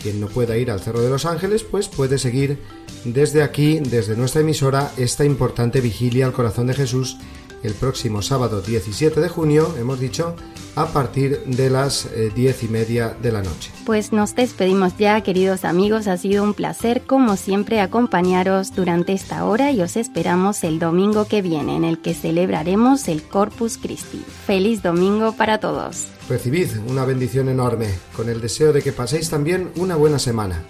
Quien 0.01 0.20
no 0.20 0.28
pueda 0.28 0.57
ir 0.57 0.70
al 0.70 0.80
Cerro 0.80 1.01
de 1.01 1.11
los 1.11 1.26
Ángeles, 1.26 1.64
pues 1.64 1.88
puede 1.88 2.18
seguir 2.18 2.59
desde 3.05 3.42
aquí, 3.42 3.80
desde 3.80 4.16
nuestra 4.16 4.40
emisora, 4.42 4.92
esta 4.96 5.24
importante 5.24 5.80
vigilia 5.80 6.26
al 6.26 6.32
corazón 6.32 6.66
de 6.66 6.74
Jesús 6.74 7.18
el 7.62 7.74
próximo 7.74 8.22
sábado 8.22 8.61
17 8.61 9.20
de 9.20 9.28
junio, 9.28 9.74
hemos 9.78 10.00
dicho, 10.00 10.34
a 10.76 10.86
partir 10.86 11.40
de 11.44 11.70
las 11.70 12.06
eh, 12.06 12.30
diez 12.34 12.62
y 12.62 12.68
media 12.68 13.16
de 13.20 13.32
la 13.32 13.42
noche. 13.42 13.72
Pues 13.84 14.12
nos 14.12 14.34
despedimos 14.34 14.96
ya, 14.96 15.20
queridos 15.22 15.64
amigos. 15.64 16.06
Ha 16.06 16.16
sido 16.16 16.44
un 16.44 16.54
placer, 16.54 17.02
como 17.02 17.36
siempre, 17.36 17.80
acompañaros 17.80 18.74
durante 18.74 19.12
esta 19.12 19.44
hora 19.44 19.72
y 19.72 19.80
os 19.82 19.96
esperamos 19.96 20.62
el 20.62 20.78
domingo 20.78 21.26
que 21.26 21.42
viene, 21.42 21.76
en 21.76 21.84
el 21.84 21.98
que 21.98 22.14
celebraremos 22.14 23.09
el 23.09 23.22
Corpus 23.22 23.76
Christi. 23.78 24.24
Feliz 24.46 24.82
domingo 24.82 25.32
para 25.32 25.59
todos. 25.59 26.06
Recibid 26.28 26.68
una 26.86 27.04
bendición 27.04 27.48
enorme, 27.48 27.88
con 28.14 28.28
el 28.28 28.40
deseo 28.40 28.72
de 28.72 28.82
que 28.82 28.92
paséis 28.92 29.30
también 29.30 29.70
una 29.76 29.96
buena 29.96 30.18
semana. 30.18 30.62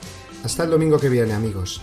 Hasta 0.45 0.65
el 0.65 0.71
domingo 0.71 0.99
que 0.99 1.09
viene, 1.09 1.35
amigos. 1.35 1.83